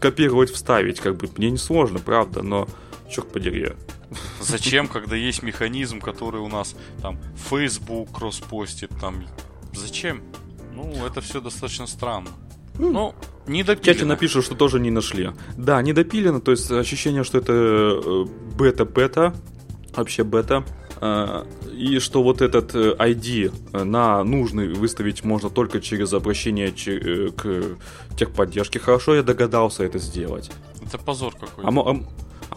копировать, 0.00 0.48
вставить, 0.48 0.98
как 0.98 1.18
бы, 1.18 1.28
мне 1.36 1.50
не 1.50 1.58
сложно, 1.58 1.98
правда, 1.98 2.40
но, 2.40 2.66
черт 3.10 3.30
подери, 3.30 3.72
Зачем, 4.40 4.88
когда 4.88 5.14
есть 5.14 5.42
механизм, 5.42 6.00
который 6.00 6.40
у 6.40 6.48
нас 6.48 6.74
там 7.02 7.18
Facebook 7.50 8.16
кросспостит, 8.16 8.92
там 8.98 9.26
зачем? 9.74 10.22
Ну, 10.72 11.04
это 11.04 11.20
все 11.20 11.42
достаточно 11.42 11.86
странно. 11.86 12.30
Ну, 12.78 13.14
не 13.46 13.62
В 13.62 13.80
чате 13.80 14.04
напишут, 14.04 14.44
что 14.44 14.54
тоже 14.54 14.80
не 14.80 14.90
нашли. 14.90 15.30
Да, 15.56 15.80
не 15.82 15.92
допилено, 15.92 16.40
то 16.40 16.50
есть 16.50 16.70
ощущение, 16.70 17.24
что 17.24 17.38
это 17.38 17.52
э, 17.52 18.24
бета-бета, 18.56 19.34
вообще 19.94 20.24
бета. 20.24 20.64
э, 21.00 21.44
И 21.72 21.98
что 22.00 22.22
вот 22.22 22.40
этот 22.42 22.74
э, 22.74 22.94
ID 22.98 23.84
на 23.84 24.24
нужный 24.24 24.72
выставить 24.74 25.24
можно 25.24 25.50
только 25.50 25.80
через 25.80 26.12
обращение 26.12 26.70
к 26.72 27.76
техподдержке. 28.16 28.78
Хорошо, 28.78 29.14
я 29.14 29.22
догадался 29.22 29.84
это 29.84 29.98
сделать. 29.98 30.50
Это 30.84 30.98
позор 30.98 31.32
какой-то. 31.34 31.68
А, 31.68 31.90
а- 31.92 32.04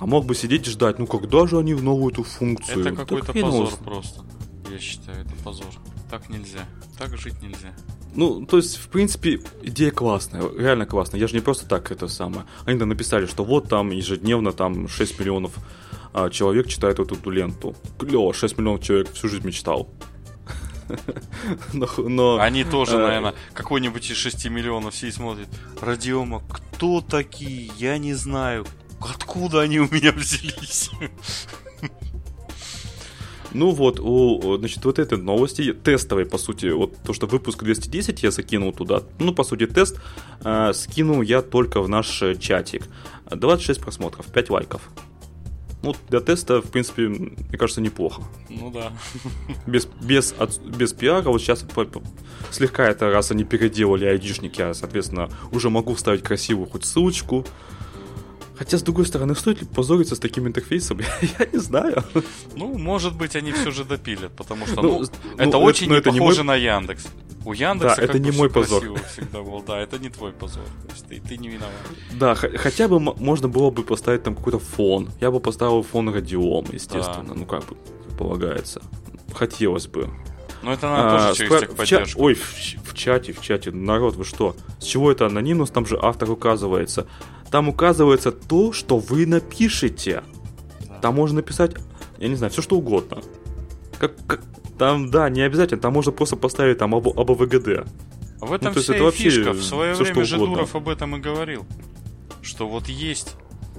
а 0.02 0.06
мог 0.06 0.26
бы 0.26 0.36
сидеть 0.36 0.68
и 0.68 0.72
ждать, 0.72 1.00
ну 1.00 1.08
когда 1.08 1.46
же 1.48 1.58
они 1.58 1.74
в 1.74 1.84
новую 1.84 2.14
эту 2.14 2.24
функцию? 2.24 2.82
Это 2.86 2.96
какой-то 2.96 3.34
позор 3.34 3.70
просто. 3.84 4.24
Я 4.72 4.80
считаю, 4.80 5.22
это 5.26 5.34
позор. 5.44 5.68
Так 6.10 6.30
нельзя. 6.30 6.66
Так 6.98 7.18
жить 7.18 7.42
нельзя. 7.42 7.74
Ну, 8.16 8.46
то 8.46 8.58
есть, 8.58 8.78
в 8.78 8.90
принципе, 8.90 9.40
идея 9.62 9.92
классная, 9.92 10.44
реально 10.58 10.86
классная. 10.86 11.20
Я 11.20 11.28
же 11.28 11.36
не 11.36 11.42
просто 11.42 11.68
так 11.68 11.92
это 11.92 12.08
самое. 12.08 12.46
Они 12.66 12.80
там 12.80 12.90
написали, 12.90 13.26
что 13.26 13.44
вот 13.44 13.70
там 13.70 13.92
ежедневно 13.92 14.52
там 14.52 14.88
6 14.88 15.20
миллионов 15.20 15.54
а, 16.14 16.30
человек 16.30 16.68
читает 16.68 17.00
вот 17.00 17.12
эту 17.12 17.30
ленту. 17.30 17.76
Клево, 18.00 18.34
6 18.34 18.58
миллионов 18.58 18.84
человек 18.84 19.12
всю 19.14 19.30
жизнь 19.30 19.46
мечтал. 19.46 19.90
Но, 21.74 21.88
но- 21.98 22.40
Они 22.40 22.64
тоже, 22.64 22.98
э, 22.98 23.00
наверное, 23.00 23.36
какой-нибудь 23.54 24.10
из 24.10 24.18
6 24.18 24.50
миллионов 24.50 24.96
все 24.96 25.12
смотрят. 25.12 25.48
Радиома, 25.80 26.42
кто 26.50 27.02
такие? 27.02 27.72
Я 27.78 27.98
не 28.00 28.16
знаю. 28.16 28.66
Откуда 29.00 29.62
они 29.62 29.80
у 29.80 29.88
меня 29.90 30.12
взялись? 30.12 30.90
Ну 33.54 33.72
вот, 33.72 34.00
у, 34.00 34.58
значит, 34.58 34.86
вот 34.86 35.00
этой 35.00 35.18
новости, 35.18 35.74
тестовой, 35.74 36.26
по 36.26 36.38
сути, 36.38 36.68
вот 36.68 36.96
то, 37.04 37.14
что 37.14 37.26
выпуск 37.26 37.64
210 37.64 38.22
я 38.24 38.32
закинул 38.32 38.72
туда, 38.74 39.02
ну, 39.20 39.34
по 39.34 39.44
сути, 39.44 39.66
тест 39.66 40.00
э, 40.44 40.72
скинул 40.74 41.22
я 41.24 41.42
только 41.42 41.82
в 41.82 41.90
наш 41.90 42.24
чатик. 42.40 42.84
26 43.32 43.82
просмотров, 43.82 44.28
5 44.28 44.50
лайков. 44.50 44.82
Ну, 45.82 45.96
для 46.10 46.20
теста, 46.20 46.62
в 46.62 46.70
принципе, 46.70 47.08
мне 47.08 47.58
кажется, 47.58 47.80
неплохо. 47.82 48.22
Ну 48.50 48.70
да. 48.70 48.92
Без, 49.66 49.86
без, 50.02 50.36
от- 50.38 50.60
без 50.66 50.92
пиара, 50.94 51.30
вот 51.30 51.42
сейчас 51.42 51.60
по- 51.62 51.86
по- 51.86 52.04
слегка 52.52 52.86
это, 52.88 53.10
раз 53.10 53.32
они 53.32 53.46
переделали 53.46 54.06
айдишники, 54.06 54.60
я, 54.60 54.74
соответственно, 54.74 55.30
уже 55.52 55.70
могу 55.70 55.94
вставить 55.96 56.22
красивую 56.22 56.68
хоть 56.70 56.84
ссылочку. 56.86 57.46
Хотя, 58.60 58.78
с 58.78 58.84
другой 58.84 59.06
стороны, 59.06 59.36
стоит 59.36 59.62
ли 59.62 59.68
позориться 59.68 60.16
с 60.16 60.20
таким 60.20 60.46
интерфейсом? 60.48 61.00
Я 61.40 61.46
не 61.52 61.60
знаю. 61.60 62.04
Ну, 62.56 62.78
может 62.78 63.16
быть, 63.16 63.36
они 63.38 63.52
все 63.54 63.72
же 63.72 63.86
допилят, 63.86 64.32
потому 64.36 64.68
что, 64.68 64.82
Ну, 64.82 64.90
ну, 64.90 65.00
ну, 65.00 65.04
это 65.36 65.44
это- 65.44 65.58
очень 65.58 65.90
не 65.90 65.96
это 65.98 66.12
не 66.12 66.20
похоже 66.20 66.44
мой- 66.44 66.58
на 66.58 66.62
Яндекс. 66.62 67.08
У 67.46 67.54
Яндекса 67.54 67.96
Да, 67.96 68.04
это 68.04 68.20
не 68.20 68.32
мой 68.32 68.50
позор. 68.50 68.84
всегда 69.14 69.42
был. 69.42 69.64
Да, 69.66 69.80
это 69.80 69.98
не 69.98 70.10
твой 70.10 70.34
позор. 70.34 70.64
То 70.88 70.94
есть 70.94 71.08
ты, 71.08 71.22
ты 71.22 71.38
не 71.38 71.48
виноват. 71.48 71.74
Да, 72.20 72.36
хотя 72.36 72.88
бы 72.90 73.00
можно 73.00 73.48
было 73.48 73.72
бы 73.72 73.82
поставить 73.84 74.24
там 74.24 74.36
какой-то 74.36 74.60
фон. 74.60 75.10
Я 75.22 75.32
бы 75.32 75.40
поставил 75.40 75.82
фон 75.82 76.10
радиом, 76.14 76.66
естественно, 76.74 77.34
ну 77.34 77.46
как 77.46 77.66
бы 77.66 77.78
полагается. 78.18 78.82
Хотелось 79.34 79.88
бы. 79.88 80.10
Но 80.64 80.74
это 80.74 80.90
надо 80.90 81.08
А, 81.08 81.28
тоже 81.30 81.38
через 81.38 81.52
спра- 81.52 81.56
в 81.56 81.62
ча- 81.62 81.68
техподдержку. 81.68 82.22
Ой, 82.24 82.34
в, 82.34 82.54
в 82.90 82.94
чате, 82.94 83.32
в 83.32 83.42
чате, 83.42 83.72
народ, 83.72 84.16
вы 84.18 84.26
что? 84.26 84.58
С 84.80 84.84
чего 84.84 85.10
это 85.10 85.26
анонимность? 85.26 85.72
Там 85.74 85.86
же 85.86 85.98
автор 86.02 86.30
указывается. 86.30 87.08
Там 87.52 87.70
указывается 87.70 88.32
то, 88.32 88.74
что 88.74 89.00
вы 89.00 89.26
напишете. 89.26 90.24
Там 91.02 91.16
можно 91.16 91.38
написать, 91.38 91.76
я 92.18 92.28
не 92.28 92.36
знаю, 92.36 92.52
все 92.52 92.62
что 92.62 92.78
угодно. 92.78 93.22
Как, 93.98 94.14
как- 94.28 94.44
там, 94.78 95.12
да, 95.12 95.30
не 95.30 95.42
обязательно, 95.42 95.82
там 95.82 95.94
можно 95.94 96.12
просто 96.12 96.36
поставить 96.38 96.78
там 96.78 96.96
об, 96.96 97.08
АБВГД. 97.08 97.86
В 98.40 98.54
этом 98.54 98.74
Ну, 98.74 98.80
вся 98.82 98.96
это 98.96 99.04
вообще 99.04 99.30
фишка. 99.30 99.52
В 99.52 99.64
свое 99.64 99.94
всё, 99.94 100.06
время. 100.06 100.24
Жидуров 100.24 100.76
об 100.76 100.88
этом 100.88 101.16
и 101.18 101.20
говорил. 101.20 101.66
Что 102.42 102.68
вот 102.70 102.88
есть, 102.88 103.36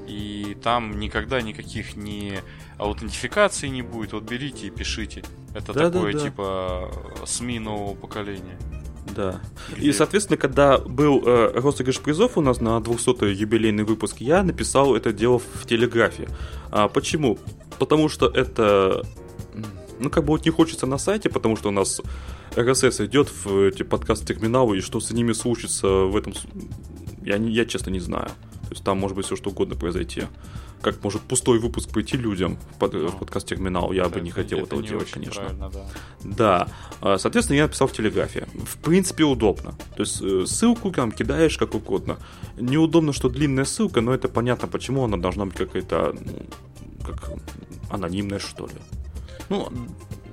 и 0.07 0.57
там 0.62 0.99
никогда 1.01 1.41
никаких 1.41 1.97
ни 1.97 2.39
аутентификаций 2.77 3.71
не 3.71 3.81
будет. 3.83 4.12
Вот 4.12 4.25
берите 4.25 4.66
и 4.66 4.71
пишите. 4.71 5.23
Это 5.55 5.73
Да-да-да. 5.73 5.91
такое, 5.93 6.12
типа, 6.12 6.93
СМИ 7.25 7.59
нового 7.61 7.95
поколения. 7.95 8.59
Да. 9.15 9.41
И, 9.77 9.93
соответственно, 9.93 10.37
когда 10.37 10.79
был 10.79 11.23
э, 11.25 11.53
розыгрыш 11.55 12.01
призов 12.01 12.37
у 12.39 12.41
нас 12.41 12.61
на 12.61 12.79
200-й 12.79 13.35
юбилейный 13.35 13.85
выпуск, 13.85 14.17
я 14.21 14.43
написал 14.43 14.95
это 14.95 15.13
дело 15.13 15.39
в 15.39 15.67
Телеграфе. 15.67 16.29
А, 16.71 16.89
почему? 16.89 17.39
Потому 17.79 18.09
что 18.09 18.27
это... 18.29 19.05
Ну, 19.99 20.09
как 20.11 20.25
бы 20.25 20.31
вот 20.31 20.45
не 20.45 20.51
хочется 20.51 20.87
на 20.87 20.99
сайте, 20.99 21.29
потому 21.29 21.57
что 21.57 21.69
у 21.69 21.73
нас 21.73 22.01
RSS 22.53 23.07
идет 23.07 23.29
в 23.45 23.69
эти 23.69 23.83
подкаст-терминалы, 23.83 24.79
и 24.79 24.81
что 24.81 25.01
с 25.01 25.11
ними 25.11 25.33
случится 25.33 25.87
в 25.87 26.17
этом... 26.17 26.33
Я, 27.23 27.37
я 27.37 27.65
честно 27.67 27.91
не 27.91 28.01
знаю. 28.01 28.31
То 28.71 28.75
есть 28.75 28.85
там 28.85 28.99
может 28.99 29.16
быть 29.16 29.27
все 29.27 29.35
что 29.35 29.51
угодно 29.51 29.75
произойти. 29.75 30.23
Как 30.81 31.03
может 31.03 31.23
пустой 31.23 31.59
выпуск 31.59 31.91
прийти 31.91 32.16
людям 32.16 32.57
в, 32.77 32.79
под- 32.79 32.95
в 32.95 33.16
подкаст-терминал, 33.18 33.91
я 33.93 34.05
бы 34.05 34.11
Это- 34.11 34.21
не 34.21 34.31
хотел 34.31 34.59
это 34.59 34.66
этого 34.68 34.81
не 34.81 34.89
делать, 34.89 35.11
конечно. 35.11 35.43
да. 35.73 35.87
Да, 36.23 36.68
А, 37.01 37.18
соответственно, 37.18 37.57
я 37.57 37.64
написал 37.64 37.89
в 37.89 37.93
Телеграфе. 37.93 38.47
В 38.64 38.77
принципе, 38.79 39.25
удобно. 39.25 39.75
То 39.97 40.03
есть 40.05 40.23
э, 40.23 40.45
ссылку 40.47 40.93
там 40.93 41.11
кидаешь 41.11 41.59
как 41.59 41.75
угодно. 41.75 42.16
Неудобно, 42.61 43.12
что 43.12 43.29
длинная 43.29 43.64
ссылка, 43.64 44.01
но 44.01 44.14
это 44.14 44.29
понятно, 44.29 44.68
почему 44.68 45.03
она 45.05 45.16
должна 45.16 45.47
быть 45.47 45.57
какая-то, 45.57 46.14
ну, 46.14 46.47
как 47.05 47.33
анонимная, 47.91 48.39
что 48.39 48.66
ли. 48.66 48.75
Ну, 49.49 49.68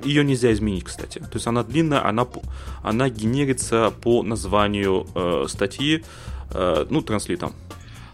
ее 0.03 0.23
нельзя 0.23 0.53
изменить, 0.53 0.83
кстати. 0.83 1.17
То 1.19 1.31
есть 1.33 1.47
она 1.47 1.63
длинная, 1.63 2.07
она, 2.07 2.27
она 2.83 3.09
генерится 3.09 3.91
по 4.01 4.21
названию 4.21 5.07
э, 5.15 5.45
статьи, 5.49 6.03
э, 6.51 6.85
ну, 6.91 7.01
транслитом. 7.01 7.53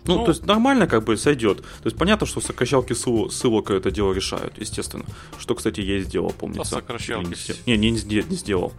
Ну, 0.06 0.18
Ну, 0.18 0.26
то 0.26 0.32
есть 0.32 0.46
нормально 0.46 0.88
как 0.88 1.04
бы 1.04 1.16
сойдет. 1.18 1.58
То 1.62 1.86
есть 1.86 1.98
понятно, 1.98 2.28
что 2.28 2.42
сокращалки 2.42 2.94
ссыл- 2.94 3.30
ссылок 3.30 3.70
это 3.72 3.90
дело 3.92 4.12
решают, 4.14 4.58
естественно. 4.58 5.06
Что, 5.40 5.56
кстати, 5.56 5.82
я 5.82 5.98
и 5.98 6.02
сделал, 6.02 6.32
помнится. 6.32 6.76
Да, 6.76 6.82
сокращалки 6.82 7.36
не, 7.68 7.74
не, 7.74 7.78
не, 7.78 7.92
не 7.92 7.98
сде- 7.98 8.26
не 8.30 8.36
сделал. 8.36 8.74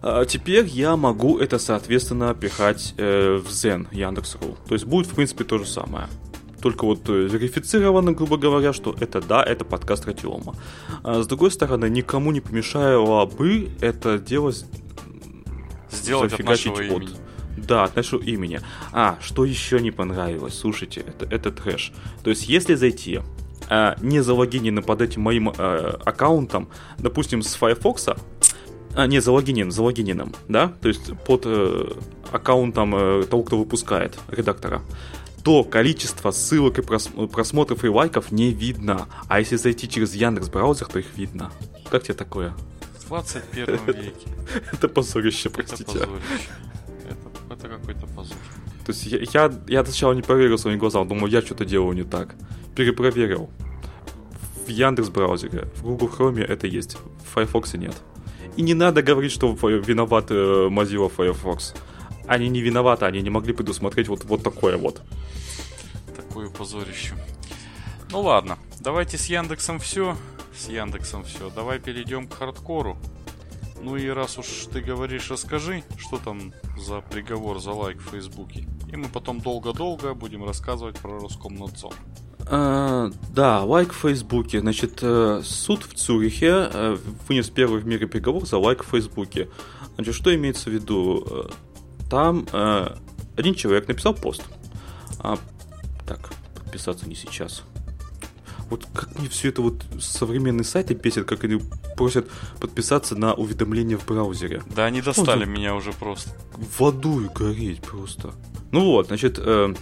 А 0.00 0.24
теперь 0.24 0.64
я 0.66 0.96
могу 0.96 1.38
это, 1.38 1.58
соответственно, 1.58 2.32
пихать 2.34 2.94
э, 2.98 3.36
в 3.36 3.48
Zen 3.50 3.88
Яндекс.ру. 3.92 4.56
То 4.68 4.74
есть 4.74 4.86
будет, 4.86 5.06
в 5.08 5.14
принципе, 5.14 5.44
то 5.44 5.58
же 5.58 5.66
самое. 5.66 6.06
Только 6.62 6.84
вот 6.86 7.08
э, 7.08 7.12
верифицировано, 7.12 8.12
грубо 8.12 8.36
говоря, 8.36 8.72
что 8.72 8.94
это 9.00 9.20
да, 9.20 9.42
это 9.44 9.64
подкаст 9.64 10.06
Радиома. 10.06 10.54
А 11.02 11.20
с 11.22 11.26
другой 11.26 11.50
стороны, 11.50 11.90
никому 11.90 12.32
не 12.32 12.40
помешало 12.40 13.26
бы 13.26 13.70
это 13.80 14.18
делать 14.18 14.64
Сделать 15.90 16.32
от 16.32 16.44
нашего 16.44 16.76
от. 16.76 16.80
имени. 16.82 17.08
Да, 17.66 17.84
от 17.84 17.96
нашего 17.96 18.22
имени. 18.22 18.60
А, 18.92 19.18
что 19.20 19.44
еще 19.44 19.80
не 19.80 19.90
понравилось? 19.90 20.58
Слушайте, 20.58 21.00
это, 21.00 21.26
это 21.34 21.50
трэш. 21.50 21.92
То 22.22 22.30
есть, 22.30 22.48
если 22.48 22.74
зайти 22.74 23.20
а, 23.68 23.96
не 24.00 24.20
залогиненным 24.20 24.84
под 24.84 25.02
этим 25.02 25.22
моим 25.22 25.52
а, 25.56 26.00
аккаунтом, 26.04 26.68
допустим, 26.98 27.42
с 27.42 27.54
Firefox, 27.54 28.08
а, 28.94 29.06
не 29.06 29.20
залогинен, 29.20 29.70
залогиненным, 29.70 30.34
да, 30.48 30.72
то 30.80 30.88
есть 30.88 31.12
под 31.24 31.42
э, 31.44 31.92
аккаунтом 32.32 32.94
э, 32.96 33.22
того, 33.24 33.42
кто 33.44 33.58
выпускает, 33.58 34.18
редактора, 34.28 34.82
то 35.44 35.62
количество 35.62 36.30
ссылок 36.30 36.78
и 36.78 36.82
прос- 36.82 37.28
просмотров 37.28 37.84
и 37.84 37.88
лайков 37.88 38.32
не 38.32 38.52
видно. 38.52 39.06
А 39.28 39.38
если 39.38 39.56
зайти 39.56 39.88
через 39.88 40.14
Яндекс 40.14 40.48
браузер, 40.48 40.86
то 40.88 40.98
их 40.98 41.06
видно. 41.16 41.52
Как 41.90 42.02
тебе 42.02 42.14
такое? 42.14 42.54
В 42.98 43.08
21 43.08 43.78
веке. 43.86 44.28
Это 44.72 44.88
позорище, 44.88 45.48
Это 45.48 45.56
простите. 45.58 45.84
позорище. 45.84 46.48
Это, 47.58 47.68
какой-то 47.68 48.06
позор. 48.06 48.36
То 48.86 48.92
есть 48.92 49.04
я, 49.06 49.18
я, 49.18 49.52
я 49.66 49.84
сначала 49.84 50.12
не 50.12 50.22
поверил 50.22 50.58
своим 50.58 50.78
глазам, 50.78 51.08
думал, 51.08 51.26
я 51.26 51.42
что-то 51.42 51.64
делаю 51.64 51.94
не 51.94 52.04
так. 52.04 52.34
Перепроверил. 52.74 53.50
В 54.66 54.70
Яндекс 54.70 55.08
браузере, 55.08 55.68
в 55.76 55.82
Google 55.82 56.08
Chrome 56.08 56.44
это 56.44 56.66
есть, 56.66 56.96
в 56.96 57.34
Firefox 57.34 57.74
нет. 57.74 57.96
И 58.56 58.62
не 58.62 58.74
надо 58.74 59.02
говорить, 59.02 59.32
что 59.32 59.52
виноват 59.52 60.30
э, 60.30 60.68
Mozilla 60.68 61.10
Firefox. 61.14 61.74
Они 62.26 62.48
не 62.48 62.60
виноваты, 62.60 63.06
они 63.06 63.22
не 63.22 63.30
могли 63.30 63.54
предусмотреть 63.54 64.08
вот, 64.08 64.24
вот 64.24 64.42
такое 64.42 64.76
вот. 64.76 65.00
Такое 66.14 66.50
позорище. 66.50 67.14
Ну 68.10 68.20
ладно, 68.20 68.58
давайте 68.80 69.16
с 69.16 69.26
Яндексом 69.26 69.78
все. 69.78 70.16
С 70.56 70.68
Яндексом 70.68 71.24
все. 71.24 71.50
Давай 71.50 71.78
перейдем 71.78 72.26
к 72.26 72.34
хардкору. 72.34 72.98
Ну 73.82 73.96
и 73.96 74.08
раз 74.08 74.38
уж 74.38 74.46
ты 74.72 74.80
говоришь, 74.80 75.30
расскажи, 75.30 75.84
что 75.96 76.18
там 76.18 76.52
за 76.78 77.00
приговор 77.00 77.60
за 77.60 77.72
лайк 77.72 77.98
в 77.98 78.10
Фейсбуке. 78.10 78.66
И 78.90 78.96
мы 78.96 79.08
потом 79.08 79.40
долго-долго 79.40 80.14
будем 80.14 80.44
рассказывать 80.44 80.98
про 80.98 81.18
Роскомнадзор. 81.18 81.94
А, 82.50 83.10
да, 83.34 83.62
лайк 83.64 83.92
в 83.92 83.96
Фейсбуке. 83.96 84.60
Значит, 84.60 84.98
э, 85.02 85.42
суд 85.44 85.84
в 85.84 85.94
Цюрихе 85.94 86.70
э, 86.72 86.96
вынес 87.28 87.50
первый 87.50 87.80
в 87.80 87.86
мире 87.86 88.06
приговор 88.06 88.46
за 88.46 88.58
лайк 88.58 88.84
в 88.84 88.88
Фейсбуке. 88.88 89.48
Значит, 89.94 90.14
что 90.14 90.34
имеется 90.34 90.70
в 90.70 90.72
виду? 90.72 91.50
Там 92.10 92.46
один 93.36 93.54
человек 93.54 93.86
написал 93.86 94.14
пост. 94.14 94.42
А, 95.20 95.38
так, 96.06 96.30
подписаться 96.54 97.08
не 97.08 97.14
сейчас. 97.14 97.62
Вот 98.70 98.86
как 98.94 99.18
мне 99.18 99.28
все 99.28 99.48
это 99.48 99.62
вот 99.62 99.84
современные 100.00 100.64
сайты 100.64 100.94
бесит, 100.94 101.24
как 101.24 101.44
они 101.44 101.60
просят 101.96 102.28
подписаться 102.60 103.16
на 103.16 103.34
уведомления 103.34 103.96
в 103.96 104.06
браузере. 104.06 104.62
Да, 104.74 104.84
они 104.84 105.00
достали 105.00 105.44
вот, 105.44 105.48
меня 105.48 105.74
уже 105.74 105.92
просто. 105.92 106.30
В 106.54 106.84
аду 106.84 107.20
и 107.20 107.28
гореть 107.28 107.80
просто. 107.80 108.34
Ну 108.70 108.84
вот, 108.84 109.06
значит, 109.06 109.38
э, 109.38 109.74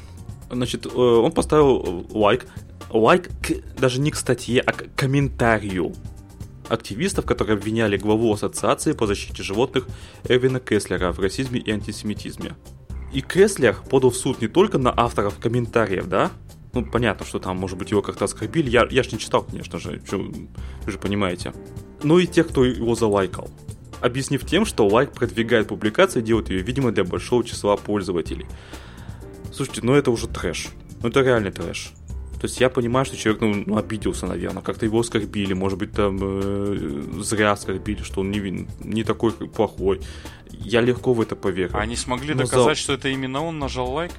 значит, 0.51 0.87
э, 0.87 0.99
он 0.99 1.33
поставил 1.33 2.07
лайк. 2.11 2.47
Лайк 2.91 3.29
к, 3.43 3.81
даже 3.81 4.01
не 4.01 4.13
к 4.13 4.17
статье, 4.17 4.61
а 4.61 4.73
к 4.73 4.95
комментарию 4.95 5.93
активистов, 6.69 7.25
которые 7.25 7.57
обвиняли 7.57 7.97
главу 7.97 8.33
Ассоциации 8.33 8.93
по 8.93 9.07
защите 9.07 9.43
животных 9.43 9.87
Эвина 10.29 10.61
Кеслера 10.61 11.13
в 11.13 11.19
расизме 11.19 11.61
и 11.61 11.71
антисемитизме. 11.71 12.55
И 13.13 13.21
Кеслер 13.21 13.77
подал 13.89 14.11
в 14.11 14.17
суд 14.17 14.41
не 14.41 14.49
только 14.49 14.79
на 14.79 14.93
авторов 14.97 15.39
комментариев, 15.39 16.09
да? 16.09 16.31
Ну, 16.77 16.85
понятно, 16.85 17.25
что 17.25 17.39
там, 17.39 17.57
может 17.57 17.79
быть, 17.79 17.91
его 17.91 18.03
как-то 18.03 18.27
оскорбили. 18.27 18.69
Я, 18.69 18.87
я 18.91 19.03
ж 19.03 19.11
не 19.11 19.19
читал, 19.19 19.43
конечно 19.43 19.79
же, 19.79 20.03
что, 20.05 20.19
вы 20.19 20.93
же 20.93 20.99
понимаете. 20.99 21.55
Но 22.03 22.19
и 22.19 22.27
тех, 22.27 22.49
кто 22.49 22.67
его 22.67 22.95
залайкал. 22.95 23.49
Объяснив 24.03 24.45
тем, 24.45 24.67
что 24.67 24.87
лайк 24.87 25.13
продвигает 25.13 25.69
публикацию 25.69 26.23
и 26.23 26.27
делает 26.27 26.51
ее 26.51 26.61
видимой 26.61 26.93
для 26.93 27.05
большого 27.05 27.43
числа 27.45 27.79
пользователей. 27.79 28.45
Слушайте, 29.55 29.81
ну 29.85 29.95
это 29.95 30.11
уже 30.11 30.29
трэш. 30.29 30.69
Ну 31.03 31.09
это 31.09 31.23
реальный 31.23 31.51
трэш. 31.51 31.93
То 32.39 32.47
есть 32.47 32.61
я 32.61 32.69
понимаю, 32.69 33.07
что 33.07 33.17
человек 33.17 33.41
ну, 33.41 33.65
ну, 33.67 33.79
обиделся, 33.79 34.27
наверное, 34.27 34.63
как-то 34.63 34.85
его 34.85 35.01
оскорбили, 35.01 35.55
может 35.55 35.79
быть, 35.79 35.93
там 35.93 36.19
э, 36.21 37.03
зря 37.23 37.53
оскорбили, 37.53 38.03
что 38.03 38.21
он 38.21 38.31
не, 38.31 38.69
не 38.81 39.03
такой 39.03 39.33
плохой. 39.33 40.03
Я 40.51 40.83
легко 40.83 41.15
в 41.15 41.23
это 41.23 41.37
поверю. 41.37 41.71
А 41.73 41.79
они 41.79 41.97
смогли 41.97 42.35
Но 42.35 42.43
доказать, 42.43 42.77
за... 42.77 42.83
что 42.83 42.93
это 42.93 43.09
именно 43.09 43.43
он 43.43 43.59
нажал 43.59 43.91
лайк? 43.91 44.13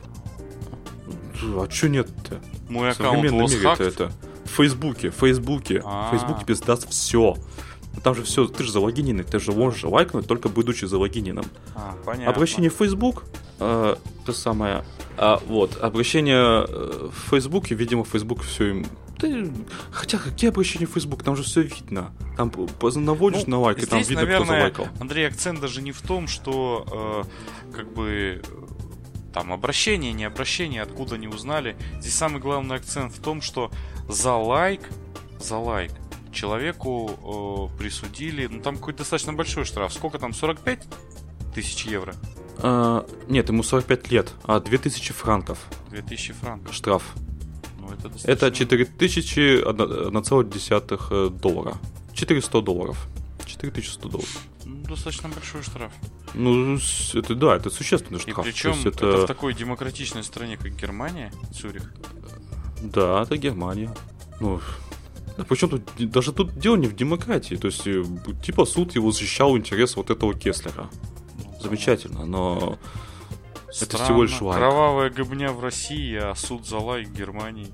А 1.43 1.67
чё 1.67 1.87
нет-то? 1.87 2.41
Мой 2.69 2.91
аккаунт 2.91 3.31
was 3.31 3.73
это, 3.73 3.83
это. 3.83 4.11
В 4.45 4.49
Фейсбуке, 4.49 5.11
в 5.11 5.15
Фейсбуке. 5.15 5.81
В 5.81 6.07
Фейсбуке 6.11 6.43
тебе 6.43 6.55
сдаст 6.55 6.89
все. 6.89 7.35
Там 8.03 8.15
же 8.15 8.23
все, 8.23 8.47
ты 8.47 8.63
же 8.63 8.71
залогиненный, 8.71 9.23
ты 9.23 9.39
же 9.39 9.51
можешь 9.51 9.83
лайкнуть, 9.83 10.27
только 10.27 10.49
будучи 10.49 10.85
залогиненным. 10.85 11.45
А, 11.75 11.95
понятно. 12.05 12.31
Обращение 12.31 12.69
в 12.69 12.75
Facebook, 12.75 13.25
э, 13.59 13.95
то 14.25 14.33
самое, 14.33 14.83
а, 15.17 15.41
вот, 15.47 15.77
обращение 15.81 16.65
э, 16.67 17.09
в 17.09 17.29
Фейсбуке, 17.29 17.75
видимо, 17.75 18.05
Facebook 18.05 18.43
все 18.43 18.67
им... 18.67 18.85
Да, 19.17 19.27
хотя 19.89 20.19
какие 20.19 20.51
обращения 20.51 20.85
в 20.85 20.91
Facebook? 20.91 21.23
Там 21.23 21.35
же 21.35 21.41
все 21.41 21.61
видно. 21.61 22.11
Там 22.37 22.51
наводишь 22.79 23.47
ну, 23.47 23.57
на 23.57 23.59
лайк, 23.61 23.81
и 23.81 23.87
там 23.87 23.99
видно, 24.01 24.15
наверное, 24.21 24.45
кто 24.45 24.53
залайкал. 24.53 24.87
Андрей, 24.99 25.27
акцент 25.27 25.59
даже 25.59 25.81
не 25.81 25.91
в 25.91 26.01
том, 26.03 26.27
что 26.27 27.25
э, 27.71 27.75
как 27.75 27.91
бы 27.93 28.43
там 29.37 29.53
обращение, 29.53 30.13
не 30.13 30.25
обращение, 30.25 30.81
откуда 30.81 31.15
не 31.15 31.27
узнали. 31.27 31.75
Здесь 31.99 32.15
самый 32.15 32.41
главный 32.41 32.75
акцент 32.75 33.13
в 33.13 33.21
том, 33.21 33.43
что 33.43 33.69
за 34.09 34.33
лайк, 34.33 34.81
за 35.39 35.57
лайк 35.57 35.91
человеку 36.31 37.69
э, 37.71 37.77
присудили, 37.77 38.47
ну 38.47 38.61
там 38.61 38.77
какой-то 38.77 38.97
достаточно 38.99 39.33
большой 39.33 39.65
штраф. 39.65 39.91
Сколько 39.93 40.17
там, 40.17 40.33
45 40.33 40.87
тысяч 41.53 41.85
евро? 41.85 42.15
А, 42.57 43.05
нет, 43.27 43.49
ему 43.49 43.61
45 43.61 44.11
лет, 44.11 44.33
а 44.43 44.59
2000 44.59 45.13
франков. 45.13 45.59
2000 45.91 46.33
франков. 46.33 46.73
Штраф. 46.73 47.03
Ну, 47.79 47.91
это, 47.91 48.09
достаточно... 48.09 48.31
это 48.31 48.47
4001,1 48.47 51.07
э, 51.11 51.29
доллара. 51.29 51.77
400 52.13 52.61
долларов. 52.63 53.07
4100 53.47 54.09
долларов. 54.09 54.37
Ну, 54.65 54.83
достаточно 54.83 55.29
большой 55.29 55.63
штраф. 55.63 55.91
Ну, 56.33 56.77
это 57.13 57.35
да, 57.35 57.55
это 57.55 57.69
существенный 57.69 58.19
штраф. 58.19 58.39
И 58.39 58.51
причем 58.51 58.75
это... 58.85 58.89
это 58.89 59.17
в 59.23 59.25
такой 59.25 59.53
демократичной 59.53 60.23
стране, 60.23 60.57
как 60.57 60.75
Германия, 60.75 61.31
Цюрих. 61.53 61.93
Да, 62.81 63.23
это 63.23 63.37
Германия. 63.37 63.93
Ну, 64.39 64.59
да 65.37 65.43
причем 65.43 65.69
тут, 65.69 65.83
даже 65.97 66.33
тут 66.33 66.57
дело 66.57 66.75
не 66.75 66.87
в 66.87 66.95
демократии, 66.95 67.55
то 67.55 67.67
есть, 67.67 67.85
э, 67.85 68.03
типа 68.43 68.65
суд 68.65 68.95
его 68.95 69.11
защищал 69.11 69.55
интерес 69.55 69.95
вот 69.95 70.09
этого 70.09 70.33
Кеслера. 70.33 70.89
Замечательно, 71.61 72.25
но 72.25 72.77
Странно. 73.71 73.87
это 73.93 74.03
всего 74.03 74.23
лишь 74.23 74.41
лайк. 74.41 74.57
Кровавая 74.57 75.09
гобня 75.09 75.51
в 75.51 75.61
России, 75.61 76.15
а 76.15 76.33
суд 76.35 76.67
за 76.67 76.79
лайк 76.79 77.09
в 77.09 77.13
Германии. 77.13 77.71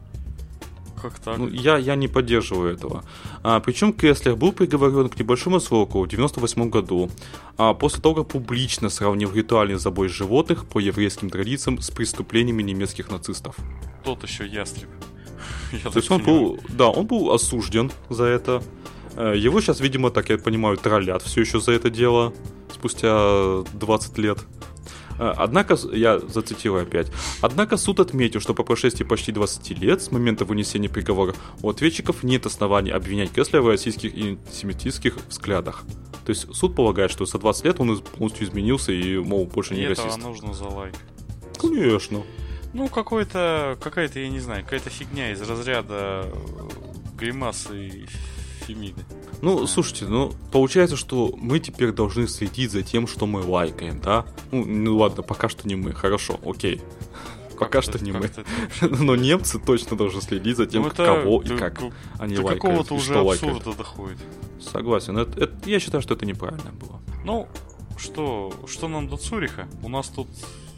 Как 1.04 1.20
так? 1.20 1.38
Ну, 1.38 1.50
я, 1.50 1.78
я 1.78 1.96
не 1.96 2.08
поддерживаю 2.08 2.74
этого. 2.74 3.04
А, 3.44 3.60
причем 3.60 3.92
Кеслер 3.92 4.38
был 4.38 4.54
приговорен 4.54 5.10
к 5.10 5.20
небольшому 5.20 5.60
сроку 5.60 6.02
в 6.02 6.08
98 6.08 6.70
году, 6.70 7.10
а 7.58 7.74
после 7.74 8.02
того, 8.02 8.16
как 8.16 8.28
публично 8.30 8.90
сравнил 8.90 9.30
ритуальный 9.34 9.76
забой 9.76 10.08
животных 10.08 10.66
по 10.66 10.80
еврейским 10.80 11.30
традициям 11.30 11.82
с 11.82 11.92
преступлениями 11.92 12.64
немецких 12.64 13.12
нацистов. 13.12 13.58
Тот 14.06 14.24
еще 14.24 14.48
ястреб. 14.48 14.88
Я 15.84 15.92
То 15.92 16.00
есть 16.00 16.10
он 16.10 16.24
был, 16.24 16.60
да, 16.70 16.88
он 16.88 17.06
был 17.06 17.34
осужден 17.34 17.92
за 18.10 18.24
это. 18.24 18.64
Э, 19.18 19.34
его 19.36 19.60
сейчас, 19.60 19.82
видимо, 19.82 20.10
так 20.10 20.30
я 20.30 20.38
понимаю, 20.38 20.78
троллят 20.78 21.22
все 21.22 21.42
еще 21.42 21.60
за 21.60 21.74
это 21.74 21.90
дело 21.90 22.34
спустя 22.74 23.64
20 23.74 24.18
лет. 24.20 24.40
Э, 25.20 25.34
однако, 25.38 25.78
я 25.92 26.20
зацитирую 26.20 26.84
опять, 26.84 27.08
однако 27.42 27.78
суд 27.78 28.00
отметил, 28.00 28.40
что 28.40 28.54
по 28.54 28.64
прошествии 28.64 29.04
почти 29.04 29.32
20 29.32 29.70
лет 29.80 30.02
с 30.02 30.12
момента 30.12 30.46
вынесения 30.46 30.90
приговора 30.90 31.34
у 31.62 31.70
ответчиков 31.70 32.24
нет 32.24 32.46
оснований 32.46 32.92
обвинять 32.92 33.32
Кеслера 33.32 33.62
в 33.62 33.68
российских 33.68 34.14
и 34.14 34.30
антисемитистских 34.30 35.18
взглядах. 35.30 35.84
То 36.26 36.30
есть 36.30 36.54
суд 36.56 36.76
полагает, 36.76 37.12
что 37.12 37.26
за 37.26 37.38
20 37.38 37.66
лет 37.66 37.80
он 37.80 37.98
полностью 37.98 38.48
изменился 38.48 38.92
и, 38.92 39.18
мол, 39.18 39.46
больше 39.46 39.74
не 39.74 39.82
и 39.82 39.88
расист. 39.88 40.08
этого 40.08 40.18
нужно 40.18 40.54
за 40.54 40.66
лайк. 40.66 40.96
Конечно. 41.60 42.24
Ну, 42.74 42.88
какой-то, 42.88 43.78
какая-то, 43.82 44.20
я 44.20 44.30
не 44.30 44.40
знаю, 44.40 44.64
какая-то 44.64 44.90
фигня 44.90 45.32
из 45.32 45.42
разряда 45.42 46.24
э, 46.26 46.34
гримасы 47.18 47.88
и 47.88 48.06
Фемиды. 48.68 49.04
Ну, 49.42 49.68
слушайте, 49.68 50.06
ну, 50.06 50.34
получается, 50.52 50.96
что 50.96 51.34
мы 51.38 51.60
теперь 51.60 51.92
должны 51.92 52.28
следить 52.28 52.72
за 52.72 52.82
тем, 52.82 53.08
что 53.08 53.26
мы 53.26 53.42
лайкаем, 53.42 54.00
да? 54.00 54.26
Ну, 54.52 54.66
ну 54.66 54.98
ладно, 54.98 55.24
пока 55.24 55.50
что 55.50 55.68
не 55.68 55.76
мы, 55.76 55.94
хорошо, 55.94 56.40
окей. 56.46 56.82
Пока 57.60 57.82
что 57.82 58.04
не 58.04 58.12
мы. 58.12 58.30
Но 58.82 59.16
немцы 59.16 59.60
точно 59.60 59.96
должны 59.96 60.22
следить 60.22 60.58
за 60.58 60.66
тем, 60.66 60.82
ну, 60.82 60.88
это, 60.90 61.06
кого 61.06 61.42
и 61.42 61.56
как 61.56 61.80
они 62.20 62.38
лайкают. 62.38 62.62
какого-то 62.62 62.96
уже 62.96 63.18
абсурда 63.18 63.74
доходит. 63.74 64.18
Согласен. 64.60 65.18
Это, 65.18 65.44
это, 65.44 65.70
я 65.70 65.80
считаю, 65.80 66.02
что 66.02 66.16
это 66.16 66.26
неправильно 66.26 66.72
было. 66.72 67.00
Ну, 67.24 67.48
что, 67.98 68.54
что 68.68 68.88
нам 68.88 69.08
до 69.08 69.18
Цуриха? 69.18 69.68
У 69.82 69.90
нас 69.90 70.08
тут 70.08 70.28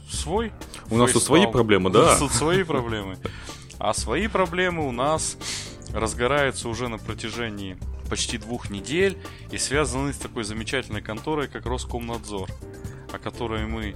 свой. 0.10 0.52
У 0.90 0.98
нас 0.98 1.12
тут 1.12 1.24
свои 1.24 1.48
проблемы, 1.48 1.90
да? 1.90 2.00
У 2.00 2.04
нас 2.04 2.20
тут 2.20 2.32
свои 2.32 2.64
проблемы. 2.64 3.18
А 3.80 3.94
свои 3.94 4.28
проблемы 4.28 4.88
у 4.88 4.92
нас 4.92 5.38
разгораются 5.96 6.70
уже 6.70 6.90
на 6.90 6.98
протяжении 6.98 7.78
почти 8.10 8.38
двух 8.38 8.70
недель 8.70 9.18
и 9.52 9.58
связаны 9.58 10.14
с 10.14 10.18
такой 10.18 10.44
замечательной 10.44 11.02
конторой, 11.02 11.48
как 11.48 11.66
Роскомнадзор, 11.66 12.50
о 13.12 13.18
которой 13.18 13.66
мы 13.66 13.96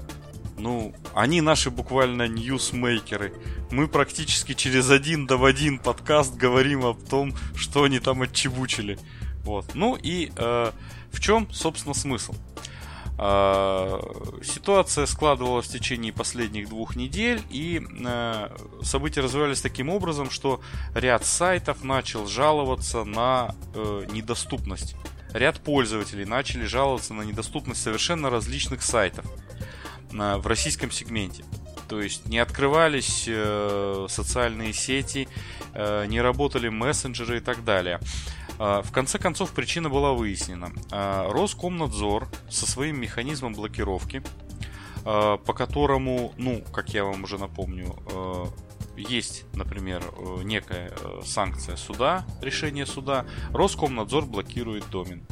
ну, 0.57 0.93
они 1.13 1.39
наши 1.39 1.71
буквально 1.71 2.27
ньюсмейкеры. 2.27 3.33
Мы 3.71 3.87
практически 3.87 4.53
через 4.53 4.89
один 4.89 5.25
до 5.25 5.37
в 5.37 5.45
один 5.45 5.79
подкаст 5.79 6.35
говорим 6.35 6.85
о 6.85 6.93
том, 6.93 7.33
что 7.55 7.83
они 7.83 7.99
там 7.99 8.21
отчебучили. 8.21 8.99
Вот. 9.43 9.73
Ну 9.73 9.97
и 10.01 10.31
э, 10.35 10.71
в 11.11 11.19
чем, 11.21 11.49
собственно, 11.51 11.93
смысл? 11.93 12.35
А, 13.21 13.99
ситуация 14.41 15.05
складывалась 15.05 15.67
в 15.67 15.71
течение 15.71 16.13
последних 16.13 16.69
двух 16.69 16.95
недель, 16.95 17.41
и 17.49 17.85
а, 18.05 18.55
события 18.81 19.19
развивались 19.19 19.59
таким 19.59 19.89
образом, 19.89 20.29
что 20.29 20.61
ряд 20.95 21.25
сайтов 21.25 21.83
начал 21.83 22.27
жаловаться 22.27 23.03
на 23.03 23.55
э, 23.75 24.05
недоступность. 24.11 24.95
Ряд 25.33 25.59
пользователей 25.59 26.23
начали 26.23 26.63
жаловаться 26.63 27.13
на 27.13 27.23
недоступность 27.23 27.81
совершенно 27.81 28.29
различных 28.29 28.81
сайтов 28.81 29.25
в 30.11 30.47
российском 30.47 30.89
сегменте. 30.89 31.43
То 31.89 32.01
есть 32.01 32.25
не 32.27 32.37
открывались 32.37 33.25
э, 33.27 34.05
социальные 34.09 34.73
сети, 34.73 35.27
э, 35.73 36.05
не 36.05 36.21
работали 36.21 36.69
мессенджеры 36.69 37.37
и 37.37 37.41
так 37.41 37.65
далее. 37.65 37.99
А, 38.59 38.81
в 38.81 38.91
конце 38.91 39.17
концов, 39.17 39.51
причина 39.51 39.89
была 39.89 40.11
выяснена. 40.11 40.71
А, 40.91 41.31
Роскомнадзор 41.31 42.27
со 42.49 42.69
своим 42.69 42.99
механизмом 42.99 43.53
блокировки, 43.53 44.21
а, 45.05 45.37
по 45.37 45.53
которому, 45.53 46.33
ну, 46.37 46.61
как 46.73 46.89
я 46.89 47.05
вам 47.05 47.23
уже 47.23 47.37
напомню, 47.39 47.95
есть, 48.97 49.45
например, 49.53 50.03
некая 50.43 50.91
санкция 51.23 51.77
суда, 51.77 52.25
решение 52.41 52.85
суда, 52.85 53.25
Роскомнадзор 53.53 54.25
блокирует 54.25 54.89
домен. 54.89 55.25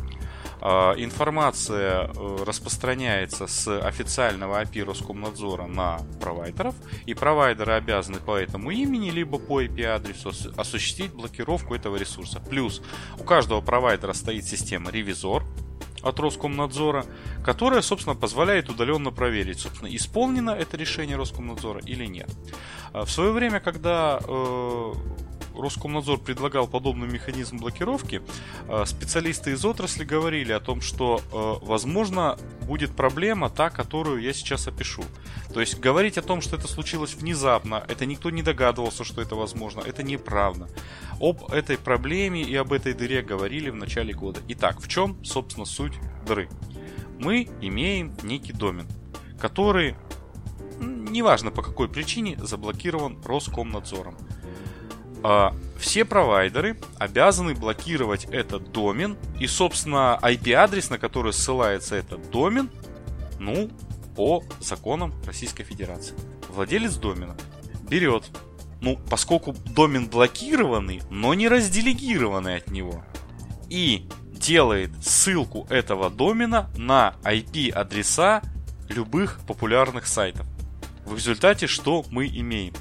А, 0.59 0.93
информация 0.97 2.07
э, 2.07 2.43
распространяется 2.45 3.47
с 3.47 3.67
официального 3.79 4.61
API 4.61 4.83
Роскомнадзора 4.83 5.67
на 5.67 5.99
провайдеров, 6.19 6.75
и 7.05 7.13
провайдеры 7.13 7.73
обязаны 7.73 8.19
по 8.19 8.37
этому 8.37 8.71
имени 8.71 9.09
либо 9.09 9.37
по 9.37 9.61
IP-адресу 9.61 10.31
осуществить 10.57 11.13
блокировку 11.13 11.75
этого 11.75 11.95
ресурса. 11.97 12.39
Плюс 12.39 12.81
у 13.19 13.23
каждого 13.23 13.61
провайдера 13.61 14.13
стоит 14.13 14.45
система 14.45 14.91
ревизор, 14.91 15.43
от 16.03 16.19
Роскомнадзора, 16.19 17.05
которая, 17.43 17.81
собственно, 17.81 18.15
позволяет 18.15 18.69
удаленно 18.69 19.11
проверить, 19.11 19.59
собственно, 19.59 19.93
исполнено 19.93 20.51
это 20.51 20.77
решение 20.77 21.17
Роскомнадзора 21.17 21.81
или 21.85 22.05
нет. 22.05 22.29
А 22.93 23.05
в 23.05 23.11
свое 23.11 23.31
время, 23.31 23.59
когда 23.59 24.19
э, 24.25 24.93
Роскомнадзор 25.57 26.19
предлагал 26.19 26.67
подобный 26.67 27.07
механизм 27.07 27.57
блокировки, 27.57 28.21
э, 28.67 28.85
специалисты 28.85 29.51
из 29.51 29.65
отрасли 29.65 30.03
говорили 30.03 30.51
о 30.51 30.59
том, 30.59 30.81
что, 30.81 31.21
э, 31.31 31.65
возможно, 31.65 32.37
будет 32.61 32.95
проблема 32.95 33.49
та, 33.49 33.69
которую 33.69 34.21
я 34.21 34.33
сейчас 34.33 34.67
опишу. 34.67 35.03
То 35.53 35.61
есть 35.61 35.79
говорить 35.79 36.17
о 36.17 36.21
том, 36.21 36.41
что 36.41 36.55
это 36.55 36.67
случилось 36.67 37.15
внезапно, 37.15 37.83
это 37.87 38.05
никто 38.05 38.29
не 38.29 38.43
догадывался, 38.43 39.03
что 39.03 39.21
это 39.21 39.35
возможно, 39.35 39.81
это 39.81 40.03
неправда. 40.03 40.67
Об 41.19 41.51
этой 41.51 41.77
проблеме 41.77 42.41
и 42.43 42.55
об 42.55 42.73
этой 42.73 42.93
дыре 42.93 43.21
говорили 43.21 43.69
в 43.69 43.75
начале 43.75 44.13
года. 44.13 44.41
Итак, 44.49 44.79
в 44.81 44.87
чем, 44.87 45.23
собственно, 45.23 45.65
суть 45.65 45.93
дыры? 46.25 46.49
Мы 47.19 47.49
имеем 47.61 48.15
некий 48.23 48.53
домен, 48.53 48.87
который 49.39 49.95
неважно 50.79 51.51
по 51.51 51.61
какой 51.61 51.89
причине, 51.89 52.37
заблокирован 52.39 53.19
Роскомнадзором. 53.23 54.15
А, 55.23 55.55
все 55.77 56.05
провайдеры 56.05 56.77
обязаны 56.97 57.53
блокировать 57.53 58.25
этот 58.25 58.71
домен 58.71 59.17
и, 59.39 59.47
собственно, 59.47 60.19
IP-адрес, 60.21 60.89
на 60.89 60.97
который 60.97 61.33
ссылается 61.33 61.95
этот 61.95 62.29
домен, 62.31 62.69
ну, 63.39 63.69
по 64.15 64.43
законам 64.59 65.13
Российской 65.25 65.63
Федерации. 65.63 66.15
Владелец 66.49 66.95
домена 66.95 67.35
берет, 67.89 68.25
ну, 68.81 68.97
поскольку 69.09 69.53
домен 69.53 70.07
блокированный, 70.07 71.01
но 71.09 71.33
не 71.33 71.47
разделегированный 71.47 72.57
от 72.57 72.71
него, 72.71 73.03
и 73.69 74.07
делает 74.31 74.91
ссылку 75.03 75.67
этого 75.69 76.09
домена 76.09 76.69
на 76.77 77.15
IP-адреса 77.23 78.41
любых 78.89 79.39
популярных 79.45 80.07
сайтов. 80.07 80.45
В 81.05 81.15
результате 81.15 81.67
что 81.67 82.05
мы 82.09 82.27
имеем? 82.27 82.73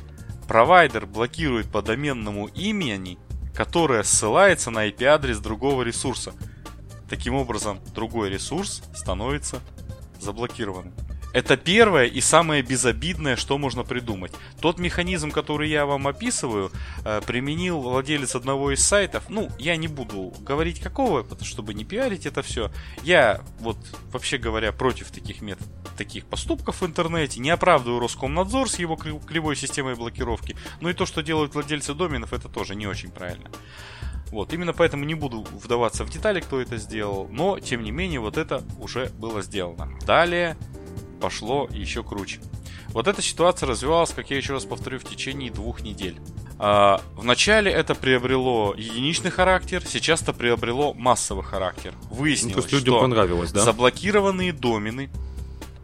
Провайдер 0.48 1.06
блокирует 1.06 1.70
по 1.70 1.82
доменному 1.82 2.46
имени, 2.48 3.18
которое 3.54 4.02
ссылается 4.02 4.70
на 4.70 4.88
IP-адрес 4.88 5.38
другого 5.38 5.82
ресурса. 5.82 6.32
Таким 7.08 7.34
образом, 7.34 7.80
другой 7.94 8.30
ресурс 8.30 8.82
становится 8.94 9.60
заблокированным. 10.20 10.94
Это 11.36 11.58
первое 11.58 12.06
и 12.06 12.22
самое 12.22 12.62
безобидное, 12.62 13.36
что 13.36 13.58
можно 13.58 13.84
придумать. 13.84 14.32
Тот 14.62 14.78
механизм, 14.78 15.30
который 15.30 15.68
я 15.68 15.84
вам 15.84 16.08
описываю, 16.08 16.72
э, 17.04 17.20
применил 17.26 17.82
владелец 17.82 18.34
одного 18.34 18.72
из 18.72 18.82
сайтов. 18.82 19.24
Ну, 19.28 19.50
я 19.58 19.76
не 19.76 19.86
буду 19.86 20.32
говорить 20.40 20.80
какого, 20.80 21.26
чтобы 21.42 21.74
не 21.74 21.84
пиарить 21.84 22.24
это 22.24 22.40
все. 22.40 22.70
Я, 23.02 23.42
вот, 23.60 23.76
вообще 24.12 24.38
говоря, 24.38 24.72
против 24.72 25.10
таких 25.10 25.42
методов, 25.42 25.68
таких 25.98 26.24
поступков 26.24 26.80
в 26.80 26.86
интернете. 26.86 27.38
Не 27.38 27.50
оправдываю 27.50 28.00
Роскомнадзор 28.00 28.70
с 28.70 28.78
его 28.78 28.96
кривой 28.96 29.56
системой 29.56 29.94
блокировки. 29.94 30.56
Но 30.80 30.88
и 30.88 30.94
то, 30.94 31.04
что 31.04 31.22
делают 31.22 31.52
владельцы 31.52 31.92
доменов, 31.92 32.32
это 32.32 32.48
тоже 32.48 32.74
не 32.74 32.86
очень 32.86 33.10
правильно. 33.10 33.50
Вот, 34.30 34.54
именно 34.54 34.72
поэтому 34.72 35.04
не 35.04 35.14
буду 35.14 35.42
вдаваться 35.42 36.04
в 36.04 36.08
детали, 36.08 36.40
кто 36.40 36.62
это 36.62 36.78
сделал, 36.78 37.28
но, 37.30 37.60
тем 37.60 37.82
не 37.82 37.90
менее, 37.92 38.20
вот 38.20 38.38
это 38.38 38.64
уже 38.80 39.10
было 39.18 39.42
сделано. 39.42 39.88
Далее 40.06 40.56
пошло 41.26 41.68
еще 41.72 42.04
круче. 42.04 42.38
Вот 42.90 43.08
эта 43.08 43.20
ситуация 43.20 43.66
развивалась, 43.66 44.10
как 44.10 44.30
я 44.30 44.36
еще 44.36 44.52
раз 44.52 44.64
повторю, 44.64 45.00
в 45.00 45.04
течение 45.04 45.50
двух 45.50 45.80
недель. 45.80 46.14
А, 46.56 47.02
вначале 47.16 47.68
это 47.68 47.96
приобрело 47.96 48.74
единичный 48.78 49.32
характер, 49.32 49.82
сейчас 49.84 50.22
это 50.22 50.32
приобрело 50.32 50.94
массовый 50.94 51.44
характер. 51.44 51.94
Выяснилось, 52.12 52.54
ну, 52.54 52.62
то 52.62 52.66
есть 52.68 52.72
людям 52.72 52.94
что 52.94 53.00
понравилось, 53.00 53.50
да? 53.50 53.62
заблокированные 53.62 54.52
домены 54.52 55.10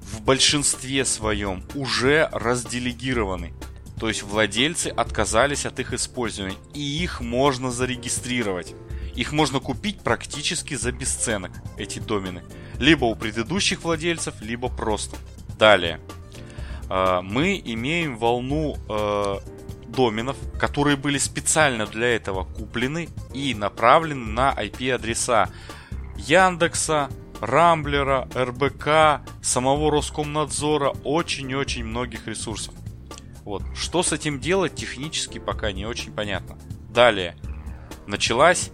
в 0.01 0.23
большинстве 0.23 1.05
своем 1.05 1.65
уже 1.75 2.29
разделегированы. 2.31 3.53
То 3.99 4.07
есть 4.07 4.23
владельцы 4.23 4.89
отказались 4.97 5.67
от 5.67 5.81
их 5.81 5.93
использования, 5.93 6.55
и 6.73 7.03
их 7.03 7.21
можно 7.21 7.73
зарегистрировать. 7.73 8.75
Их 9.17 9.33
можно 9.33 9.59
купить 9.59 10.03
практически 10.03 10.75
за 10.75 10.93
бесценок, 10.93 11.51
эти 11.77 11.99
домены. 11.99 12.45
Либо 12.79 13.07
у 13.07 13.17
предыдущих 13.17 13.83
владельцев, 13.83 14.41
либо 14.41 14.69
просто. 14.69 15.17
Далее. 15.63 16.01
А, 16.89 17.23
мы 17.23 17.63
имеем 17.65 18.17
волну 18.19 18.77
а, 18.89 19.39
доменов, 19.87 20.37
которые 20.59 20.97
были 20.97 21.19
специально 21.19 21.87
для 21.87 22.17
этого 22.17 22.43
куплены 22.43 23.09
и 23.33 23.55
направлены 23.55 24.25
на 24.27 24.53
IP-адреса 24.53 25.51
Яндекса, 26.17 27.11
Рамблера, 27.41 28.29
РБК, 28.35 29.25
самого 29.41 29.93
Роскомнадзора, 29.93 30.95
очень-очень 31.05 31.85
многих 31.85 32.27
ресурсов. 32.27 32.75
Вот. 33.45 33.63
Что 33.77 34.03
с 34.03 34.13
этим 34.13 34.41
делать, 34.41 34.75
технически 34.75 35.39
пока 35.39 35.71
не 35.71 35.87
очень 35.87 36.11
понятно. 36.11 36.59
Далее. 36.93 37.37
Началась 38.09 38.73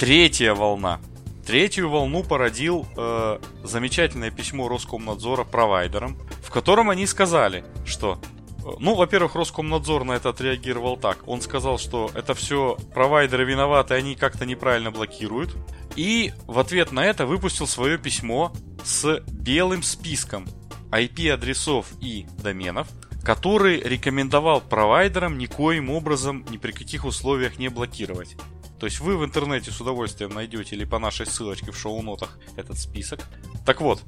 третья 0.00 0.54
волна. 0.54 0.98
Третью 1.46 1.90
волну 1.90 2.22
породил 2.24 2.86
э, 2.96 3.38
замечательное 3.62 4.30
письмо 4.30 4.66
Роскомнадзора 4.68 5.44
провайдерам, 5.44 6.16
в 6.42 6.50
котором 6.50 6.88
они 6.88 7.06
сказали, 7.06 7.64
что 7.84 8.18
э, 8.64 8.68
ну, 8.78 8.94
во-первых, 8.94 9.34
Роскомнадзор 9.34 10.04
на 10.04 10.12
это 10.12 10.30
отреагировал 10.30 10.96
так. 10.96 11.18
Он 11.26 11.42
сказал, 11.42 11.78
что 11.78 12.10
это 12.14 12.34
все 12.34 12.78
провайдеры 12.94 13.44
виноваты, 13.44 13.92
они 13.92 14.14
как-то 14.14 14.46
неправильно 14.46 14.90
блокируют. 14.90 15.54
И 15.96 16.32
в 16.46 16.58
ответ 16.58 16.92
на 16.92 17.04
это 17.04 17.26
выпустил 17.26 17.66
свое 17.66 17.98
письмо 17.98 18.50
с 18.82 19.20
белым 19.28 19.82
списком 19.82 20.46
IP-адресов 20.90 21.88
и 22.00 22.26
доменов, 22.42 22.88
который 23.22 23.80
рекомендовал 23.80 24.62
провайдерам 24.62 25.36
никоим 25.36 25.90
образом 25.90 26.44
ни 26.50 26.56
при 26.56 26.72
каких 26.72 27.04
условиях 27.04 27.58
не 27.58 27.68
блокировать. 27.68 28.36
То 28.78 28.86
есть 28.86 29.00
вы 29.00 29.16
в 29.16 29.24
интернете 29.24 29.70
с 29.70 29.80
удовольствием 29.80 30.30
найдете 30.30 30.76
или 30.76 30.84
по 30.84 30.98
нашей 30.98 31.26
ссылочке 31.26 31.70
в 31.70 31.78
шоу-нотах 31.78 32.38
этот 32.56 32.78
список. 32.78 33.20
Так 33.64 33.80
вот, 33.80 34.02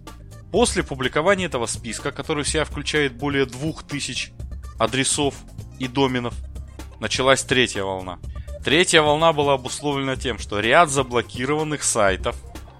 после 0.50 0.82
публикования 0.82 1.46
этого 1.46 1.66
списка, 1.66 2.10
который 2.10 2.44
в 2.44 2.48
себя 2.48 2.64
включает 2.64 3.14
более 3.14 3.46
2000 3.46 4.32
адресов 4.78 5.34
и 5.78 5.88
доменов, 5.88 6.34
началась 7.00 7.42
третья 7.42 7.84
волна. 7.84 8.18
Третья 8.64 9.02
волна 9.02 9.32
была 9.32 9.54
обусловлена 9.54 10.16
тем, 10.16 10.38
что 10.38 10.58
ряд 10.58 10.90
заблокированных 10.90 11.84
сайтов 11.84 12.36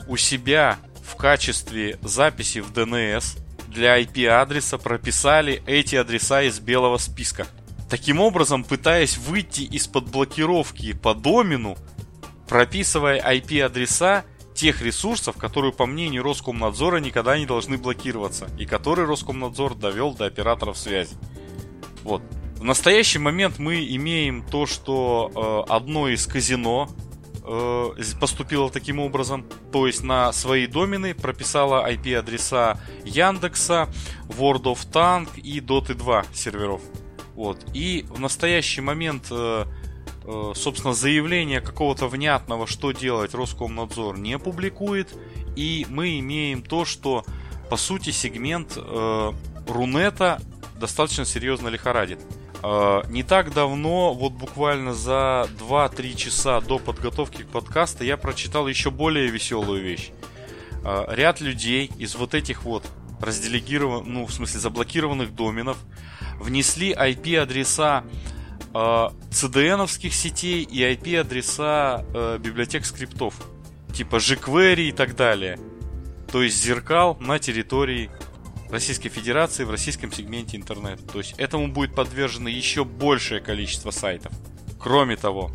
у 0.09 0.17
себя 0.17 0.79
в 1.05 1.15
качестве 1.17 1.99
записи 2.03 2.59
в 2.59 2.73
DNS 2.73 3.39
для 3.69 4.01
IP-адреса 4.01 4.79
прописали 4.79 5.63
эти 5.67 5.95
адреса 5.95 6.43
из 6.43 6.59
белого 6.59 6.99
списка– 6.99 7.47
Таким 7.89 8.21
образом, 8.21 8.65
пытаясь 8.65 9.17
выйти 9.17 9.63
из-под 9.63 10.11
блокировки 10.11 10.93
по 10.93 11.15
домену, 11.15 11.77
прописывая 12.49 13.21
IP-адреса 13.21 14.25
тех 14.55 14.83
ресурсов, 14.83 15.37
которые, 15.37 15.73
по 15.73 15.87
мнению 15.87 16.25
Роскомнадзора, 16.25 16.99
никогда 16.99 17.39
не 17.39 17.47
должны 17.47 17.77
блокироваться, 17.79 18.49
и 18.59 18.67
которые 18.67 19.07
Роскомнадзор 19.07 19.77
довел 19.77 20.15
до 20.15 20.27
операторов 20.27 20.79
связи. 20.79 21.15
Вот. 22.03 22.23
В 22.57 22.65
настоящий 22.65 23.19
момент 23.19 23.59
мы 23.59 23.87
имеем 23.87 24.43
то, 24.43 24.67
что 24.67 25.67
э, 25.69 25.73
одно 25.73 26.09
из 26.09 26.27
казино 26.27 26.89
э, 27.45 27.91
поступило 28.19 28.71
таким 28.71 28.99
образом, 28.99 29.45
то 29.71 29.87
есть 29.87 30.03
на 30.03 30.33
свои 30.33 30.67
домены 30.67 31.15
прописала 31.15 31.89
IP-адреса 31.89 32.81
Яндекса, 33.05 33.89
World 34.29 34.63
of 34.63 34.91
Tank 34.91 35.39
и 35.39 35.61
Dota 35.61 35.95
2 35.95 36.25
серверов. 36.33 36.81
Вот. 37.37 37.59
И 37.75 38.07
в 38.09 38.19
настоящий 38.19 38.81
момент, 38.81 39.27
э, 39.31 39.67
э, 40.25 40.53
собственно, 40.55 40.95
заявление 40.95 41.61
какого-то 41.61 42.09
внятного, 42.09 42.67
что 42.67 42.93
делать, 42.93 43.35
Роскомнадзор 43.35 44.19
не 44.19 44.39
публикует. 44.39 45.15
И 45.55 45.87
мы 45.91 46.19
имеем 46.19 46.63
то, 46.63 46.87
что, 46.87 47.25
по 47.69 47.77
сути, 47.77 48.11
сегмент 48.11 48.73
э, 48.77 49.33
Рунета 49.69 50.41
достаточно 50.81 51.25
серьезно 51.27 51.69
лихорадит. 51.69 52.21
Не 52.63 53.23
так 53.23 53.53
давно, 53.53 54.13
вот 54.13 54.33
буквально 54.33 54.93
за 54.93 55.47
2-3 55.61 56.17
часа 56.17 56.61
до 56.61 56.79
подготовки 56.79 57.43
к 57.43 57.49
подкасту, 57.49 58.03
я 58.03 58.17
прочитал 58.17 58.67
еще 58.67 58.91
более 58.91 59.29
веселую 59.29 59.83
вещь. 59.83 60.11
Ряд 60.83 61.41
людей 61.41 61.93
из 61.99 62.17
вот 62.17 62.35
этих 62.35 62.65
вот 62.65 62.83
разделегированных, 63.21 64.07
ну, 64.07 64.27
в 64.27 64.33
смысле, 64.33 64.59
заблокированных 64.61 65.35
доменов 65.35 65.77
внесли 66.41 66.93
IP-адреса 66.93 68.05
э, 68.75 68.77
CDN-овских 69.31 70.13
сетей 70.13 70.63
и 70.63 70.83
IP-адреса 70.83 72.05
э, 72.15 72.39
библиотек 72.39 72.85
скриптов, 72.85 73.35
типа 73.95 74.17
jQuery 74.17 74.89
и 74.89 74.93
так 74.93 75.17
далее. 75.17 75.59
То 76.31 76.43
есть 76.43 76.63
зеркал 76.63 77.17
на 77.21 77.39
территории 77.39 78.11
Российской 78.71 79.09
Федерации 79.09 79.65
в 79.65 79.71
российском 79.71 80.13
сегменте 80.13 80.57
интернета. 80.57 81.03
То 81.05 81.19
есть 81.19 81.35
этому 81.39 81.69
будет 81.69 81.95
подвержено 81.95 82.49
еще 82.49 82.85
большее 82.85 83.41
количество 83.41 83.91
сайтов. 83.91 84.33
Кроме 84.81 85.17
того, 85.17 85.51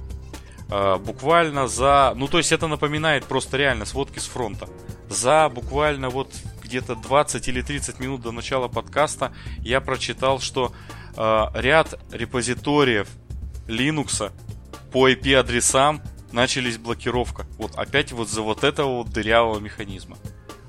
э, 0.69 0.97
буквально 0.97 1.67
за... 1.67 2.13
Ну, 2.15 2.27
то 2.27 2.37
есть 2.37 2.51
это 2.51 2.67
напоминает 2.67 3.25
просто 3.25 3.57
реально 3.57 3.85
сводки 3.85 4.19
с 4.19 4.25
фронта. 4.25 4.67
За 5.09 5.49
буквально 5.53 6.09
вот 6.09 6.33
где-то 6.71 6.95
20 6.95 7.47
или 7.49 7.61
30 7.61 7.99
минут 7.99 8.21
до 8.21 8.31
начала 8.31 8.69
подкаста 8.69 9.33
я 9.59 9.81
прочитал, 9.81 10.39
что 10.39 10.73
э, 11.17 11.45
ряд 11.53 11.99
репозиториев 12.11 13.09
Linux 13.67 14.31
по 14.93 15.09
IP-адресам 15.09 16.01
начались 16.31 16.77
блокировка. 16.77 17.45
Вот 17.57 17.75
опять 17.75 18.13
вот 18.13 18.29
за 18.29 18.41
вот 18.41 18.63
этого 18.63 18.99
вот 18.99 19.09
дырявого 19.09 19.59
механизма. 19.59 20.17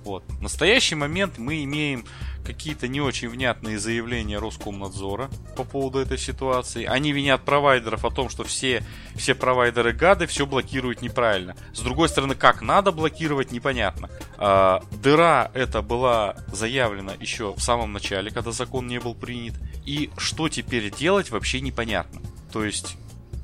Вот. 0.04 0.24
В 0.28 0.42
настоящий 0.42 0.94
момент 0.94 1.38
мы 1.38 1.62
имеем 1.64 2.04
какие-то 2.44 2.88
не 2.88 3.00
очень 3.00 3.28
внятные 3.28 3.78
заявления 3.78 4.38
Роскомнадзора 4.38 5.30
по 5.56 5.64
поводу 5.64 6.00
этой 6.00 6.18
ситуации. 6.18 6.84
Они 6.84 7.12
винят 7.12 7.42
провайдеров 7.42 8.04
о 8.04 8.10
том, 8.10 8.28
что 8.28 8.44
все, 8.44 8.82
все 9.14 9.34
провайдеры 9.34 9.92
гады 9.92 10.26
все 10.26 10.44
блокируют 10.46 11.02
неправильно. 11.02 11.54
С 11.72 11.80
другой 11.80 12.08
стороны, 12.08 12.34
как 12.34 12.62
надо 12.62 12.90
блокировать, 12.90 13.52
непонятно. 13.52 14.10
А, 14.38 14.82
дыра 14.90 15.50
эта 15.54 15.82
была 15.82 16.36
заявлена 16.52 17.12
еще 17.20 17.54
в 17.54 17.60
самом 17.60 17.92
начале, 17.92 18.30
когда 18.30 18.50
закон 18.50 18.88
не 18.88 18.98
был 18.98 19.14
принят. 19.14 19.54
И 19.84 20.10
что 20.16 20.48
теперь 20.48 20.90
делать, 20.90 21.30
вообще 21.30 21.60
непонятно. 21.60 22.20
То 22.52 22.64
есть, 22.64 22.96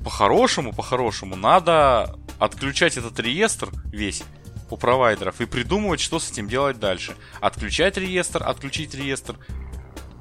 по-хорошему, 0.05 0.73
по-хорошему, 0.73 1.37
надо 1.37 2.17
отключать 2.39 2.97
этот 2.97 3.19
реестр 3.21 3.71
весь 3.87 4.23
у 4.71 4.77
провайдеров 4.77 5.41
и 5.41 5.47
придумывать, 5.47 6.01
что 6.01 6.19
с 6.19 6.31
этим 6.31 6.49
делать 6.49 6.79
дальше. 6.79 7.17
Отключать 7.41 7.97
реестр, 7.97 8.43
отключить 8.43 8.95
реестр 8.95 9.37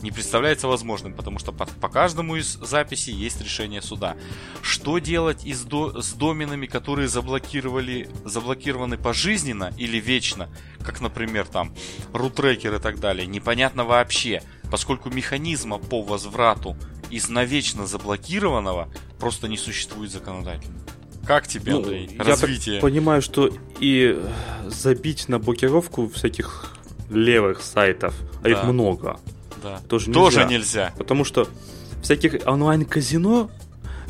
не 0.01 0.11
представляется 0.11 0.67
возможным, 0.67 1.13
потому 1.13 1.39
что 1.39 1.51
по, 1.51 1.65
по 1.65 1.89
каждому 1.89 2.35
из 2.35 2.53
записей 2.53 3.13
есть 3.13 3.41
решение 3.41 3.81
суда. 3.81 4.15
Что 4.61 4.99
делать 4.99 5.43
из 5.43 5.63
до, 5.63 6.01
с 6.01 6.13
доменами, 6.13 6.67
которые 6.67 7.07
заблокировали, 7.07 8.09
заблокированы 8.23 8.97
пожизненно 8.97 9.73
или 9.77 9.97
вечно, 9.97 10.49
как, 10.83 11.01
например, 11.01 11.47
там, 11.47 11.73
рутрекер 12.13 12.75
и 12.75 12.79
так 12.79 12.99
далее, 12.99 13.25
непонятно 13.25 13.85
вообще, 13.85 14.43
поскольку 14.69 15.09
механизма 15.09 15.79
по 15.79 16.01
возврату 16.03 16.77
из 17.09 17.29
навечно 17.29 17.87
заблокированного 17.87 18.89
просто 19.19 19.47
не 19.47 19.57
существует 19.57 20.11
законодательно. 20.11 20.79
Как 21.27 21.45
тебе, 21.45 21.73
ну, 21.73 21.79
Андрей, 21.79 22.09
ну, 22.17 22.23
развитие? 22.23 22.75
Я 22.75 22.81
понимаю, 22.81 23.21
что 23.21 23.51
и 23.81 24.17
забить 24.65 25.27
на 25.27 25.39
блокировку 25.39 26.07
всяких 26.07 26.73
левых 27.09 27.61
сайтов, 27.61 28.15
а 28.39 28.43
да. 28.43 28.49
их 28.49 28.63
много, 28.63 29.19
да. 29.61 29.81
тоже, 29.89 30.11
тоже 30.11 30.45
нельзя. 30.45 30.49
нельзя. 30.49 30.93
Потому 30.97 31.25
что 31.25 31.49
всяких 32.01 32.47
онлайн-казино, 32.47 33.51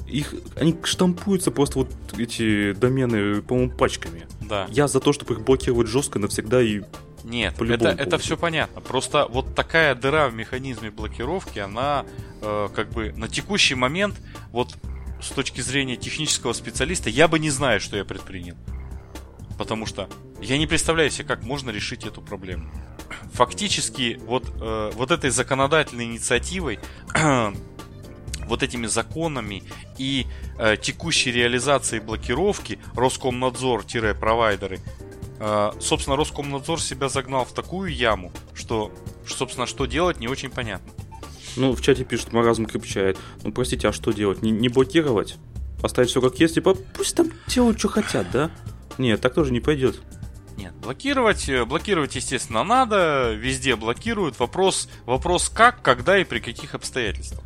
их, 0.07 0.35
они 0.55 0.77
штампуются 0.83 1.49
просто 1.49 1.79
вот 1.79 1.89
эти 2.17 2.73
домены, 2.73 3.41
по-моему, 3.41 3.71
пачками. 3.71 4.27
Да. 4.41 4.67
Я 4.69 4.87
за 4.87 4.99
то, 4.99 5.11
чтобы 5.11 5.33
их 5.33 5.41
блокировать 5.41 5.87
жестко 5.87 6.19
навсегда 6.19 6.61
и 6.61 6.83
нет, 7.23 7.59
это, 7.61 7.89
это 7.89 8.17
все 8.19 8.37
понятно. 8.37 8.79
Просто 8.79 9.25
вот 9.29 9.53
такая 9.53 9.95
дыра 9.95 10.29
в 10.29 10.33
механизме 10.33 10.91
блокировки, 10.91 11.59
она 11.59 12.05
э, 12.41 12.69
как 12.73 12.89
бы 12.91 13.11
на 13.17 13.27
текущий 13.27 13.75
момент 13.75 14.15
вот 14.51 14.77
с 15.21 15.29
точки 15.29 15.61
зрения 15.61 15.97
технического 15.97 16.53
специалиста, 16.53 17.09
я 17.09 17.27
бы 17.27 17.39
не 17.39 17.49
знаю, 17.49 17.79
что 17.79 17.97
я 17.97 18.05
предпринял. 18.05 18.55
Потому 19.57 19.85
что 19.85 20.07
я 20.41 20.57
не 20.57 20.67
представляю 20.67 21.09
себе, 21.09 21.27
как 21.27 21.43
можно 21.43 21.71
решить 21.71 22.05
эту 22.05 22.21
проблему. 22.21 22.69
Фактически, 23.33 24.19
вот, 24.23 24.45
э, 24.61 24.91
вот 24.93 25.11
этой 25.11 25.29
законодательной 25.29 26.05
инициативой, 26.05 26.79
вот 28.47 28.63
этими 28.63 28.85
законами 28.87 29.63
и 29.97 30.27
э, 30.59 30.77
текущей 30.77 31.31
реализацией 31.31 32.01
блокировки 32.01 32.79
Роскомнадзор-провайдеры, 32.95 34.79
э, 35.39 35.71
собственно, 35.79 36.15
Роскомнадзор 36.15 36.81
себя 36.81 37.09
загнал 37.09 37.45
в 37.45 37.53
такую 37.53 37.93
яму, 37.93 38.31
что, 38.53 38.91
собственно, 39.27 39.65
что 39.65 39.85
делать 39.85 40.19
не 40.19 40.27
очень 40.27 40.49
понятно. 40.49 40.91
Ну, 41.57 41.73
в 41.73 41.81
чате 41.81 42.03
пишут, 42.03 42.33
маразм 42.33 42.65
крепчает. 42.65 43.17
Ну, 43.43 43.51
простите, 43.51 43.87
а 43.89 43.93
что 43.93 44.11
делать? 44.11 44.41
Не, 44.41 44.51
не 44.51 44.69
блокировать? 44.69 45.37
Оставить 45.81 46.09
все 46.09 46.21
как 46.21 46.39
есть, 46.39 46.55
типа, 46.55 46.75
пусть 46.95 47.15
там 47.15 47.29
делают, 47.47 47.79
что 47.79 47.89
хотят, 47.89 48.27
да? 48.31 48.51
Нет, 48.97 49.21
так 49.21 49.33
тоже 49.33 49.51
не 49.51 49.59
пойдет. 49.59 49.99
Нет, 50.57 50.73
блокировать, 50.81 51.47
э, 51.49 51.65
блокировать, 51.65 52.15
естественно, 52.15 52.63
надо, 52.63 53.33
везде 53.33 53.75
блокируют. 53.75 54.39
Вопрос, 54.39 54.89
вопрос 55.05 55.49
как, 55.49 55.83
когда 55.83 56.17
и 56.17 56.23
при 56.23 56.39
каких 56.39 56.73
обстоятельствах. 56.73 57.43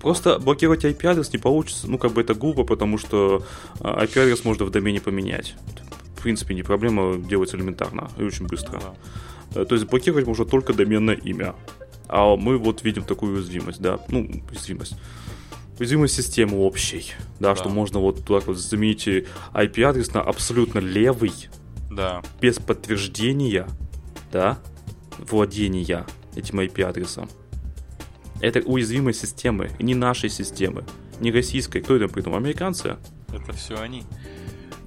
Просто 0.00 0.38
блокировать 0.38 0.84
IP-адрес 0.84 1.32
не 1.32 1.38
получится, 1.38 1.88
ну, 1.88 1.98
как 1.98 2.12
бы 2.12 2.20
это 2.20 2.34
глупо, 2.34 2.64
потому 2.64 2.98
что 2.98 3.44
IP-адрес 3.80 4.40
а, 4.44 4.48
можно 4.48 4.64
в 4.64 4.70
домене 4.70 5.00
поменять. 5.00 5.54
В 6.16 6.22
принципе, 6.22 6.54
не 6.54 6.62
проблема, 6.62 7.16
делать 7.16 7.54
элементарно 7.54 8.10
и 8.16 8.22
очень 8.22 8.46
быстро. 8.46 8.80
Ну 8.80 8.96
да. 9.54 9.62
Э, 9.62 9.64
то 9.64 9.74
есть 9.74 9.86
блокировать 9.88 10.26
можно 10.26 10.44
только 10.44 10.72
доменное 10.72 11.14
имя. 11.14 11.54
А 12.12 12.36
мы 12.36 12.58
вот 12.58 12.84
видим 12.84 13.04
такую 13.04 13.36
уязвимость, 13.36 13.80
да, 13.80 13.98
ну, 14.08 14.28
уязвимость. 14.50 14.96
Уязвимость 15.78 16.14
системы 16.14 16.58
общей, 16.58 17.14
да, 17.40 17.54
да. 17.54 17.56
что 17.56 17.70
можно 17.70 18.00
вот 18.00 18.26
так 18.26 18.46
вот 18.46 18.58
заменить 18.58 19.08
IP-адрес 19.54 20.12
на 20.12 20.20
абсолютно 20.20 20.78
левый, 20.78 21.32
да. 21.90 22.22
без 22.38 22.58
подтверждения, 22.58 23.66
да, 24.30 24.58
владения 25.18 26.04
этим 26.36 26.60
IP-адресом. 26.60 27.30
Это 28.42 28.60
уязвимость 28.60 29.20
системы, 29.20 29.70
не 29.78 29.94
нашей 29.94 30.28
системы, 30.28 30.84
не 31.18 31.32
российской. 31.32 31.80
Кто 31.80 31.96
это 31.96 32.08
придумал? 32.08 32.36
Американцы? 32.36 32.96
Это 33.32 33.54
все 33.54 33.78
они. 33.78 34.04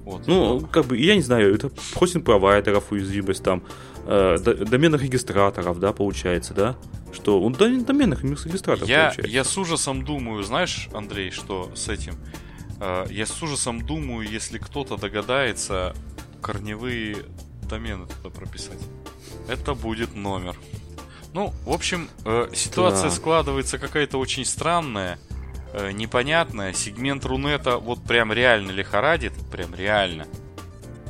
Вот. 0.04 0.28
Ну, 0.28 0.60
как 0.60 0.86
бы, 0.86 0.96
я 0.96 1.16
не 1.16 1.22
знаю, 1.22 1.52
это 1.52 1.72
хостинг-провайдеров 1.96 2.84
уязвимость 2.92 3.42
там, 3.42 3.64
э, 4.06 4.38
доменных 4.38 5.02
регистраторов, 5.02 5.78
да, 5.78 5.92
получается, 5.92 6.54
да? 6.54 6.76
Что 7.12 7.40
он 7.40 7.52
доменных 7.52 8.22
регистраторов 8.22 8.88
я, 8.88 9.06
получается. 9.06 9.32
Я 9.32 9.44
с 9.44 9.56
ужасом 9.58 10.04
думаю, 10.04 10.42
знаешь, 10.42 10.88
Андрей, 10.92 11.30
что 11.30 11.70
с 11.74 11.88
этим? 11.88 12.14
Э, 12.80 13.06
я 13.10 13.26
с 13.26 13.42
ужасом 13.42 13.84
думаю, 13.84 14.28
если 14.28 14.58
кто-то 14.58 14.96
догадается 14.96 15.94
корневые 16.42 17.16
домены 17.68 18.06
туда 18.06 18.30
прописать. 18.30 18.80
Это 19.48 19.74
будет 19.74 20.14
номер. 20.14 20.56
Ну, 21.32 21.52
в 21.64 21.72
общем, 21.72 22.08
э, 22.24 22.48
ситуация 22.54 23.10
да. 23.10 23.14
складывается 23.14 23.78
какая-то 23.78 24.18
очень 24.18 24.44
странная, 24.44 25.18
э, 25.72 25.92
непонятная. 25.92 26.72
Сегмент 26.72 27.24
Рунета 27.24 27.78
вот 27.78 28.02
прям 28.02 28.32
реально 28.32 28.70
лихорадит, 28.70 29.32
прям 29.50 29.74
реально. 29.74 30.26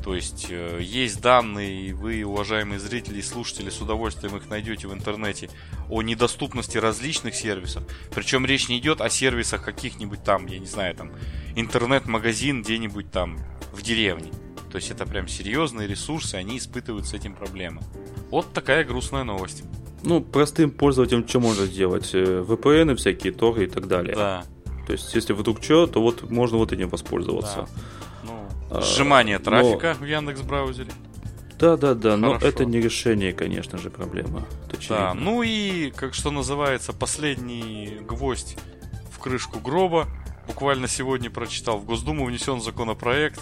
То 0.06 0.14
есть 0.14 0.46
э, 0.50 0.78
есть 0.80 1.20
данные, 1.20 1.88
и 1.88 1.92
вы, 1.92 2.24
уважаемые 2.24 2.78
зрители 2.78 3.18
и 3.18 3.22
слушатели, 3.22 3.70
с 3.70 3.80
удовольствием 3.80 4.36
их 4.36 4.48
найдете 4.48 4.86
в 4.86 4.94
интернете 4.94 5.50
о 5.90 6.00
недоступности 6.00 6.78
различных 6.78 7.34
сервисов. 7.34 7.82
Причем 8.14 8.46
речь 8.46 8.68
не 8.68 8.78
идет 8.78 9.00
о 9.00 9.10
сервисах 9.10 9.64
каких-нибудь 9.64 10.22
там, 10.22 10.46
я 10.46 10.60
не 10.60 10.66
знаю, 10.66 10.94
там 10.94 11.10
интернет-магазин 11.56 12.62
где-нибудь 12.62 13.10
там 13.10 13.36
в 13.72 13.82
деревне. 13.82 14.30
То 14.70 14.76
есть 14.76 14.92
это 14.92 15.06
прям 15.06 15.26
серьезные 15.26 15.88
ресурсы, 15.88 16.36
они 16.36 16.58
испытывают 16.58 17.06
с 17.06 17.12
этим 17.12 17.34
проблемы. 17.34 17.82
Вот 18.30 18.52
такая 18.52 18.84
грустная 18.84 19.24
новость. 19.24 19.64
Ну, 20.04 20.20
простым 20.20 20.70
пользователям 20.70 21.26
что 21.26 21.40
можно 21.40 21.66
сделать? 21.66 22.14
Э, 22.14 22.44
VPN 22.46 22.94
всякие, 22.94 23.32
торы 23.32 23.64
и 23.64 23.68
так 23.68 23.88
далее. 23.88 24.14
Да. 24.14 24.44
То 24.86 24.92
есть, 24.92 25.12
если 25.16 25.32
вдруг 25.32 25.64
что, 25.64 25.88
то 25.88 26.00
вот 26.00 26.30
можно 26.30 26.58
вот 26.58 26.72
этим 26.72 26.90
воспользоваться. 26.90 27.66
Да. 27.66 27.68
А, 28.76 28.82
Сжимание 28.82 29.38
трафика 29.38 29.96
но... 29.98 30.04
в 30.04 30.08
Яндекс 30.08 30.42
браузере. 30.42 30.90
Да, 31.58 31.76
да, 31.76 31.94
да, 31.94 32.16
но 32.16 32.36
это 32.36 32.66
не 32.66 32.80
решение, 32.80 33.32
конечно 33.32 33.78
же, 33.78 33.88
проблемы. 33.88 34.44
Да, 34.88 35.14
ну 35.14 35.42
и, 35.42 35.90
как 35.90 36.12
что 36.12 36.30
называется, 36.30 36.92
последний 36.92 37.98
гвоздь 38.02 38.58
в 39.10 39.18
крышку 39.18 39.58
гроба. 39.58 40.06
Буквально 40.46 40.86
сегодня 40.86 41.30
прочитал. 41.30 41.78
В 41.78 41.86
Госдуму 41.86 42.26
внесен 42.26 42.60
законопроект 42.60 43.40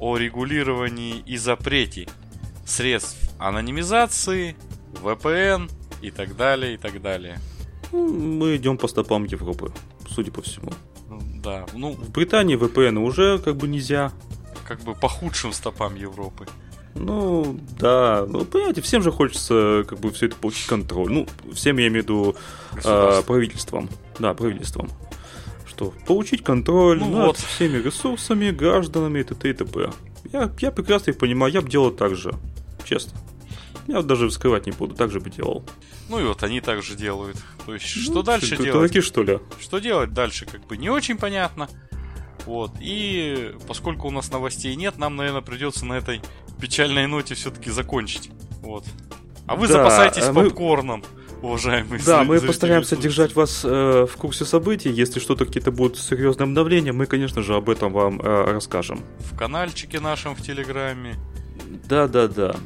о 0.00 0.16
регулировании 0.16 1.22
и 1.24 1.36
запрете 1.36 2.08
средств 2.66 3.30
анонимизации, 3.38 4.56
VPN 5.02 5.70
и 6.02 6.10
так 6.10 6.36
далее, 6.36 6.74
и 6.74 6.76
так 6.76 7.00
далее. 7.00 7.38
Ну, 7.92 8.08
мы 8.12 8.56
идем 8.56 8.76
по 8.76 8.88
стопам 8.88 9.24
Европы, 9.24 9.72
судя 10.08 10.30
по 10.32 10.42
всему. 10.42 10.72
Да, 11.36 11.66
ну... 11.72 11.92
В 11.92 12.10
Британии 12.10 12.58
VPN 12.58 12.98
уже 12.98 13.38
как 13.38 13.56
бы 13.56 13.68
нельзя 13.68 14.12
как 14.68 14.80
бы 14.82 14.94
по 14.94 15.08
худшим 15.08 15.52
стопам 15.54 15.94
Европы. 15.94 16.46
Ну, 16.94 17.58
да. 17.78 18.26
Ну, 18.28 18.44
понимаете, 18.44 18.82
всем 18.82 19.02
же 19.02 19.10
хочется 19.10 19.84
как 19.88 19.98
бы 19.98 20.10
все 20.10 20.26
это 20.26 20.36
получить 20.36 20.66
контроль. 20.66 21.10
Ну, 21.10 21.26
всем 21.54 21.78
я 21.78 21.88
имею 21.88 22.02
в 22.02 22.04
виду 22.04 22.36
э, 22.84 23.22
правительством. 23.26 23.88
Да, 24.18 24.34
правительством. 24.34 24.90
Что 25.66 25.94
получить 26.06 26.44
контроль 26.44 26.98
ну, 26.98 27.08
над 27.08 27.26
вот. 27.28 27.36
всеми 27.38 27.78
ресурсами, 27.78 28.50
гражданами, 28.50 29.22
т.т. 29.22 29.48
и 29.48 29.52
т.п. 29.54 29.90
Я, 30.32 30.50
я 30.58 30.70
прекрасно 30.70 31.12
их 31.12 31.18
понимаю, 31.18 31.52
я 31.52 31.62
бы 31.62 31.70
делал 31.70 31.90
так 31.90 32.14
же. 32.14 32.34
Честно. 32.84 33.18
Я 33.86 34.02
даже 34.02 34.30
скрывать 34.30 34.66
не 34.66 34.72
буду, 34.72 34.94
так 34.94 35.10
же 35.10 35.20
бы 35.20 35.30
делал. 35.30 35.64
Ну 36.10 36.20
и 36.20 36.24
вот 36.24 36.42
они 36.42 36.60
так 36.60 36.82
же 36.82 36.94
делают. 36.94 37.38
То 37.64 37.72
есть, 37.72 37.86
ну, 37.96 38.02
что 38.02 38.22
дальше 38.22 38.56
делать? 38.56 38.72
Дураки, 38.72 39.00
что 39.00 39.22
ли? 39.22 39.38
Что 39.58 39.78
делать 39.78 40.12
дальше, 40.12 40.44
как 40.44 40.66
бы 40.66 40.76
не 40.76 40.90
очень 40.90 41.16
понятно. 41.16 41.68
Вот. 42.46 42.72
И 42.80 43.54
поскольку 43.66 44.08
у 44.08 44.10
нас 44.10 44.30
новостей 44.30 44.74
нет, 44.76 44.98
нам, 44.98 45.16
наверное, 45.16 45.42
придется 45.42 45.84
на 45.84 45.94
этой 45.94 46.20
печальной 46.60 47.06
ноте 47.06 47.34
все-таки 47.34 47.70
закончить. 47.70 48.30
Вот. 48.60 48.84
А 49.46 49.56
вы 49.56 49.66
да, 49.66 49.74
запасайтесь 49.74 50.24
а 50.24 50.32
мы... 50.32 50.44
попкорном. 50.44 51.04
уважаемые 51.42 52.02
Да, 52.04 52.24
мы 52.24 52.40
постараемся 52.40 52.96
держать 52.96 53.34
вас 53.34 53.62
э, 53.64 54.06
в 54.06 54.16
курсе 54.16 54.44
событий. 54.44 54.90
Если 54.90 55.20
что-то 55.20 55.46
какие-то 55.46 55.72
будут 55.72 55.98
серьезные 55.98 56.44
обновления, 56.44 56.92
мы, 56.92 57.06
конечно 57.06 57.42
же, 57.42 57.54
об 57.54 57.70
этом 57.70 57.92
вам 57.92 58.20
э, 58.20 58.52
расскажем. 58.52 59.00
В 59.20 59.36
каналчике 59.36 60.00
нашем 60.00 60.34
в 60.34 60.42
Телеграме. 60.42 61.16
Да, 61.88 62.08
да, 62.08 62.28
да. 62.28 62.56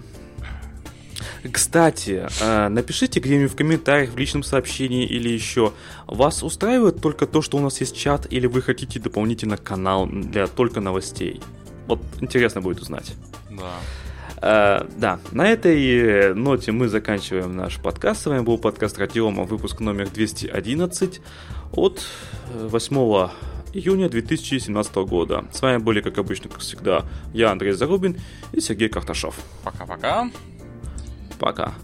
Кстати, 1.51 2.29
э, 2.41 2.69
напишите 2.69 3.21
где-нибудь 3.21 3.53
в 3.53 3.57
комментариях, 3.57 4.11
в 4.11 4.19
личном 4.19 4.43
сообщении 4.43 5.05
или 5.07 5.29
еще. 5.29 5.73
Вас 6.07 6.43
устраивает 6.43 7.01
только 7.01 7.27
то, 7.27 7.43
что 7.43 7.57
у 7.57 7.61
нас 7.61 7.81
есть 7.81 7.97
чат, 7.97 8.27
или 8.31 8.47
вы 8.47 8.63
хотите 8.63 9.01
дополнительно 9.01 9.57
канал 9.57 10.07
для 10.07 10.47
только 10.47 10.81
новостей? 10.81 11.41
Вот 11.87 12.01
интересно 12.21 12.61
будет 12.61 12.81
узнать. 12.81 13.15
Да. 13.51 13.73
Uh, 14.41 14.93
да, 14.97 15.21
на 15.31 15.49
этой 15.49 16.35
ноте 16.35 16.73
мы 16.73 16.89
заканчиваем 16.89 17.57
наш 17.57 17.79
подкаст. 17.79 18.23
С 18.23 18.27
вами 18.27 18.41
был 18.41 18.59
подкаст 18.59 18.99
Радиома, 18.99 19.45
выпуск 19.45 19.79
номер 19.79 20.11
211 20.11 21.21
от 21.75 22.03
8 22.53 22.97
июня 23.73 24.09
2017 24.09 24.95
года. 24.97 25.45
С 25.53 25.63
вами 25.63 25.79
были, 25.79 26.01
как 26.01 26.19
обычно, 26.19 26.51
как 26.51 26.61
всегда, 26.61 27.05
я, 27.33 27.51
Андрей 27.51 27.73
Зарубин 27.73 28.17
и 28.53 28.61
Сергей 28.61 28.89
Карташов. 28.89 29.37
Пока-пока. 29.63 30.31
Пока. 31.43 31.75